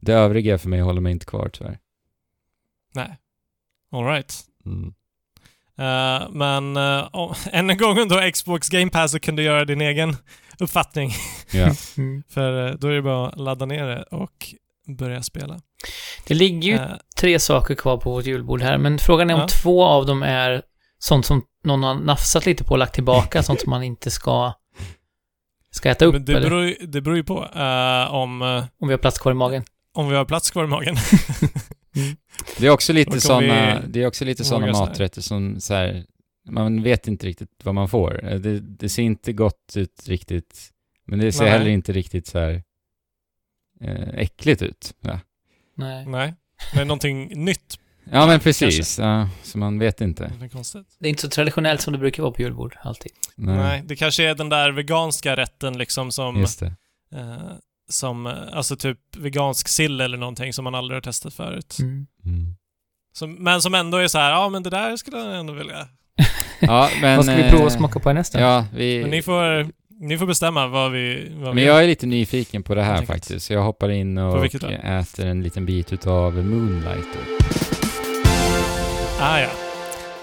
[0.00, 1.78] det övriga för mig håller mig inte kvar tyvärr.
[2.94, 3.16] Nej.
[3.92, 4.44] Alright.
[4.66, 4.94] Mm.
[5.78, 9.64] Uh, men uh, om- än en gång då Xbox Game Pass så kan du göra
[9.64, 10.16] din egen
[10.58, 11.10] uppfattning.
[11.52, 11.74] Ja.
[11.96, 12.22] Mm.
[12.28, 14.54] För uh, då är det bara att ladda ner det och
[14.96, 15.60] börja spela.
[16.26, 19.40] Det ligger ju Uh, tre saker kvar på vårt julbord här, men frågan är om
[19.40, 19.48] Ja.
[19.48, 20.62] två av dem är
[20.98, 24.52] sånt som någon har nafsat lite på och lagt tillbaka, sånt som man inte ska,
[25.70, 28.64] ska äta upp, men det, eller beror, ju- det beror ju på uh, om, uh,
[28.80, 29.64] om vi har plats kvar i magen.
[29.94, 30.96] om vi har plats kvar i magen.
[32.58, 36.04] Det är också lite sådana, vi det är också lite sådana maträtter som så här,
[36.50, 38.24] man vet inte riktigt vad man får.
[38.28, 40.70] Eh, Det, det ser inte gott ut riktigt,
[41.06, 41.52] men det ser Nej.
[41.52, 42.62] heller inte riktigt så här
[43.80, 44.94] eh, äckligt ut.
[45.00, 45.20] Ja,
[45.74, 46.06] Nej.
[46.06, 46.34] Nej.
[46.74, 47.78] Men någonting nytt.
[48.04, 48.98] ja men precis.
[48.98, 50.32] Ja, så man vet inte.
[50.38, 50.86] Det är konstigt.
[50.98, 53.12] Det är inte så traditionellt som det brukar vara på julbord, alltid.
[53.36, 53.82] Nej, Nej.
[53.84, 56.74] det kanske är den där veganska rätten liksom som, just det.
[57.14, 57.52] eh,
[57.88, 61.76] som, eh, alltså typ vegansk sill eller någonting som man aldrig har testat förut.
[61.80, 62.06] Mm.
[62.24, 62.56] Mm.
[63.12, 65.88] Som, men som ändå är så här, ja men det där skulle jag ändå vilja.
[66.60, 67.16] Ja, men...
[67.16, 68.22] Vad ska vi prova att eh, smaka på då?
[68.32, 69.00] Ja, vi...
[69.00, 69.70] Men ni får,
[70.00, 73.06] ni får bestämma vad vi, vad Men vi jag är lite nyfiken på det här
[73.06, 73.46] faktiskt.
[73.46, 77.20] Så jag hoppar in och äter en liten bit utav Moonlighter.
[79.20, 79.48] Ah ja.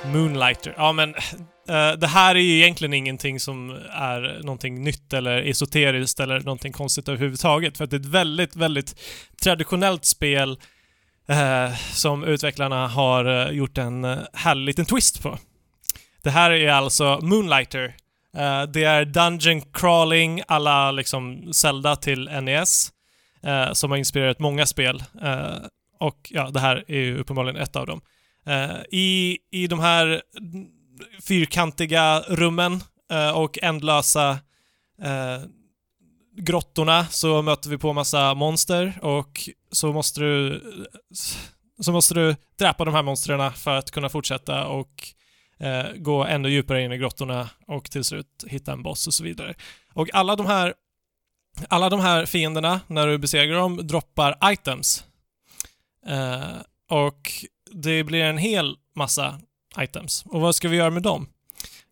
[0.06, 0.74] Moonlighter.
[0.78, 1.10] Ja men
[1.70, 6.74] eh, det här är ju egentligen ingenting som är någonting nytt eller esoteriskt eller någonting
[6.74, 7.78] konstigt överhuvudtaget.
[7.78, 9.00] För att det är ett väldigt, väldigt
[9.44, 10.58] traditionellt spel
[11.30, 15.38] eh, som utvecklarna har eh, gjort en uh, härlig liten twist på.
[16.24, 17.96] Det här är alltså Moonlighter.
[18.36, 22.92] Eh, det är Dungeon crawling alla liksom Zelda till NES.
[23.46, 25.04] uh, eh, som har inspirerat många spel.
[25.24, 25.58] Uh,
[26.00, 28.02] och ja, det här är ju uppenbarligen ett av dem.
[28.92, 30.22] I, I de här
[31.28, 32.84] fyrkantiga rummen
[33.34, 34.40] och ändlösa
[36.38, 40.62] grottorna så möter vi på massa monster och så måste du
[41.80, 45.14] så måste du dräpa de här monstren för att kunna fortsätta och
[45.60, 49.24] eh, gå ännu djupare in i grottorna och till slut hitta en boss och så
[49.24, 49.54] vidare.
[49.94, 50.74] Och alla de här
[51.70, 55.04] alla de här fienderna, när du besegrar dem, droppar items.
[56.08, 56.58] Eh,
[56.90, 57.32] och
[57.72, 59.40] det blir en hel massa
[59.80, 60.24] items.
[60.26, 61.28] Och vad ska vi göra med dem?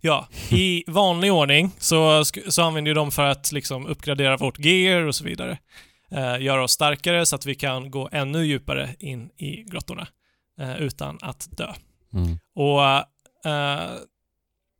[0.01, 5.01] Ja, i vanlig ordning så, så använder vi dem för att liksom uppgradera vårt gear
[5.01, 5.57] och så vidare.
[6.11, 10.07] Eh, göra oss starkare så att vi kan gå ännu djupare in i grottorna
[10.59, 11.73] eh, utan att dö.
[12.13, 12.39] Mm.
[12.55, 12.81] Och,
[13.45, 13.91] Eh,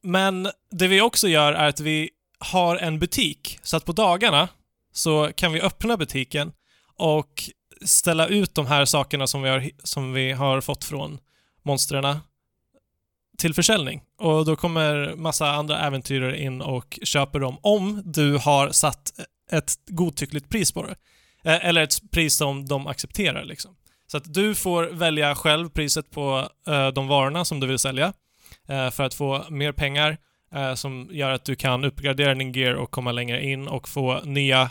[0.04, 2.10] men det vi också gör är att vi
[2.40, 4.48] har en butik, så att på dagarna
[4.94, 6.52] så kan vi öppna butiken
[6.98, 7.44] och
[7.82, 11.20] ställa ut de här sakerna som vi har, som vi har fått från
[11.64, 12.18] monstren
[13.38, 14.02] till försäljning.
[14.18, 19.14] Och då kommer massa andra äventyrare in och köper dem om du har satt
[19.52, 20.96] ett godtyckligt pris på det.
[21.52, 23.76] Eh, Eller ett pris som de accepterar liksom.
[24.08, 28.14] Så att du får välja själv priset på eh, de varorna som du vill sälja
[28.68, 30.18] för att få mer pengar
[30.56, 34.20] eh, som gör att du kan uppgradera din gear och komma längre in och få
[34.24, 34.70] nya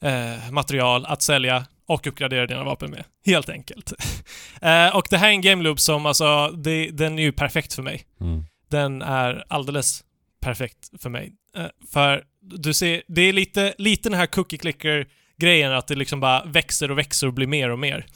[0.00, 3.04] eh, material att sälja och uppgradera dina vapen med.
[3.26, 3.92] Helt enkelt.
[4.62, 7.74] eh, och det här är en game loop som alltså, det, den är ju perfekt
[7.74, 8.04] för mig.
[8.20, 8.44] Mm.
[8.70, 10.04] Den är alldeles
[10.40, 11.32] perfekt för mig.
[11.56, 15.06] Eh, för du ser, det är lite, lite den här cookie clicker
[15.38, 18.06] grejen att det liksom bara växer och växer och blir mer och mer.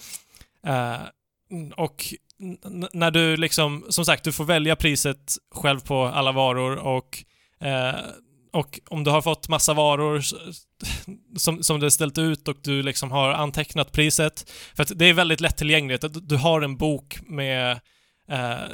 [0.66, 0.96] Eh,
[1.76, 2.04] och
[2.92, 7.24] när du liksom, som sagt, du får välja priset själv på alla varor och
[7.60, 8.00] eh,
[8.52, 10.20] och om du har fått massa varor
[11.36, 14.50] som, som du har ställt ut och du liksom har antecknat priset.
[14.74, 16.04] För att det är väldigt lättillgängligt.
[16.04, 17.70] att Du har en bok med
[18.28, 18.68] eh,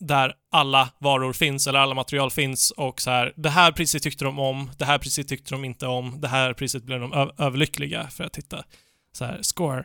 [0.00, 4.24] där alla varor finns, eller alla material finns och så här, det här priset tyckte
[4.24, 8.08] de om, det här priset tyckte de inte om, det här priset blev de överlyckliga
[8.08, 8.64] för att titta.
[9.12, 9.84] Så här, score.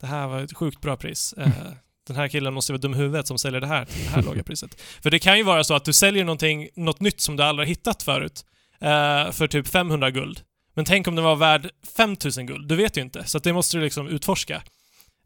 [0.00, 1.32] Det här var ett sjukt bra pris.
[1.32, 1.72] Eh,
[2.08, 4.22] den här killen måste vara dum i huvudet som säljer det här till det här
[4.22, 4.80] låga priset.
[5.02, 7.66] För det kan ju vara så att du säljer någonting, något nytt som du aldrig
[7.66, 8.44] har hittat förut
[8.80, 10.40] eh, för typ 500 guld.
[10.74, 12.68] Men tänk om den var värd 5000 guld?
[12.68, 13.24] Du vet ju inte.
[13.24, 14.62] Så att det måste du liksom utforska.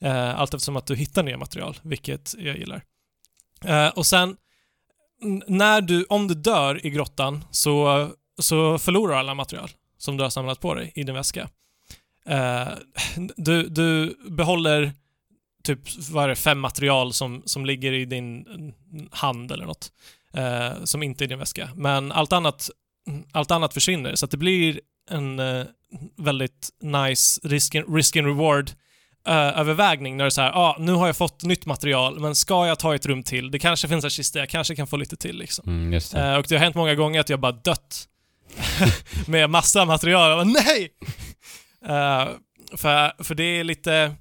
[0.00, 2.82] Eh, allt eftersom att du hittar nya material, vilket jag gillar.
[3.64, 4.36] Eh, och sen,
[5.46, 10.22] när du, om du dör i grottan så, så förlorar du alla material som du
[10.22, 11.48] har samlat på dig i din väska.
[12.26, 12.68] Eh,
[13.36, 14.92] du, du behåller
[15.62, 15.80] typ,
[16.10, 18.44] vad är det, fem material som, som ligger i din
[19.10, 19.92] hand eller något.
[20.34, 21.68] Eh, som inte är i din väska.
[21.76, 22.70] Men allt annat,
[23.32, 24.80] allt annat försvinner, så att det blir
[25.10, 25.64] en eh,
[26.16, 28.70] väldigt nice risk and, risk and reward
[29.26, 32.34] eh, övervägning när det är så här, ah, nu har jag fått nytt material, men
[32.34, 33.50] ska jag ta ett rum till?
[33.50, 35.68] Det kanske finns en kista, jag kanske kan få lite till liksom.
[35.68, 36.14] Mm, det.
[36.14, 38.08] Eh, och det har hänt många gånger att jag bara dött
[39.26, 40.30] med massa material.
[40.30, 40.88] Jag bara, nej!
[41.84, 42.28] Eh,
[42.76, 44.14] för, för det är lite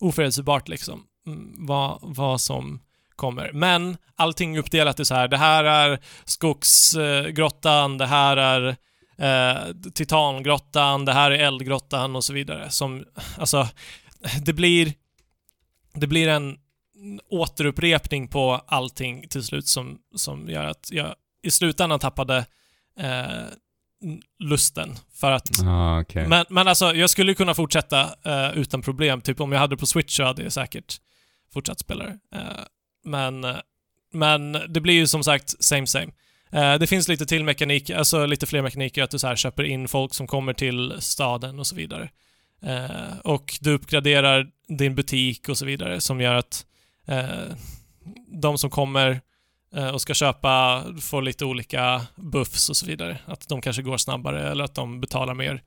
[0.00, 2.80] oförutsägbart liksom, mm, vad, vad som
[3.16, 3.52] kommer.
[3.52, 8.76] Men allting är uppdelat i så här, det här är skogsgrottan, det här är
[9.18, 12.70] eh, titangrottan, det här är eldgrottan och så vidare.
[12.70, 13.04] Som,
[13.38, 13.68] alltså,
[14.42, 14.92] det blir,
[15.94, 16.56] det blir en
[17.30, 22.36] återupprepning på allting till slut som, som gör att jag i slutändan tappade
[23.00, 23.44] eh,
[24.38, 24.96] lusten.
[25.14, 26.26] För att Ja, okej.
[26.28, 29.20] men, men alltså, jag skulle kunna fortsätta eh, utan problem.
[29.20, 30.96] Typ om jag hade det på Switch så hade jag säkert
[31.52, 32.18] fortsatt spela det.
[32.34, 32.42] Eh,
[33.04, 33.56] men, eh,
[34.12, 36.12] men det blir ju som sagt same same.
[36.50, 39.88] Det finns lite till mekanik, alltså lite fler mekaniker, att du så här köper in
[39.88, 42.10] folk som kommer till staden och så vidare.
[43.24, 44.46] Och du uppgraderar
[44.78, 46.66] din butik och så vidare som gör att
[48.42, 49.20] de som kommer
[49.92, 53.18] och ska köpa får lite olika buffs och så vidare.
[53.24, 55.62] Att de kanske går snabbare eller att de betalar mer.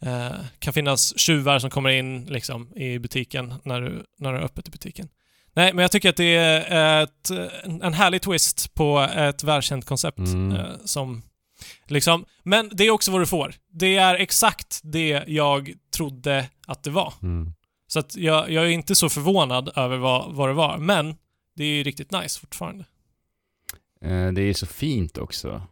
[0.00, 4.44] Eh, kan finnas tjuvar som kommer in liksom, i butiken när du, när du har
[4.44, 5.08] öppet i butiken.
[5.56, 7.30] Nej, men jag tycker att det är ett,
[7.64, 10.18] en härlig twist på ett välkänt koncept.
[10.18, 10.56] Mm.
[10.56, 11.22] Eh, som
[11.86, 13.54] liksom, men det är också vad du får.
[13.72, 17.12] Det är exakt det jag trodde att det var.
[17.22, 17.52] Mm.
[17.86, 21.16] Så att jag, jag är inte så förvånad över vad, vad det var, men
[21.56, 22.84] det är ju riktigt nice fortfarande.
[24.04, 25.62] Eh, det är så fint också.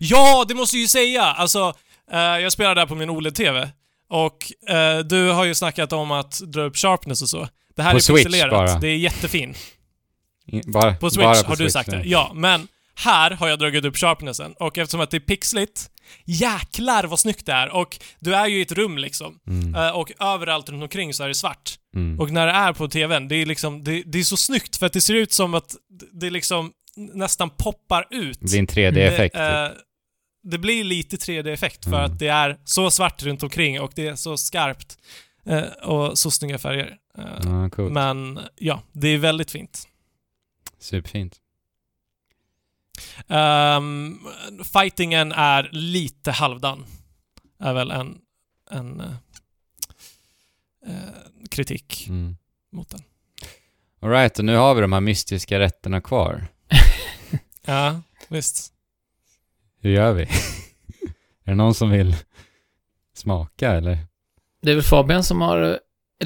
[0.00, 1.22] Ja, det måste jag ju säga!
[1.22, 1.74] Alltså,
[2.12, 3.68] eh, jag spelar där på min OLED-TV
[4.08, 7.48] och eh, du har ju snackat om att dra upp sharpness och så.
[7.76, 8.50] Det här På är Switch pixelerat.
[8.50, 8.78] bara.
[8.78, 9.54] Det är jättefin.
[10.46, 12.02] I- Bara, På Switch bara på har du Switch, sagt det.
[12.04, 12.32] ja.
[12.34, 15.90] Men här har jag dragit upp sharpnessen och eftersom att det är pixligt,
[16.24, 19.38] jäklar vad snyggt det är och du är ju i ett rum liksom.
[19.48, 19.94] Mm.
[19.94, 21.78] Och överallt runt omkring så är det svart.
[21.94, 22.20] Mm.
[22.20, 24.86] Och när det är på TVn, det är liksom, det, det är så snyggt för
[24.86, 25.74] att det ser ut som att
[26.12, 28.38] det liksom nästan poppar ut.
[28.40, 29.34] Det blir en 3D-effekt.
[29.34, 29.76] Det, typ.
[29.78, 29.82] eh,
[30.42, 32.04] det blir lite 3D-effekt för Mm.
[32.12, 34.98] att det är så svart runt omkring och det är så skarpt.
[35.44, 36.96] eh, och så snygga färger.
[37.72, 37.92] Coolt.
[37.92, 39.88] Men ja, det är väldigt fint.
[40.78, 41.40] Superfint.
[43.26, 44.20] Um,
[44.72, 46.86] fightingen är lite halvdan.
[47.60, 48.18] Är väl en,
[48.70, 49.00] en
[50.86, 50.94] eh,
[51.50, 52.36] kritik Mm.
[52.72, 53.00] mot den.
[54.00, 56.46] Alright, och nu har vi de här mystiska rätterna kvar.
[57.66, 58.72] Ja, visst.
[59.80, 60.22] Hur gör vi?
[61.44, 62.16] är det någon som vill
[63.16, 63.98] smaka eller?
[64.62, 65.76] Det är väl Fabian som har eh,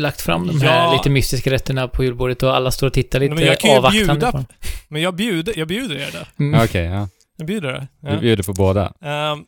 [0.00, 0.92] lagt fram de här Ja.
[0.92, 3.76] lite mystiska rätterna på julbordet och alla står och tittar lite Men jag kan ju
[3.76, 4.46] avvaktande bjuda på dem.
[4.88, 6.26] Men jag bjuder, jag bjuder er det.
[6.44, 6.60] Mm.
[6.64, 7.08] Okej, ja.
[7.36, 7.88] Jag bjuder det.
[8.00, 8.16] Ja.
[8.20, 8.92] bjuder på båda.
[9.00, 9.44] Ehm,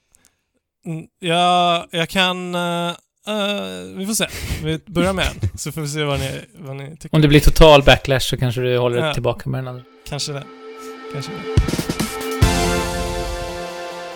[0.87, 1.07] mm,
[1.91, 2.55] jag, kan...
[2.55, 2.93] eh,
[3.97, 4.27] vi får se.
[4.65, 7.17] Vi börjar med en, så får vi se vad ni, vad ni tycker.
[7.17, 9.15] Om det blir total backlash så kanske du håller Ja.
[9.15, 9.83] tillbaka med den andra.
[10.09, 10.43] Kanske det.
[11.13, 11.33] Kanske.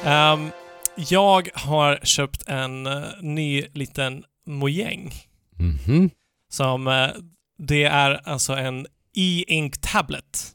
[0.04, 0.50] Ehm,
[0.96, 5.12] jag har köpt en eh, ny liten mojäng.
[5.58, 6.10] Mhm.
[6.48, 7.08] Som, eh,
[7.58, 8.86] det är alltså en
[9.16, 10.52] e-ink tablet.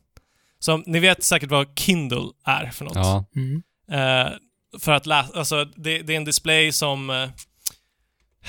[0.60, 2.96] Som, ni vet säkert vad Kindle är för något.
[2.96, 3.26] Ja.
[3.36, 3.64] Mm.
[3.92, 4.32] Eh,
[4.80, 7.30] för att läsa, alltså det, det är en display som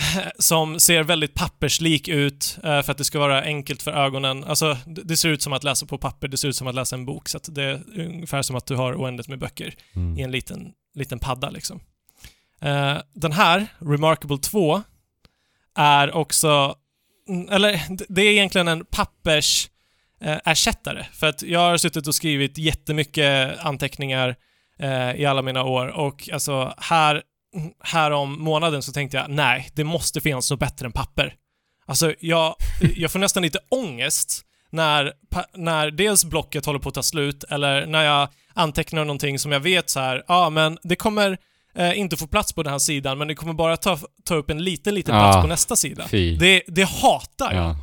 [0.38, 4.44] som ser väldigt papperslik ut eh, för att det ska vara enkelt för ögonen.
[4.44, 6.96] Alltså, det, ser ut som att läsa på papper, det ser ut som att läsa
[6.96, 10.18] en bok, så det är ungefär som att du har oändligt med böcker Mm.
[10.18, 11.80] i en liten, liten padda liksom.
[12.60, 14.82] Eh, den här, Remarkable 2,
[15.74, 16.74] är också,
[17.50, 19.70] eller det är egentligen en pappers
[20.20, 21.06] eh, ersättare.
[21.12, 24.36] För att jag har suttit och skrivit jättemycket anteckningar
[24.78, 27.22] eh, i alla mina år och alltså här,
[27.84, 31.34] här om månaden så tänkte jag nej, det måste finnas något bättre än papper.
[31.86, 32.54] Alltså jag,
[32.96, 35.12] jag får nästan lite ångest när,
[35.56, 39.60] när dels blocket håller på att ta slut eller när jag antecknar någonting som jag
[39.60, 41.38] vet så här, ja men det kommer
[41.74, 44.50] eh, inte få plats på den här sidan men det kommer bara ta, ta upp
[44.50, 45.42] en liten, liten plats Ja.
[45.42, 46.04] på nästa sida.
[46.08, 46.36] Fy.
[46.36, 47.64] Det, det hatar jag.
[47.64, 47.76] Ja.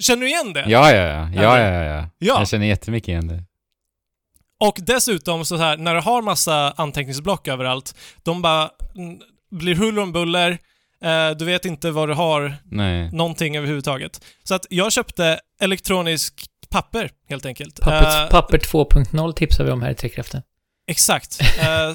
[0.00, 0.64] Känner du igen det?
[0.68, 1.30] Ja, ja, ja.
[1.34, 2.08] Ja, ja, ja, ja.
[2.18, 2.38] Ja.
[2.38, 3.44] Jag känner jättemycket igen det.
[4.60, 8.70] Och dessutom så här, när du har massa anteckningsblock överallt, de bara
[9.50, 10.58] blir huller om buller,
[11.02, 13.12] eh, du vet inte vad du har, Nej.
[13.12, 14.24] någonting överhuvudtaget.
[14.44, 17.80] Så att jag köpte elektronisk papper, helt enkelt.
[17.80, 20.42] Papper, Eh, papper 2.0 tipsar vi om här i Trekraften.
[20.86, 21.40] Exakt.
[21.60, 21.94] Eh,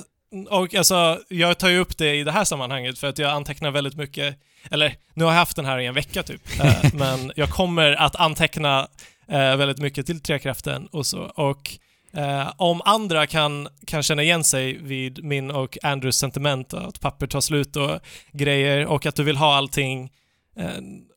[0.49, 3.71] och alltså, jag tar ju upp det i det här sammanhanget för att jag antecknar
[3.71, 4.35] väldigt mycket,
[4.71, 7.91] eller nu har jag haft den här i en vecka typ, Eh, men jag kommer
[7.91, 8.87] att anteckna
[9.27, 11.19] eh, väldigt mycket till Trekraften och så.
[11.19, 11.71] Och
[12.13, 17.27] eh, om andra kan, kan känna igen sig vid min och Andrews sentiment, att papper
[17.27, 17.99] tar slut och
[18.31, 20.11] grejer, och att du vill ha allting
[20.57, 20.67] eh,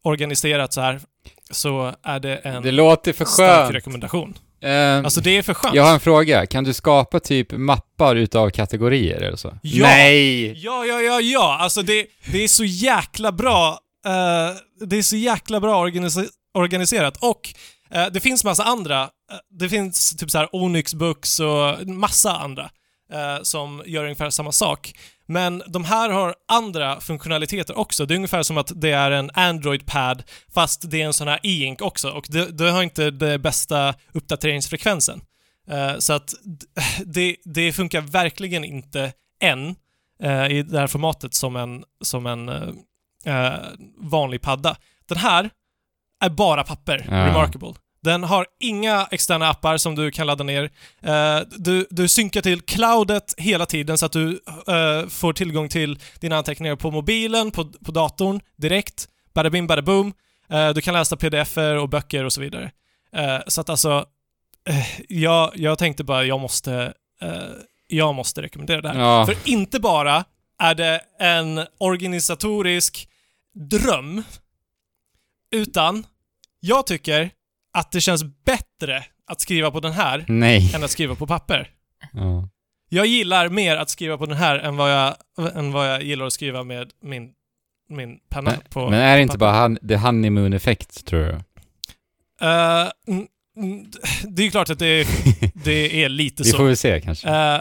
[0.03, 1.01] organiserat så här,
[1.51, 3.75] så är det en Det låter för stark skönt.
[3.75, 4.39] rekommendation.
[4.63, 5.75] Ehm, Alltså det är för skönt.
[5.75, 6.47] jag har en fråga.
[6.47, 9.59] Kan du skapa typ mappar utav kategorier eller så?
[9.63, 9.87] Ja.
[9.87, 10.53] Nej!
[10.65, 11.57] Ja, ja, ja, ja.
[11.61, 13.79] Alltså det, det är så jäkla bra.
[14.07, 14.57] eh,
[14.87, 17.17] det är så jäkla bra organise- organiserat.
[17.17, 17.55] Och eh,
[18.13, 19.03] det finns massa andra.
[19.03, 19.09] eh,
[19.51, 22.71] det finns typ så här Onyx Books och massa andra
[23.13, 24.93] eh, som gör ungefär samma sak.
[25.27, 28.07] Men de här har andra funktionaliteter också.
[28.07, 30.23] Det är ungefär som att det är en Android-pad
[30.55, 33.95] fast det är en sån här e-ink också och det, det har inte den bästa
[34.13, 35.21] uppdateringsfrekvensen.
[35.71, 36.35] Eh, så att
[37.05, 39.77] det, det funkar verkligen inte än
[40.23, 42.69] eh, i det här formatet som en, som en eh,
[43.25, 43.59] eh,
[43.99, 44.77] vanlig padda.
[45.09, 45.51] Den här
[46.25, 47.27] är bara papper, Ja.
[47.27, 47.75] Remarkable.
[48.05, 50.71] Den har inga externa appar som du kan ladda ner.
[51.03, 55.99] Eh, du, du synkar till cloudet hela tiden så att du eh, får tillgång till
[56.21, 59.09] dina anteckningar på mobilen, på, på datorn, direkt.
[59.35, 60.13] Bada bim, bada boom.
[60.51, 62.71] Eh, du kan läsa pdf-er och böcker och så vidare.
[63.47, 64.07] Så att alltså,
[65.09, 66.93] jag, jag tänkte bara, jag måste,
[67.89, 69.01] jag måste rekommendera det här.
[69.01, 70.25] Ja, För inte bara
[70.59, 73.09] är det en organisatorisk
[73.55, 74.23] dröm,
[75.51, 76.07] utan
[76.61, 77.31] jag tycker
[77.75, 80.75] att det känns bättre att skriva på den här nej.
[80.75, 81.71] än att skriva på papper.
[82.13, 82.49] Ja.
[82.89, 85.15] Jag gillar mer att skriva på den här än vad jag,
[85.57, 87.31] än vad jag gillar att skriva med min,
[87.89, 89.39] min penna Men, på men är det inte papper.
[89.39, 91.41] bara han, the honeymoon effekt, tror du?
[93.57, 93.87] Mm,
[94.29, 95.07] det är ju klart att det,
[95.65, 96.57] det är lite Vi så.
[96.57, 97.29] får väl se kanske.
[97.29, 97.61] Eh,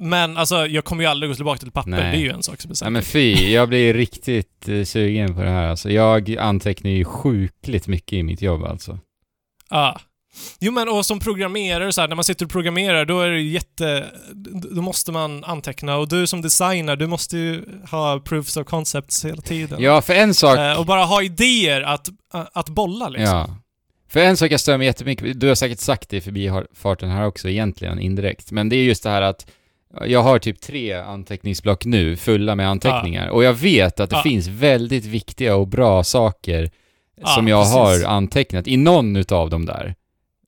[0.00, 1.90] men alltså, jag kommer ju aldrig gå tillbaka till papper.
[1.90, 2.12] Nej.
[2.12, 2.90] Det är ju en sak som är säker.
[2.90, 5.68] Nej men fy, jag blir riktigt eh, sugen på det här.
[5.68, 8.98] Alltså, jag antecknar ju sjukligt mycket i mitt jobb alltså.
[9.70, 10.00] Ja.
[10.60, 13.40] Jo men och som programmerare så här, när man sitter och programmerar då är det
[13.40, 14.06] jätte...
[14.74, 19.24] Då måste man anteckna och du som designer, du måste ju ha proofs of concepts
[19.24, 19.82] hela tiden.
[19.82, 20.58] Ja, för en sak...
[20.58, 23.36] Eh, och bara ha idéer att, att bolla liksom.
[23.36, 23.56] Ja.
[24.08, 27.26] För en sak jag stör mig jättemycket du har säkert sagt det i förbifarten här
[27.26, 29.46] också egentligen, indirekt, men det är just det här att
[30.06, 34.22] jag har typ tre anteckningsblock nu, fulla med anteckningar, och jag vet att det Ja.
[34.22, 36.70] finns väldigt viktiga och bra saker
[37.20, 38.04] Ja, som jag precis.
[38.04, 39.94] har antecknat i någon utav dem där.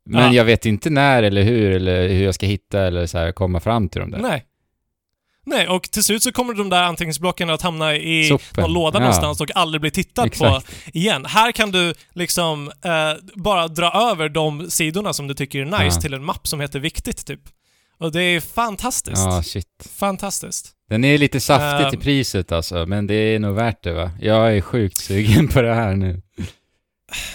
[0.06, 0.32] Men Ja.
[0.32, 3.60] jag vet inte när eller hur, eller hur jag ska hitta eller så här komma
[3.60, 4.18] fram till dem där.
[4.18, 4.44] Nej.
[5.46, 8.62] Nej, och till slut så kommer de där anteckningsblocken att hamna i Sopen.
[8.62, 9.00] någon låda Ja.
[9.00, 10.66] någonstans och aldrig bli tittat Exakt.
[10.66, 11.24] på igen.
[11.26, 12.92] Här kan du liksom eh,
[13.34, 16.00] bara dra över de sidorna som du tycker är nice Ja.
[16.00, 17.40] till en mapp som heter viktigt, typ.
[18.02, 19.16] Och det är fantastiskt.
[19.22, 19.66] Ja, shit.
[19.96, 20.70] Fantastiskt.
[20.88, 21.90] Den är lite saftig Ehm.
[21.90, 24.10] till priset alltså, men det är nog värt det va?
[24.20, 26.22] Jag är sjukt sugen på det här nu.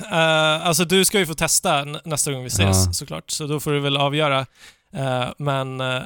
[0.02, 2.94] Uh, alltså du ska ju få testa nästa gång vi ses Ja.
[2.94, 4.46] såklart, så då får du väl avgöra.
[4.94, 6.02] Eh, men eh,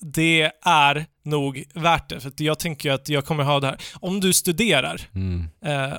[0.00, 3.76] det är nog värt det, för jag tänker att jag kommer ha det här.
[3.94, 5.44] Om du studerar, Mm.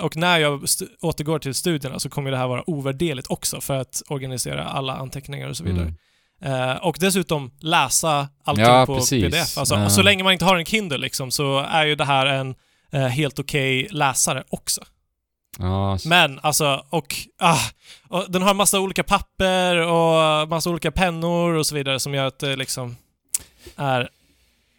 [0.01, 0.65] och när jag
[1.01, 5.49] återgår till studierna så kommer det här vara ovärderligt också för att organisera alla anteckningar
[5.49, 5.81] och så vidare.
[5.81, 5.95] Mm.
[6.41, 9.23] Eh, och dessutom läsa allting Ja, på precis.
[9.23, 9.57] pdf.
[9.57, 9.89] Alltså, Ja.
[9.89, 12.55] Så länge man inte har en Kindle liksom, så är ju det här en
[12.91, 14.81] eh, helt okej läsare också.
[15.59, 17.59] Ja, Men alltså, och, ah,
[18.07, 22.25] och den har massa olika papper och massa olika pennor och så vidare som gör
[22.25, 22.95] att det liksom
[23.75, 24.09] är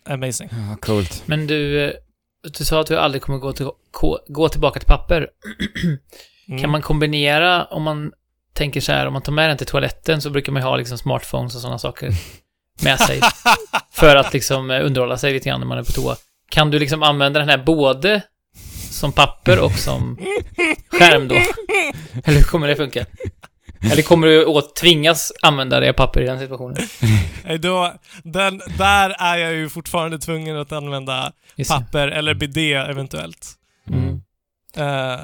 [0.09, 0.49] amazing.
[0.53, 1.23] ja, coolt.
[1.27, 1.93] Men du, eh,
[2.59, 5.29] du sa att du aldrig kommer gå, till, gå, gå tillbaka till papper.
[6.49, 6.61] Mm.
[6.61, 8.13] Kan man kombinera, om man
[8.53, 10.77] tänker så här, om man tar med den till toaletten så brukar man ju ha
[10.77, 12.13] liksom smartphones och sådana saker
[12.83, 13.21] med sig.
[13.91, 16.17] för att liksom eh, underhålla sig lite grann när man är på toa.
[16.51, 18.23] Kan du liksom använda den här både
[18.91, 20.19] som papper och som
[20.89, 21.35] skärm då?
[22.25, 23.07] Eller hur kommer det funka?
[23.81, 26.77] Eller kommer du att tvingas använda det papper i den situationen?
[27.45, 32.75] Nej, Då, den, där är jag ju fortfarande tvungen att använda Just papper eller bidé
[32.75, 33.55] eventuellt.
[33.91, 34.23] Mm.
[34.77, 35.21] Eh,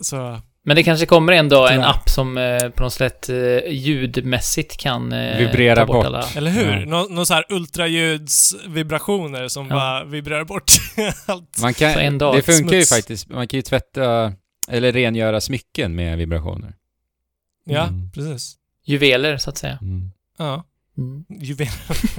[0.00, 3.36] så, Men det kanske kommer en dag en app som eh, på något sätt eh,
[3.68, 6.06] ljudmässigt kan eh, Vibrera bort, bort.
[6.06, 6.24] alla...
[6.36, 6.80] eller hur?
[6.80, 6.86] Ja.
[6.86, 9.74] Nå, någon så här ultraljudsvibrationer som Ja.
[9.74, 10.72] bara vibrerar bort
[11.26, 11.58] allt.
[11.60, 12.90] Man kan, Så en dag det funkar ju smuts.
[12.90, 14.32] faktiskt, man kan ju tvätta
[14.68, 16.74] eller rengöra smycken med vibrationer.
[17.64, 18.10] Ja, Mm.
[18.12, 18.56] precis.
[18.84, 19.78] Juveler, så att säga.
[19.82, 20.10] Mm.
[20.38, 20.64] Ja,
[20.98, 21.24] Mm.
[21.40, 21.68] juvel.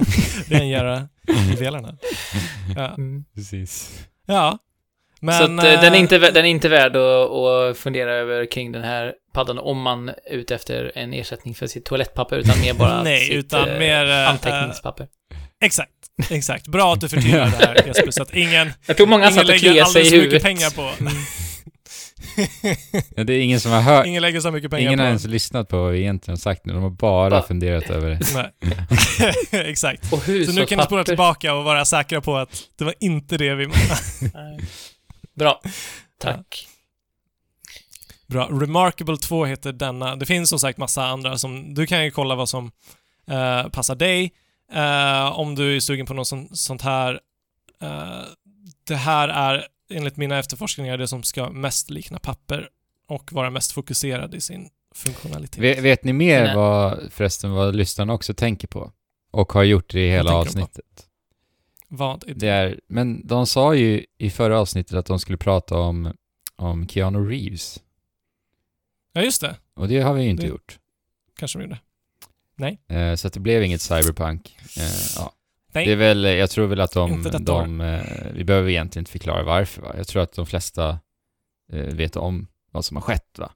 [0.46, 1.08] Rengöra
[1.50, 1.96] juvelerna.
[2.76, 2.94] Ja.
[2.94, 3.24] Mm.
[3.34, 4.00] Precis.
[4.26, 4.58] Ja.
[5.20, 8.12] Men, så att, eh, den, är eh, inte, den är inte värd att, att fundera
[8.14, 12.36] över kring den här paddan om man är ute efter en ersättning för sitt toalettpapper,
[12.36, 15.06] utan mer bara Nej, sitt utan eh, mer, anteckningspapper.
[15.60, 15.90] Exakt,
[16.30, 16.66] exakt.
[16.68, 19.46] Bra att du förtydligar det här Jesper, så att ingen, Jag tror många satt och
[19.46, 20.42] lägger kliade sig alldeles i för mycket huvudet.
[20.42, 21.04] pengar på.
[23.16, 25.02] Ja, det är ingen som har hört, ingen lägger så mycket pengar ingen på.
[25.02, 26.72] har ens lyssnat på vad vi egentligen har sagt nu.
[26.72, 27.44] De har bara Va?
[27.48, 28.18] funderat över det.
[28.34, 29.64] Nej.
[29.70, 30.12] exakt.
[30.12, 33.36] Och Så nu kan ni spola tillbaka och vara säkra på att det var inte
[33.36, 34.62] det vi menade.
[35.38, 35.60] Bra.
[36.18, 36.68] Tack.
[38.26, 38.48] Bra.
[38.48, 40.16] Remarkable 2 heter denna.
[40.16, 41.74] Det finns som sagt massa andra som...
[41.74, 42.70] Du kan ju kolla vad som
[43.28, 44.32] eh, passar dig.
[44.72, 47.20] eh, om du är sugen på något sånt, sånt här.
[47.82, 48.22] Eh,
[48.84, 52.68] det här är enligt mina efterforskningar det som ska mest likna papper
[53.08, 55.58] och vara mest fokuserad i sin funktionalitet.
[55.58, 56.56] Vet, vet ni mer Nej.
[56.56, 58.92] vad, förresten, vad lyssnarna också tänker på?
[59.30, 61.07] Och har gjort det i hela avsnittet?
[61.88, 62.34] Vad är det?
[62.34, 66.12] Det är, men de sa ju i förra avsnittet att de skulle prata om,
[66.56, 67.82] om Keanu Reeves.
[69.12, 69.56] Ja, just det.
[69.74, 70.78] Och det har vi ju inte Det- gjort.
[71.38, 71.78] Kanske de gjorde.
[72.94, 74.56] Eh, så att det blev inget cyberpunk.
[74.76, 74.82] Eh,
[75.16, 75.32] ja.
[75.72, 75.86] Nej.
[75.86, 78.02] Det är väl, jag tror väl att de, de eh,
[78.34, 79.94] vi behöver egentligen inte förklara varför va?
[79.96, 80.98] Jag tror att de flesta
[81.72, 83.52] eh, vet om vad som har skett va.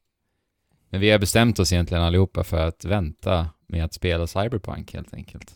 [0.88, 5.14] Men vi har bestämt oss egentligen allihopa för att vänta med att spela cyberpunk helt
[5.14, 5.54] enkelt.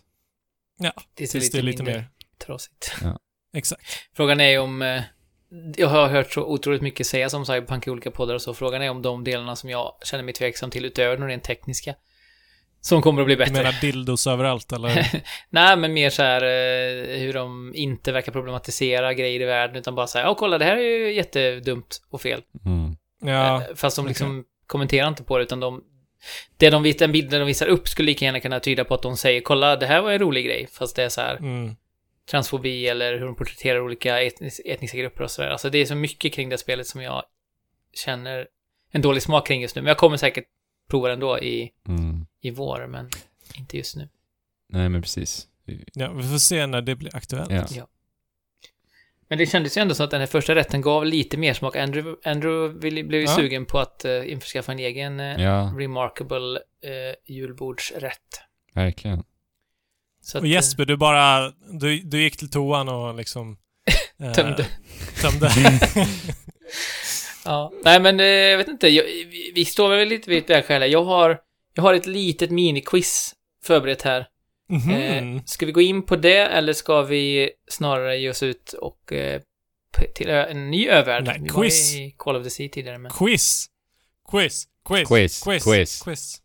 [0.79, 0.93] Det är
[1.27, 2.09] så Tills det är lite mindre mer...
[2.39, 2.95] trasigt.
[3.57, 3.83] Exakt.
[4.17, 4.83] Frågan är om...
[4.83, 5.03] eh,
[5.77, 8.55] Jag har hört så otroligt mycket sägas om Cyberpunk i olika poddar och så.
[8.55, 11.95] Frågan är om de delarna som jag känner mig tveksam till utöver de rent tekniska.
[12.81, 13.53] Som kommer att bli Du bättre.
[13.55, 15.23] menar dildos överallt, eller?
[15.51, 19.95] Nej, men mer så här eh, hur de inte verkar problematisera grejer i världen utan
[19.95, 22.43] bara säga, ja kolla det här är ju jättedumt och fel.
[22.65, 22.97] Mm.
[23.35, 23.57] Ja.
[23.63, 25.83] Eh, Fast de liksom kommenterar inte på det utan de...
[26.57, 29.17] Det de, den bilden de visar upp skulle lika gärna kunna tyda på att de
[29.17, 30.69] säger, kolla det här var en rolig grej.
[30.73, 31.77] Fast det är så här Mm.
[32.31, 35.49] Transfobi eller hur de porträtterar olika etnis, etniska grupper och sådär.
[35.49, 37.25] Alltså det är så mycket kring det spelet som jag
[37.93, 38.49] känner
[38.91, 39.83] en dålig smak kring just nu.
[39.83, 40.45] Men jag kommer säkert
[40.91, 42.27] prova det ändå i, Mm.
[42.41, 43.11] i vår, men
[43.59, 44.09] inte just nu.
[44.69, 45.47] Nej men precis.
[45.93, 47.77] Ja, vi får se när det blir aktuellt.
[47.77, 47.87] Ja.
[49.29, 51.77] Men det kändes ju ändå så att den här första rätten gav lite mer smak.
[51.77, 53.37] Andrew, Andrew blev ju Ja.
[53.37, 58.41] sugen på att uh, införskaffa en egen uh, Ja, remarkable uh, julbordsrätt.
[58.75, 59.25] verkligen.
[60.27, 61.53] Så att, Och Jesper, du bara...
[61.81, 63.57] Du, du gick till toan och liksom...
[64.21, 64.67] eh, eh, tömde.
[65.21, 65.51] tömde.
[67.45, 67.73] Ja.
[67.85, 68.89] Nej, men eh, jag vet inte.
[68.89, 70.93] Jag, vi, vi står väl lite vid ett vägskäl.
[70.93, 71.39] Jag har,
[71.75, 73.35] jag har ett litet miniquiz
[73.65, 74.27] förberett här.
[74.69, 74.91] Mhm.
[74.91, 79.13] Eh, ska vi gå in på det eller ska vi snarare ge oss ut och
[79.13, 79.41] eh,
[80.15, 81.25] till en ny övärld?
[81.25, 81.95] Nej, vi quiz.
[81.95, 83.67] var i Call of the Sea tidigare, men Quiz.
[84.31, 84.65] Quiz.
[84.89, 85.09] Quiz.
[85.09, 85.43] Quiz.
[85.43, 85.65] Quiz.
[85.65, 86.03] Quiz.
[86.03, 86.43] Quiz.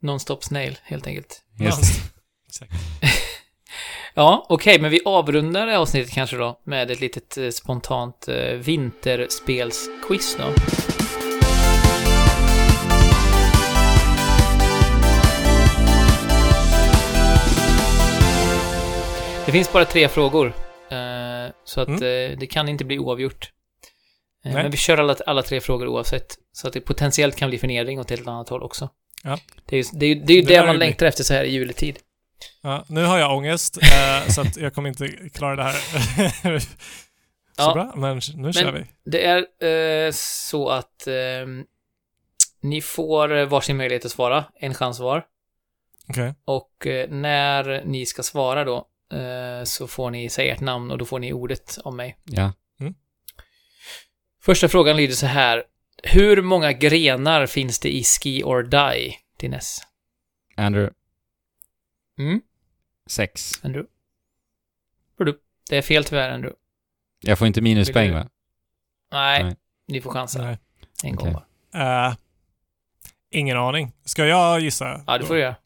[0.00, 1.42] Non-stop snail, helt enkelt.
[1.58, 2.15] Just Ja.
[2.62, 2.72] Exakt.
[4.18, 8.34] Ja, okej, men vi avrundar det avsnittet kanske då med ett litet eh, spontant eh,
[8.52, 10.52] vinterspelsquiz då.
[19.46, 20.46] Det finns bara tre frågor.
[20.90, 23.50] eh, Så att eh, det kan inte bli oavgjort.
[24.44, 24.52] Eh.
[24.52, 26.34] Men vi kör alla, alla tre frågor oavsett.
[26.52, 28.88] Så att det potentiellt kan bli förnedring åt ett eller annat håll också.
[29.24, 29.38] Ja.
[29.66, 30.86] Det är ju det, är, det, är Det det, man bli.
[30.86, 31.98] längtar efter så här i juletid.
[32.62, 36.58] Ja, nu har jag ångest, eh, så att jag kommer inte klara det här.
[36.58, 36.68] så
[37.56, 37.72] Ja.
[37.74, 38.84] bra, men nu kör vi.
[39.04, 41.14] Det är eh, så att eh,
[42.62, 45.24] ni får varsin möjlighet att svara, en chans var.
[46.08, 46.34] Okej.
[46.44, 50.98] Och eh, när ni ska svara då eh, så får ni säga ert namn och
[50.98, 52.16] då får ni ordet om mig.
[52.24, 52.52] Ja.
[54.42, 55.64] Första frågan lyder så här.
[56.02, 59.78] Hur många grenar finns det i Ski or Die till NES?
[60.56, 60.94] Andrew,
[62.18, 62.40] Mm,
[63.06, 63.52] sex.
[63.64, 63.90] Andrew?
[65.68, 66.56] Det är fel tyvärr, Andrew.
[67.20, 68.28] Jag får inte minuspoäng va?
[69.12, 69.56] Nej, Nej.
[69.88, 70.42] ni får chansa.
[70.42, 70.58] Nej.
[71.02, 72.08] En gång bara.
[72.08, 72.14] Eh,
[73.30, 73.92] ingen aning.
[74.04, 75.04] Ska jag gissa?
[75.06, 75.56] Ja, det får du göra.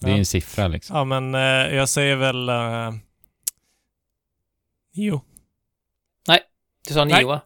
[0.00, 0.96] Det är ju en siffra liksom.
[0.96, 2.48] Ja, men eh, jag säger väl...
[2.48, 2.94] Uh,
[4.94, 5.22] nio.
[6.88, 7.18] Du sa Nej.
[7.18, 7.40] nio, va?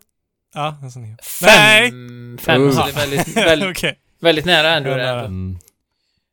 [0.54, 1.16] Ja, jag sa nio.
[1.22, 2.38] Fem!
[2.38, 2.70] Fem, Uh.
[2.70, 3.98] så det är väldigt, väldigt, Okej.
[4.18, 4.90] väldigt nära ändå.
[4.90, 5.24] Ja, det är nära.
[5.24, 5.26] ändå.
[5.26, 5.58] Mm.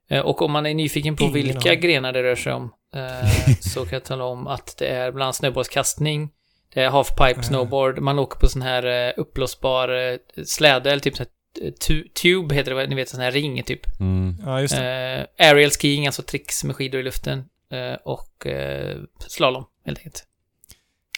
[0.09, 1.81] Eh, Och om man är nyfiken på Ingen vilka aning.
[1.81, 3.29] grenar det rör sig om eh,
[3.59, 6.29] så kan jag tala om att det är bland annat snöbollskastning,
[6.73, 7.43] det är halfpipe Ah.
[7.43, 11.25] snowboard, man åker på sån här eh, uppblåsbar eh, släde eller typ sån
[11.59, 13.99] här eh, tu- tube heter det, ni vet sån här ring typ.
[13.99, 14.35] Mm.
[14.45, 15.27] Ja, just det.
[15.37, 20.23] Eh, aerial skiing, alltså tricks med skidor i luften eh, och eh, slalom helt enkelt.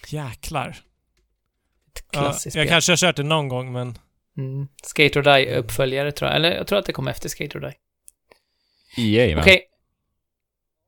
[0.08, 0.70] Jäklar.
[0.70, 2.68] Ett Ja, klassiskt jag spel.
[2.70, 3.98] kanske har kört det någon gång, men...
[4.38, 4.68] Mm.
[4.84, 7.62] Skate or Die uppföljare tror jag, eller jag tror att det kommer efter Skate or
[7.62, 7.74] Die.
[8.98, 9.42] EA va?
[9.42, 9.62] Okej.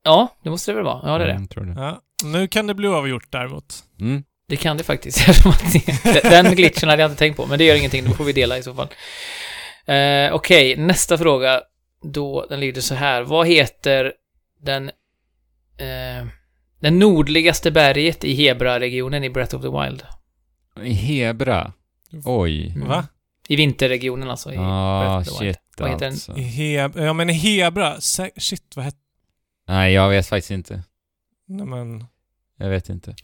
[0.04, 1.02] Ja, det måste det väl vara.
[1.04, 1.34] Ja, det är det.
[1.34, 1.82] Mm, tror det.
[1.82, 2.02] Ja.
[2.24, 3.84] Nu kan det bli avgjort däremot.
[4.00, 4.24] Mm.
[4.48, 5.44] Det kan det faktiskt.
[6.24, 8.06] Den glitchen hade jag inte tänkt på, men det gör ingenting.
[8.06, 8.88] Då får vi dela i så fall.
[9.86, 11.62] Eh, Okej, nästa fråga.
[12.04, 13.22] Då, den lyder så här.
[13.22, 14.14] Vad heter
[14.62, 14.90] den,
[15.78, 16.28] eh,
[16.80, 20.04] den nordligaste berget i Hebra-regionen i Breath of the Wild?
[20.84, 21.74] I Hebra.
[22.26, 22.74] Oj.
[22.76, 22.88] Mm.
[22.88, 23.08] Va?
[23.50, 24.54] I vinterregionen alltså.
[24.54, 26.14] I Ah, shit Vad heter den?
[26.14, 26.38] alltså.
[26.38, 26.42] I
[26.78, 28.02] Heb ja, men Hebra.
[28.02, 28.98] Shit, vad hette...
[29.68, 30.84] Nej, jag vet faktiskt inte.
[31.48, 32.06] Nej, men...
[32.58, 33.16] Jag vet inte.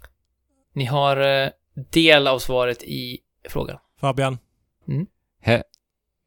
[0.74, 1.50] Ni har eh,
[1.92, 3.20] del av svaret i
[3.50, 3.78] frågan.
[4.00, 4.38] Fabian.
[5.42, 5.64] He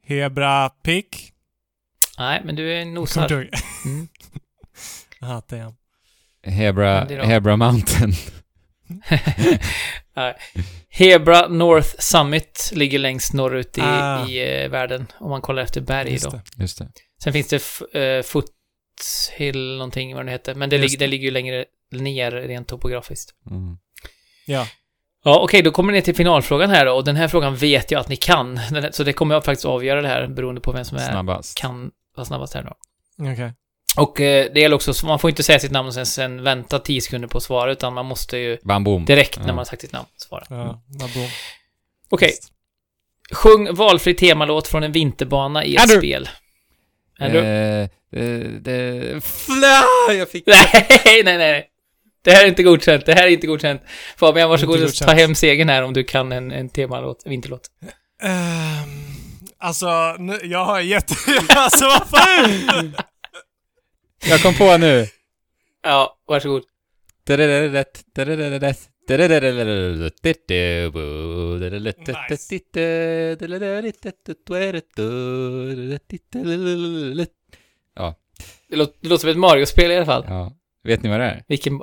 [0.03, 1.33] Hebra Pick.
[2.19, 3.51] Nej, men du är nosar.
[3.85, 4.09] Mm.
[5.21, 5.75] Ah, damn.
[6.43, 8.13] Hebra, Hebra Mountain.
[10.91, 14.27] Hebra North Summit ligger längst norrut i, Ah.
[14.29, 16.31] i eh, världen, om man kollar efter berg Just då.
[16.31, 16.43] det.
[16.63, 16.89] Just det.
[17.25, 20.55] Sen finns det eh, Foothill någonting, vad det heter.
[20.55, 23.31] Men det, ligger, det ligger ju längre ner rent topografiskt.
[23.51, 23.79] Mm.
[24.47, 24.67] Ja.
[25.25, 26.93] Ja, okej, då kommer ni till finalfrågan här då.
[26.93, 28.55] Och den här frågan vet jag att ni kan.
[28.71, 31.11] Den här- Så det kommer jag faktiskt avgöra det här, beroende på vem som är,
[31.11, 31.59] Snabbast.
[31.59, 32.75] kan vara snabbast här då.
[33.33, 33.53] Okej.
[33.99, 36.43] Och eh, det gäller också, så man får inte säga sitt namn och sen, sen
[36.43, 39.83] vänta 10 sekunder på svaret, utan man måste ju Bam, direkt när man har sagt
[39.83, 40.45] sitt namn svara.
[40.51, 40.83] Ja.
[42.09, 42.33] Okej,
[43.33, 46.01] sjung valfri temalåt från en vinterbana i ett Andrew.
[46.01, 46.29] spel.
[47.19, 47.49] Andrew?
[47.49, 49.25] Eh, eh, det...
[49.25, 50.15] Fla!
[50.15, 50.47] Jag fick...
[50.47, 51.69] Nej, nej, nej.
[52.23, 53.07] Det här är inte godkänt.
[53.07, 53.83] Det här är inte godkänt.
[54.17, 57.71] Fabian, varsågod och ta hem segern här om du kan en, en temalåt, en vinterlåt.
[58.23, 58.89] Ehm,
[59.59, 61.15] alltså, nu, jag har jätte...
[61.49, 62.95] alltså, vad fan?
[64.27, 65.07] Jag kom på nu.
[65.83, 66.63] Ja, varsågod.
[67.25, 67.37] Det
[78.77, 80.25] låter, det låter som ett Mario-spel i alla fall.
[80.29, 80.53] Ja.
[80.85, 81.45] Vet ni vad det är?
[81.49, 81.81] Vilken...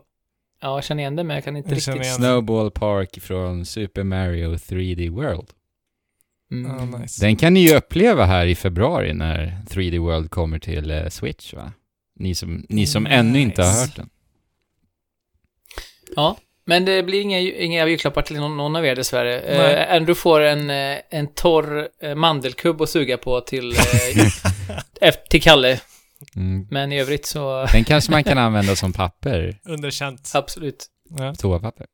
[0.62, 2.16] Ja, jag känner igen det, men jag kan inte Jag riktigt...
[2.16, 5.50] Snowball Park från Super Mario 3D World.
[6.52, 6.72] Mm.
[6.72, 7.26] Ah, nice.
[7.26, 11.72] Den kan ni ju uppleva här i februari när 3D World kommer till Switch va?
[12.16, 13.82] Ni som, ni som ännu inte har Nice.
[13.82, 14.10] hört den.
[16.16, 19.44] Ja, men det blir inga, inga julklappar till någon, någon av er dessvärre.
[19.58, 19.76] Nej.
[19.76, 23.78] Uh, Andrew får en, eh, en torr eh, mandelkubb att suga på till, eh,
[25.02, 25.80] efter- till Kalle.
[26.36, 26.68] Mm.
[26.72, 30.32] Men i övrigt så, Den kanske man kan använda som papper, Underkänt.
[30.34, 30.86] absolut.
[31.18, 31.36] Ja.
[31.36, 31.86] toapapper.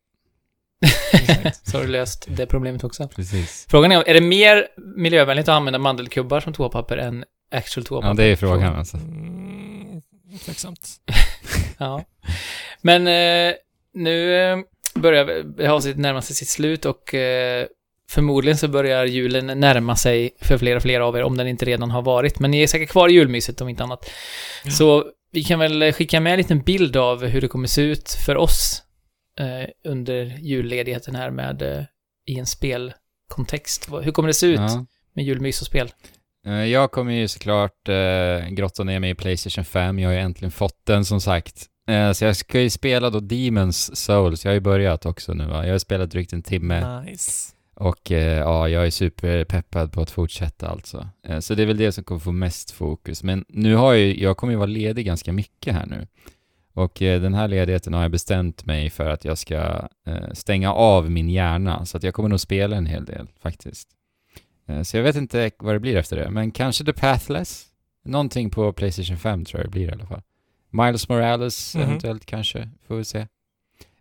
[1.64, 3.08] Så har du löst det problemet också.
[3.08, 3.66] Precis.
[3.70, 8.08] Frågan är, är det mer miljövänligt att använda mandelkubbar som toapapper än actual toapapper?
[8.08, 8.98] Ja, det är frågan alltså.
[8.98, 10.02] Mm,
[10.40, 10.88] tveksamt.
[11.78, 12.06] Ja.
[12.82, 13.54] Men eh,
[13.94, 14.58] nu eh,
[14.96, 17.66] börjar avsnittet närma sig sitt slut och eh,
[18.10, 21.66] förmodligen så börjar julen närma sig för fler och fler av er, om den inte
[21.66, 22.40] redan har varit.
[22.40, 24.10] Men ni är säkert kvar i julmyset om inte annat.
[24.66, 24.72] Ja.
[24.72, 28.10] Så vi kan väl skicka med en liten bild av hur det kommer se ut
[28.26, 28.84] för oss
[29.40, 31.84] eh, under julledigheten här med eh,
[32.28, 33.90] i en spelkontext.
[34.04, 34.86] Hur kommer det se ut Ja.
[35.14, 35.92] med julmys och spel?
[36.46, 40.00] Eh, Jag kommer ju såklart eh, grotta ner mig i Playstation 5.
[40.00, 41.68] Jag har ju äntligen fått den som sagt.
[41.88, 44.46] Eh, så jag ska ju spela då Demons Souls.
[44.46, 45.66] Jag har ju börjat också nu va.
[45.66, 47.02] Jag har spelat drygt en timme.
[47.02, 47.56] Nice.
[47.76, 51.10] Och eh, ja, jag är superpeppad på att fortsätta alltså.
[51.28, 53.24] Eh, så det är väl det som kommer få mest fokus.
[53.24, 56.08] Men nu har jag ju, jag kommer ju vara ledig ganska mycket här nu.
[56.74, 59.56] Och eh, den här ledigheten har jag bestämt mig för att jag ska
[60.08, 61.86] eh, stänga av min hjärna.
[61.86, 63.88] Så att jag kommer nog spela en hel del faktiskt.
[64.72, 66.30] Eh, så jag vet inte vad det blir efter det.
[66.30, 67.66] Men kanske The Pathless.
[68.06, 70.22] Någonting på Playstation 5 tror jag det blir i alla fall.
[70.70, 71.84] Miles Morales Mhm.
[71.84, 73.28] eventuellt kanske, får vi se.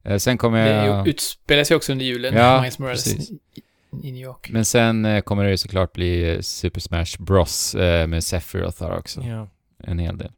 [0.03, 1.07] Eh, sen kommer Det jag...
[1.07, 3.31] ju- utspelar sig också under julen, Ja, Miles Morales precis.
[3.31, 3.41] i,
[4.09, 4.51] i New York.
[4.51, 7.75] Men sen eh, kommer det såklart bli Super Smash Bros
[8.09, 9.23] med Sephiroth här också.
[9.23, 9.49] Ja.
[9.85, 10.33] En hel del.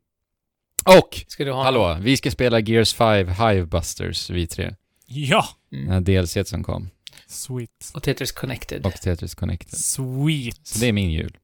[0.98, 1.24] Och!
[1.28, 4.74] Ska du ha Hallå, vi ska spela Gears 5 Hivebusters, vi tre.
[5.06, 5.44] Ja!
[5.72, 5.84] Mm.
[5.84, 6.90] Den här DLC som kom.
[7.32, 7.70] Sweet.
[7.94, 8.86] Och Tetris Connected.
[8.86, 9.78] Och Tetris Connected.
[9.78, 10.66] Sweet.
[10.66, 11.36] Så det är min jul.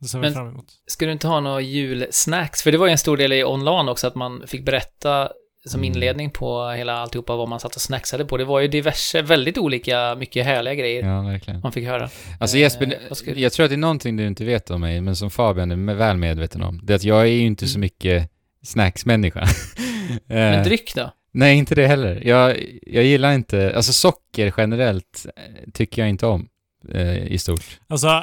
[0.00, 0.66] Det ser vi Men- fram emot.
[0.86, 2.62] Ska du inte ha några julsnacks?
[2.62, 5.28] För det var ju en stor del i online också, att man fick berätta
[5.66, 5.92] som Mm.
[5.92, 8.36] inledning på hela alltihopa vad man satt och snacksade på.
[8.36, 11.60] Det var ju diverse, väldigt olika, mycket härliga grejer Ja, verkligen.
[11.60, 12.10] man fick höra.
[12.40, 15.00] Alltså Eh, Jesper, ska- jag tror att det är någonting du inte vet om mig,
[15.00, 16.80] men som Fabian är väl medveten om.
[16.82, 17.80] Det är att jag är ju inte så Mm.
[17.80, 18.30] mycket
[18.62, 19.46] snacksmänniska.
[20.26, 21.10] Men Eh, dryck då?
[21.38, 22.22] Nej, inte det heller.
[22.26, 26.48] Jag, jag gillar inte, alltså socker generellt eh, tycker jag inte om
[26.94, 27.64] eh, i stort.
[27.88, 28.22] Alltså,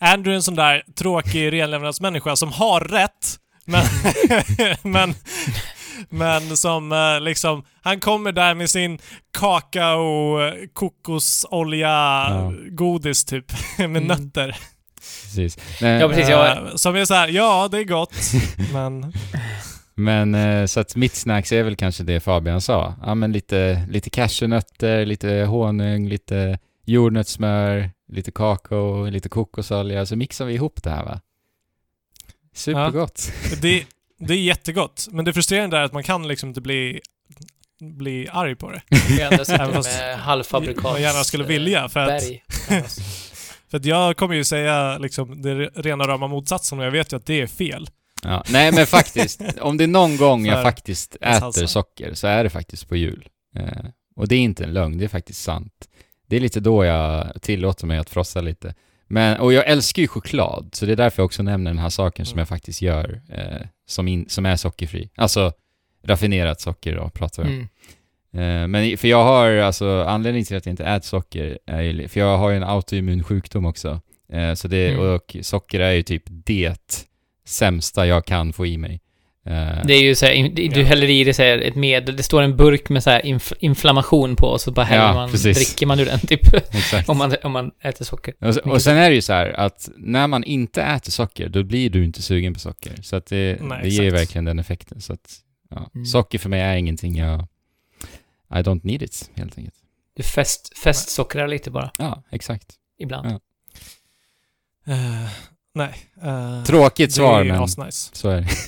[0.00, 3.84] Andrew är en sån där tråkig renlevnadsmänniska som har rätt, men,
[4.92, 5.14] men,
[6.08, 8.98] men som eh, liksom, han kommer där med sin
[9.38, 10.38] kakao,
[10.72, 12.52] kokosolja, Ja.
[12.70, 13.44] godis typ,
[13.78, 14.04] med Mm.
[14.04, 14.56] nötter.
[15.22, 15.58] Precis.
[15.80, 16.28] Nej, Ja, precis.
[16.28, 18.14] jag- Eh, som är så här, ja det är gott,
[18.72, 19.12] men...
[19.98, 22.94] Men eh, så att mitt snacks är väl kanske det Fabian sa.
[23.02, 30.06] Ja men lite, lite cashewnötter, lite honung, lite jordnötssmör, lite kakao, lite kokosolja.
[30.06, 31.20] Så mixar vi ihop det här va?
[32.54, 33.32] Supergott.
[33.62, 33.84] Det,
[34.18, 37.00] det är jättegott, men det frustrerande är att man kan liksom inte bli,
[37.80, 38.82] bli arg på det.
[39.20, 39.50] Även fast
[40.82, 42.22] man gärna skulle vilja, för att-.
[43.70, 47.16] För att jag kommer ju säga liksom det rena rama motsatsen och jag vet ju
[47.16, 47.88] att det är fel.
[48.22, 52.44] Ja, nej men faktiskt, om det är någon gång jag faktiskt äter socker så är
[52.44, 53.28] det faktiskt på jul.
[53.56, 53.84] Eh,
[54.16, 55.88] och det är inte en lögn, det är faktiskt sant.
[56.26, 58.74] Det är lite då jag tillåter mig att frossa lite.
[59.06, 61.88] Men, och jag älskar ju choklad, så det är därför jag också nämner den här
[61.88, 62.40] saken som Mm.
[62.40, 65.10] jag faktiskt gör, eh, som, in, som är sockerfri.
[65.16, 65.52] Alltså
[66.04, 67.68] raffinerat socker då, pratar vi om.
[68.32, 68.62] Mm.
[68.62, 72.08] Eh, men för jag har, alltså anledningen till att jag inte äter socker är ju,
[72.08, 74.00] för jag har ju en autoimmun sjukdom också.
[74.32, 75.00] Eh, så det, Mm.
[75.14, 76.74] och socker är ju typ det
[77.48, 79.00] sämsta jag kan få i mig.
[79.46, 80.86] Eh, Det är ju såhär, in- du Ja.
[80.86, 83.52] häller i det så här, ett medel, det står en burk med så här inf
[83.60, 85.56] inflammation på och så bara häller Ja, man, precis.
[85.68, 86.40] dricker man ur den typ.
[87.08, 88.34] Om, man, om man äter socker.
[88.40, 91.62] Och, och sen är det ju så här att när man inte äter socker, då
[91.62, 93.02] blir du inte sugen på socker.
[93.02, 95.00] Så att det, Nej, det ger verkligen den effekten.
[95.00, 95.36] Så att,
[95.70, 95.90] ja.
[95.94, 96.06] Mm.
[96.06, 97.46] Socker för mig är ingenting jag...
[98.50, 99.74] I don't need it, helt enkelt.
[100.16, 102.66] Du fest, festsockrar lite bara, Ja, exakt.
[102.98, 103.28] ibland.
[103.30, 103.40] Ja.
[104.92, 105.28] Eh,
[105.74, 106.08] nej.
[106.22, 108.10] eh, Tråkigt svar, Det är men asnice.
[108.12, 108.48] så är det.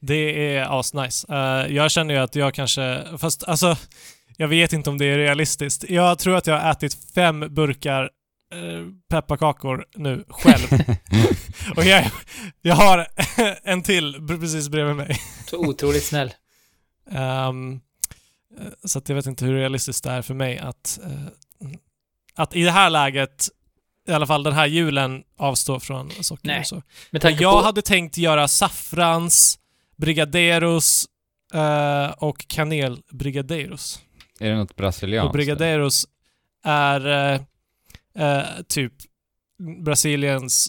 [0.00, 1.26] Det är asnice.
[1.30, 3.76] Uh, jag känner ju att jag kanske, fast alltså,
[4.36, 5.84] jag vet inte om det är realistiskt.
[5.88, 8.02] Jag tror att jag har ätit fem burkar
[8.54, 10.66] uh, pepparkakor nu själv.
[11.76, 12.10] Och jag,
[12.62, 13.06] jag har
[13.62, 15.20] en till precis bredvid mig.
[15.50, 16.34] Så otroligt snäll.
[17.10, 17.52] Eh,
[18.84, 21.70] så att jag vet inte hur realistiskt det är för mig att, eh,
[22.34, 23.48] att i det här läget,
[24.08, 26.82] i alla fall den här julen, avstå från socker Nej, och så.
[27.10, 27.64] Men jag på...
[27.64, 29.58] hade tänkt göra saffrans,
[29.96, 31.06] brigadeiros
[31.54, 34.00] eh, och kanelbrigadeiros.
[34.40, 35.26] Är det något brasilianskt?
[35.26, 36.06] Och brigadeiros
[36.64, 37.40] är eh,
[38.28, 38.92] eh, typ
[39.84, 40.68] Brasiliens,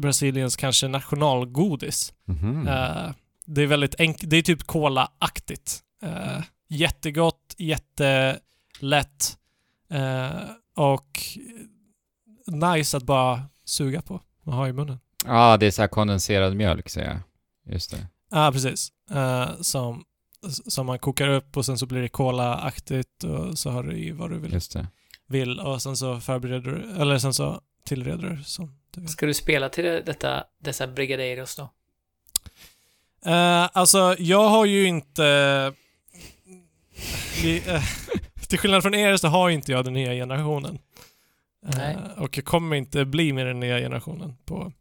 [0.00, 2.12] Brasiliens kanske nationalgodis.
[2.24, 2.68] Mhm.
[2.68, 3.10] Eh,
[3.46, 5.80] det är väldigt enkelt, det är typ cola-aktigt.
[6.02, 9.38] Eh, jättegott, jättelätt
[9.90, 10.30] eh,
[10.76, 11.18] och
[12.50, 15.00] nice att bara suga på och ha i munnen.
[15.26, 17.74] Ja, det är så här kondenserad mjölk, säger jag.
[17.74, 18.06] Just det.
[18.30, 18.92] Ja, precis.
[19.10, 20.04] Eh, som,
[20.68, 24.10] som man kokar upp och sen så blir det cola-aktigt och så har du i
[24.10, 24.86] vad du vill, Just det.
[25.26, 29.08] vill och sen så förbereder du, eller sen så tillreder du som du vill.
[29.10, 31.70] Ska du spela till det, detta, dessa brigadeiros då?
[33.30, 35.72] Eh, alltså, jag har ju inte...
[37.42, 37.82] Vi, eh,
[38.48, 40.78] till skillnad från er så har inte jag den nya generationen.
[41.66, 41.96] Eh, Nej.
[42.16, 44.72] och jag kommer inte bli med den nya generationen på,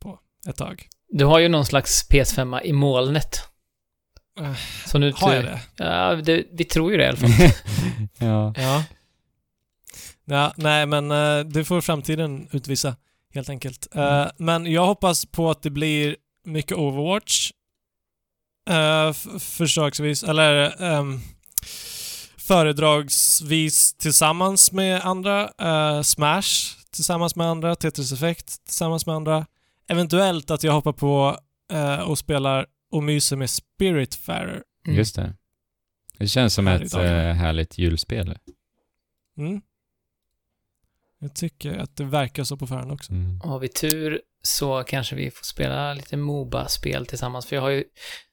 [0.00, 0.88] på ett tag.
[1.08, 3.38] Du har ju någon slags PS5 i molnet.
[4.40, 4.54] Eh,
[4.86, 5.12] Så nu...
[5.16, 5.60] har jag det?
[5.76, 7.30] Ja, det, vi tror ju det i alla fall.
[8.18, 8.52] ja.
[8.56, 8.84] Ja.
[10.24, 12.96] ja nej, men eh, det får framtiden utvisa,
[13.34, 13.88] helt enkelt.
[13.94, 17.50] Eh, Men jag hoppas på att det blir mycket Overwatch.
[19.40, 21.20] Försöksvis, eller um,
[22.42, 25.50] föredragsvis tillsammans med andra.
[25.58, 27.76] eh, Smash tillsammans med andra.
[27.76, 29.46] Tetris Effect tillsammans med andra.
[29.88, 31.38] Eventuellt att jag hoppar på
[31.72, 34.62] eh, och spelar och myser med Spiritfarer.
[34.86, 34.98] Mm.
[34.98, 35.34] Just det.
[36.18, 38.38] Det känns som Härligt ett eh, härligt julspel.
[39.38, 39.60] Mm.
[41.18, 43.12] Jag tycker att det verkar så på förhand också.
[43.12, 43.40] Mm.
[43.40, 47.46] Har vi tur så kanske vi får spela lite Moba-spel tillsammans.
[47.46, 47.84] För jag har ju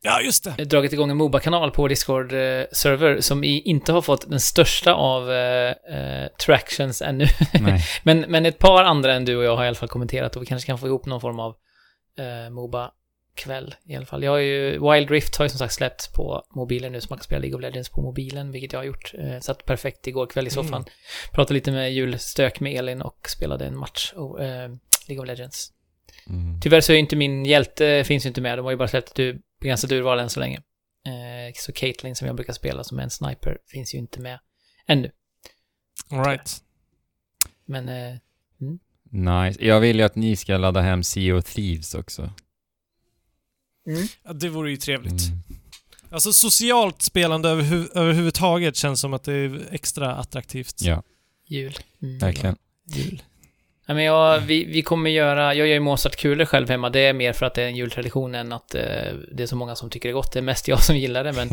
[0.02, 0.66] Ja, just det!
[0.66, 5.70] dragit igång en Moba-kanal på Discord-server som i, inte har fått den största av eh,
[5.70, 7.26] eh, tractions ännu.
[7.62, 7.84] Nej.
[8.04, 10.42] men, men ett par andra än du och jag har i alla fall kommenterat och
[10.42, 11.56] vi kanske kan få ihop någon form av
[12.20, 14.24] eh, Moba-kväll i alla fall.
[14.24, 17.18] Jag har ju, Wild Rift har ju som sagt släppts på mobilen nu så man
[17.18, 19.14] kan spela League of Legends på mobilen, vilket jag har gjort.
[19.18, 20.82] Eh, satt perfekt igår kväll i soffan.
[20.82, 20.90] Mm.
[21.34, 24.70] Pratade lite med julstök med Elin och spelade en match, oh, eh,
[25.08, 25.74] League of Legends.
[26.30, 26.62] Mm.
[26.62, 28.58] Tyvärr så är ju inte min hjälte, finns ju inte med.
[28.58, 30.58] De har ju bara släppt ett begränsat urval än så länge.
[31.06, 34.40] Eh, så Caitlyn som jag brukar spela som är en sniper finns ju inte med
[34.88, 35.12] ännu.
[36.10, 36.64] All right.
[37.66, 38.16] Men eh,
[39.12, 39.66] Nice.
[39.66, 42.34] Jag vill ju att ni ska ladda hem Sea of Thieves också.
[44.24, 45.28] Ja, det vore ju trevligt.
[45.28, 45.40] Mm.
[46.12, 50.82] Alltså socialt spelande överhu- överhuvudtaget känns som att det är extra attraktivt.
[50.82, 51.04] Ja,
[51.48, 51.78] jul.
[52.02, 52.20] Mm.
[52.20, 52.56] verkligen.
[52.86, 53.24] Jul.
[53.90, 56.90] Ja, men jag, vi, vi kommer göra, jag gör ju Mozartkulor själv hemma.
[56.90, 58.82] Det är mer för att det är en jultradition än att eh,
[59.32, 60.32] det är så många som tycker det är gott.
[60.34, 61.50] Det är mest jag som gillar det, men,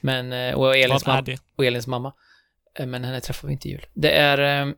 [0.00, 1.24] men eh, och, Elins mamma,
[1.56, 2.12] och Elins mamma.
[2.78, 3.86] Eh, Men henne träffar vi inte i jul.
[3.94, 4.72] Det är eh,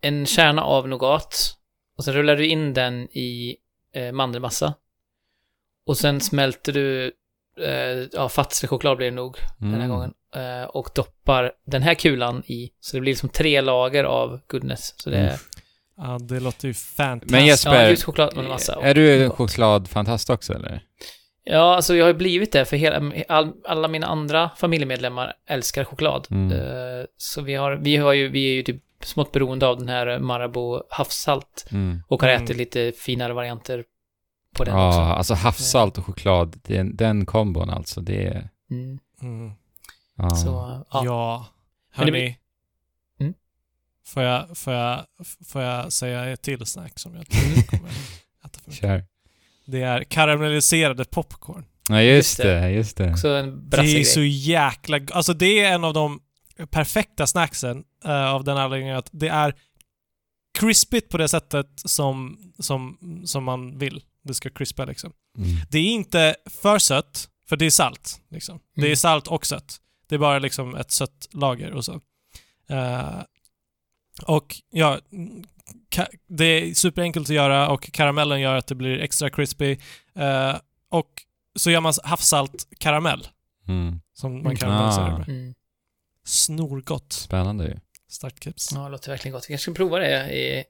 [0.00, 1.54] en kärna av nougat
[1.98, 3.56] och sen rullar du in den i
[3.94, 4.74] eh, mandelmassa.
[5.86, 7.12] och sen smälter du,
[7.60, 9.88] eh, ja, Fatzle-choklad blir det nog den här Mm.
[9.90, 10.14] gången.
[10.36, 14.94] Eh, och doppar den här kulan i, så det blir liksom tre lager av goodness.
[14.96, 15.36] Så det är, Mm.
[15.96, 17.32] Ja, det låter ju fantastiskt.
[17.32, 18.80] Men Jesper, ja, choklad med en massa.
[18.82, 20.82] är du en chokladfantast också eller?
[21.44, 26.26] Ja, alltså jag har blivit det, för hela, all, alla mina andra familjemedlemmar älskar choklad.
[26.30, 26.52] Mm.
[26.52, 29.88] Eh, så vi har, vi har ju, vi är ju typ smått beroende av den
[29.88, 32.02] här Marabou havssalt Mm.
[32.08, 32.44] och har Mm.
[32.44, 33.84] ätit lite finare varianter
[34.56, 35.00] på den Ja, också.
[35.00, 38.48] alltså havssalt och choklad, den, den kombon alltså, det är...
[38.70, 38.98] Mm.
[39.22, 39.52] Mm.
[40.16, 40.30] Ja.
[40.30, 40.48] Så,
[40.92, 41.02] Ja.
[41.04, 41.46] ja.
[41.92, 42.38] Hörni.
[44.04, 44.14] Mm.
[44.14, 45.06] Får, jag, får, jag,
[45.46, 47.54] får jag säga ett till snack som jag Mm.
[47.54, 47.90] tror kommer
[48.44, 48.80] äta för mycket?
[48.80, 49.04] Kör.
[49.66, 51.64] Det är karamelliserade popcorn.
[51.88, 52.70] Ja, just Just det.
[52.70, 53.10] just det.
[53.12, 55.00] Också en Det är så jäkla...
[55.12, 56.20] Alltså det är en av de
[56.70, 59.54] perfekta snacksen eh, av den anledningen att det är
[60.58, 64.02] crispigt på det sättet som, som, som man vill.
[64.24, 65.12] Det ska crispa liksom.
[65.38, 65.50] Mm.
[65.70, 68.20] Det är inte för sött, för det är salt.
[68.30, 68.60] Liksom.
[68.74, 68.96] Det är Mm.
[68.96, 69.76] salt och sött.
[70.08, 72.00] Det är bara liksom ett sött lager och så.
[72.68, 73.20] Eh,
[74.22, 75.00] och ja,
[76.28, 79.76] det är superenkelt att göra och karamellen gör att det blir extra crispy.
[80.14, 80.56] Eh,
[80.90, 81.10] och
[81.56, 83.26] så gör man havssalt karamell
[83.68, 84.00] Mm.
[84.14, 85.18] som man karamelliserar Ah.
[85.18, 85.28] med.
[85.28, 85.54] Mm.
[86.24, 87.12] Snorgott.
[87.12, 87.76] Spännande ju.
[88.08, 88.68] Starttips.
[88.74, 89.44] Ja, det låter verkligen gott.
[89.44, 90.64] Vi kanske ska prova det i,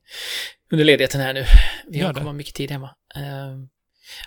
[0.71, 1.45] under ledigheten här nu.
[1.89, 2.91] Vi Gör har kommer mycket tid hemma.
[3.15, 3.69] Ehm,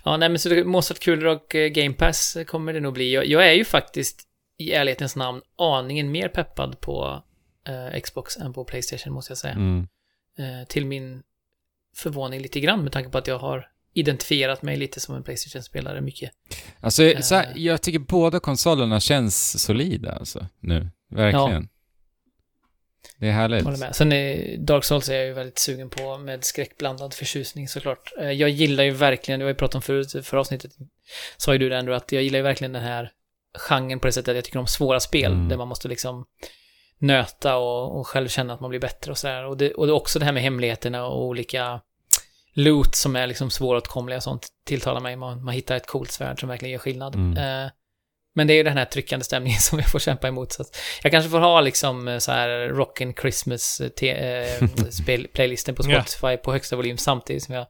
[0.04, 3.14] ja, nej men så Mozartkulor och eh, Game Pass kommer det nog bli.
[3.14, 4.24] Jag, jag är ju faktiskt
[4.58, 7.24] i ärlighetens namn aningen mer peppad på
[7.68, 9.54] eh, Xbox än på Playstation måste jag säga.
[9.54, 9.88] Mm.
[10.38, 11.24] Eh, till min
[11.96, 16.02] förvåning lite grann med tanke på att jag har identifierat mig lite som en Playstation-spelare
[16.02, 16.32] mycket.
[16.80, 17.52] Alltså, så här, Eh.
[17.64, 20.90] jag tycker båda konsolerna känns solida alltså, nu.
[21.10, 21.70] Verkligen.
[23.20, 23.64] Det är härligt.
[23.64, 23.96] Håller med.
[23.96, 28.14] Sen är Dark Souls är jag ju väldigt sugen på med skräckblandad förtjusning såklart.
[28.20, 30.72] Eh, Jag gillar ju verkligen, det har vi pratat om förut, för avsnittet
[31.38, 33.12] sa ju du det ändå, att jag gillar ju verkligen den här
[33.58, 35.50] genren på det sättet att jag tycker om svåra spel, Mm.
[35.50, 36.26] där man måste liksom
[37.00, 39.46] nöta och, och själv känna att man blir bättre och sådär.
[39.46, 41.82] Och det, och det är också det här med hemligheterna och olika
[42.54, 45.16] loot som är liksom svåråtkomliga och sånt tilltalar mig.
[45.16, 47.16] Man, man hittar ett coolt svärd som verkligen gör skillnad.
[47.16, 47.38] Mm.
[47.38, 47.72] Eh,
[48.36, 50.52] men det är ju den här tryckande stämningen som jag får kämpa emot.
[50.52, 50.64] Så
[51.04, 55.84] jag kanske får ha liksom eh, så här Rockin' Christmas eh, eh, spel, playlisten på.
[55.84, 57.68] Spotify på högsta volym samtidigt som jag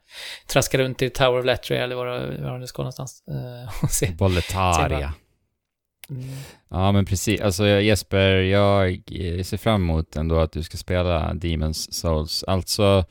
[0.47, 3.23] traskar runt i Tower of Lettering eller var, det ska någonstans.
[3.27, 4.11] Eh, och se.
[4.11, 5.13] Boletaria.
[6.09, 6.25] Mm.
[6.69, 7.41] Ja, men precis.
[7.41, 12.43] Alltså Jesper, jag eh, ser fram emot ändå att du ska spela Demons Souls.
[12.43, 13.05] Alltså,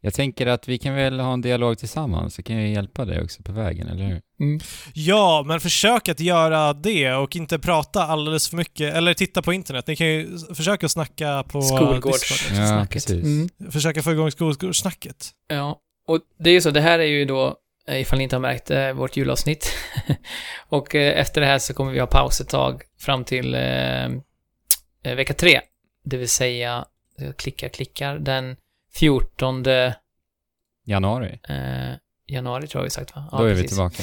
[0.00, 3.22] jag tänker att vi kan väl ha en dialog tillsammans, så kan jag hjälpa dig
[3.22, 4.20] också på vägen, eller hur?
[4.40, 4.60] Mm.
[4.94, 9.52] Ja, men försök att göra det och inte prata alldeles för mycket, eller titta på
[9.52, 9.86] internet.
[9.86, 11.62] Ni kan ju försöka att snacka på.
[11.62, 12.90] Skolgårdssnacket.
[12.90, 13.24] precis.
[13.24, 13.48] Mm.
[13.70, 15.30] Försöka få igång skolgårdssnacket.
[15.48, 17.56] Ja, och det är ju så, det här är ju då,
[17.98, 19.74] ifall ni inte har märkt, eh, vårt julavsnitt.
[20.68, 24.04] och eh, efter det här så kommer vi ha paus ett tag fram till eh,
[25.02, 25.60] eh, vecka tre.
[26.04, 26.84] Det vill säga,
[27.16, 28.56] jag klickar, klickar, den
[28.94, 29.64] 14
[30.86, 31.94] Januari, eh,
[32.26, 33.28] januari tror jag vi sagt va?
[33.32, 33.70] då är vi precis.
[33.70, 34.02] tillbaka.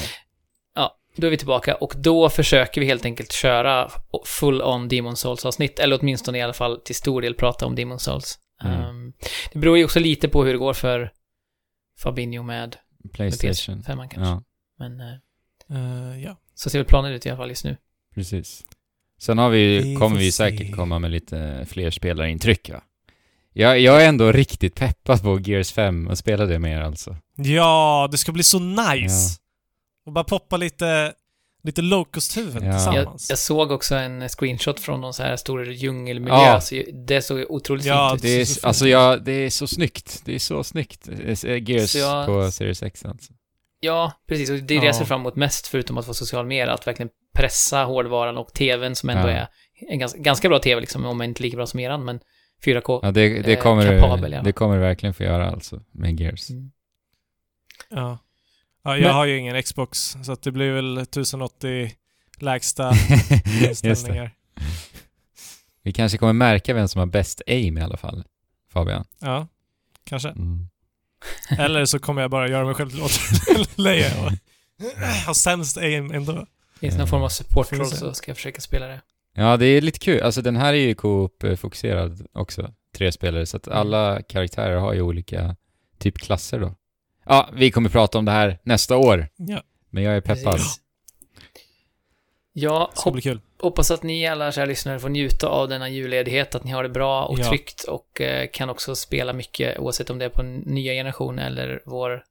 [0.74, 3.90] Ja, då är vi tillbaka och då försöker vi helt enkelt köra
[4.24, 7.74] full on Demon Souls avsnitt, eller åtminstone i alla fall till stor del prata om
[7.74, 8.38] Demon Souls.
[8.64, 8.80] Mm.
[8.80, 9.12] Ehm,
[9.52, 11.12] det beror ju också lite på hur det går för
[12.02, 12.76] Fabinho med
[13.12, 13.82] Playstation.
[13.82, 14.20] PS5 kanske.
[14.20, 14.42] Ja,
[14.78, 15.00] Men
[15.70, 16.36] Eh, ja.
[16.54, 17.76] så ser väl planen ut i alla fall just nu.
[18.14, 18.64] precis.
[19.20, 20.36] Sen har vi, Vi kommer vi se.
[20.36, 22.80] säkert komma med lite fler spelarintryck, va?
[23.52, 27.16] Jag, jag är ändå riktigt peppad på Gears 5 och spela det mer alltså.
[27.36, 29.38] Ja, det ska bli så nice!
[30.06, 31.12] Och bara poppa lite,
[31.68, 32.72] lite locust-huvuden Ja.
[32.74, 33.30] Jag, tillsammans.
[33.30, 36.60] jag såg också en screenshot från någon så här stor djungelmiljö, Ja.
[36.60, 38.22] så det såg otroligt Ja, fint ut.
[38.22, 40.22] Det är, så alltså jag, det är så snyggt.
[40.24, 41.08] Det är så snyggt.
[41.08, 43.32] Eh, Gears Så jag- på Series X alltså.
[43.80, 44.50] Ja, precis.
[44.50, 46.86] Och det är det jag ser fram emot mest, förutom att vara social media, att
[46.86, 49.34] verkligen pressa hårdvaran och tvn som ändå Ja.
[49.34, 49.48] är
[49.90, 52.20] en ganska, ganska bra tv liksom, om inte lika bra som eran, men
[52.64, 53.00] 4K.
[53.02, 54.42] Ja, det, det, Eh, kommer, kapabel, ja.
[54.42, 56.50] det kommer det verkligen få göra alltså, med Gears.
[56.50, 56.70] Mm.
[57.90, 58.18] Ja.
[58.90, 61.92] Ja jag Men- har ju ingen Xbox, så att det blir väl 1080
[62.38, 62.92] lägsta
[63.62, 64.30] inställningar.
[65.82, 68.24] Vi kanske kommer märka vem som har bäst aim i alla fall,
[68.72, 69.04] Fabian.
[69.20, 69.46] Ja,
[70.04, 70.28] kanske.
[70.28, 70.68] Mm.
[71.58, 74.32] Eller så kommer jag bara göra mig själv till återleje och
[75.26, 76.46] ha sämst aim ändå.
[76.80, 79.00] Finns någon form av support roll så ska jag försöka spela det.
[79.34, 80.22] Ja, det är lite kul.
[80.22, 83.78] Alltså den här är ju Coop-fokuserad också, tre spelare, så att Mm.
[83.78, 85.56] alla karaktärer har ju olika
[85.98, 86.74] typ klasser då.
[87.28, 90.52] Ja, vi kommer prata om det här nästa år, Ja, men jag är peppad.
[90.54, 90.80] Precis.
[92.52, 93.40] Ja, det ska hop- bli kul.
[93.60, 96.88] hoppas att ni alla kära lyssnare får njuta av denna julledighet, att ni har det
[96.88, 97.44] bra och Ja.
[97.48, 101.82] tryggt och eh, kan också spela mycket, oavsett om det är på nya generation eller
[101.86, 102.22] vår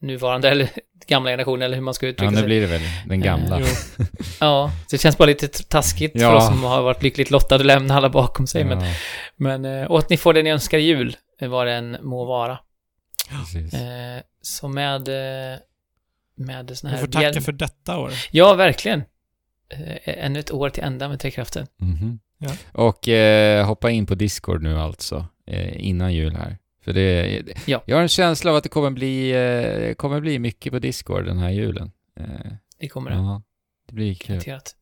[0.00, 0.68] nuvarande eller
[1.06, 2.46] gamla generationen eller hur man ska uttrycka Ja, nu sig.
[2.46, 3.60] blir det väl den gamla.
[3.60, 3.66] Jo.
[4.40, 6.36] Ja, så det känns bara lite taskigt för Ja.
[6.36, 8.64] oss som har varit lyckligt lottade att lämna alla bakom sig.
[8.64, 8.92] Men, Ja,
[9.36, 11.96] men eh, och att ni får det ni önskar i jul, eh, vad det än
[12.02, 12.58] må vara.
[13.28, 13.74] Precis.
[13.74, 15.58] Eh, så med, eh,
[16.36, 17.04] med såna Vi här...
[17.04, 18.12] får tacka för detta år.
[18.30, 19.02] Ja, verkligen.
[19.70, 21.66] Eh, ännu ett år till ända med Trekraften.
[21.76, 22.18] Mhm.
[22.38, 22.50] Ja.
[22.72, 26.58] Och eh, hoppa in på Discord nu alltså, eh, innan jul här.
[26.84, 27.82] För det, Ja.
[27.86, 31.24] jag har en känsla av att det kommer bli, eh, kommer bli mycket på Discord
[31.24, 31.90] den här julen.
[32.20, 32.26] Eh,
[32.78, 33.16] Det kommer det.
[33.16, 33.42] ja,
[33.88, 34.26] det blir kul.
[34.34, 34.74] Garanterat.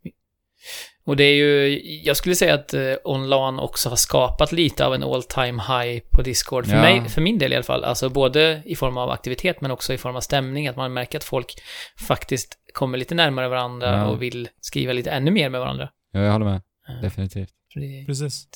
[1.07, 4.95] Och det är ju, jag skulle säga att eh, Onlan också har skapat lite av
[4.95, 6.66] en all time high på Discord.
[6.66, 6.81] För, Ja.
[6.83, 7.85] mig, för min del i alla fall.
[7.85, 10.69] Alltså både i form av aktivitet men också i form av stämning.
[10.69, 11.55] Att man märker att folk
[12.09, 14.07] faktiskt kommer lite närmare varandra Ja.
[14.07, 15.89] och vill skriva lite ännu mer med varandra.
[16.12, 16.62] Ja, jag håller med.
[16.89, 17.49] Eh, Definitivt.
[18.07, 18.47] Precis.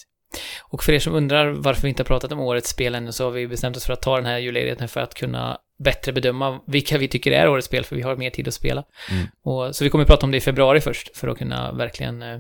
[0.69, 3.25] Och för er som undrar varför vi inte har pratat om årets spel ännu så
[3.25, 6.61] har vi bestämt oss för att ta den här julledigheten för att kunna bättre bedöma
[6.67, 8.85] vilka vi tycker är årets spel, för vi har mer tid att spela.
[9.11, 9.27] Mm.
[9.43, 12.23] Och, så vi kommer att prata om det i februari först, för att kunna verkligen
[12.23, 12.39] eh,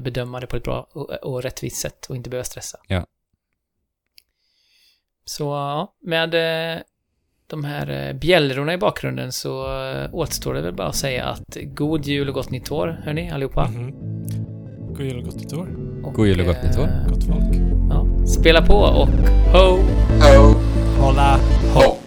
[0.00, 2.78] bedöma det på ett bra och, och rättvist sätt och inte behöva stressa.
[2.88, 3.06] Ja.
[5.24, 6.34] Så med
[6.74, 6.80] eh,
[7.46, 11.56] de här eh, bjällrorna i bakgrunden så eh, återstår det väl bara att säga att
[11.64, 13.68] god jul och gott nytt år, hörni, allihopa.
[13.68, 13.90] Mhm.
[14.94, 15.68] God jul och gott nytt år.
[16.04, 16.84] Och, God jul och gott nytt år.
[16.88, 17.54] eh, Gott folk.
[17.90, 19.08] Ja, spela på och
[19.52, 19.78] ho!
[21.00, 21.40] Hålla
[21.74, 22.03] Ho!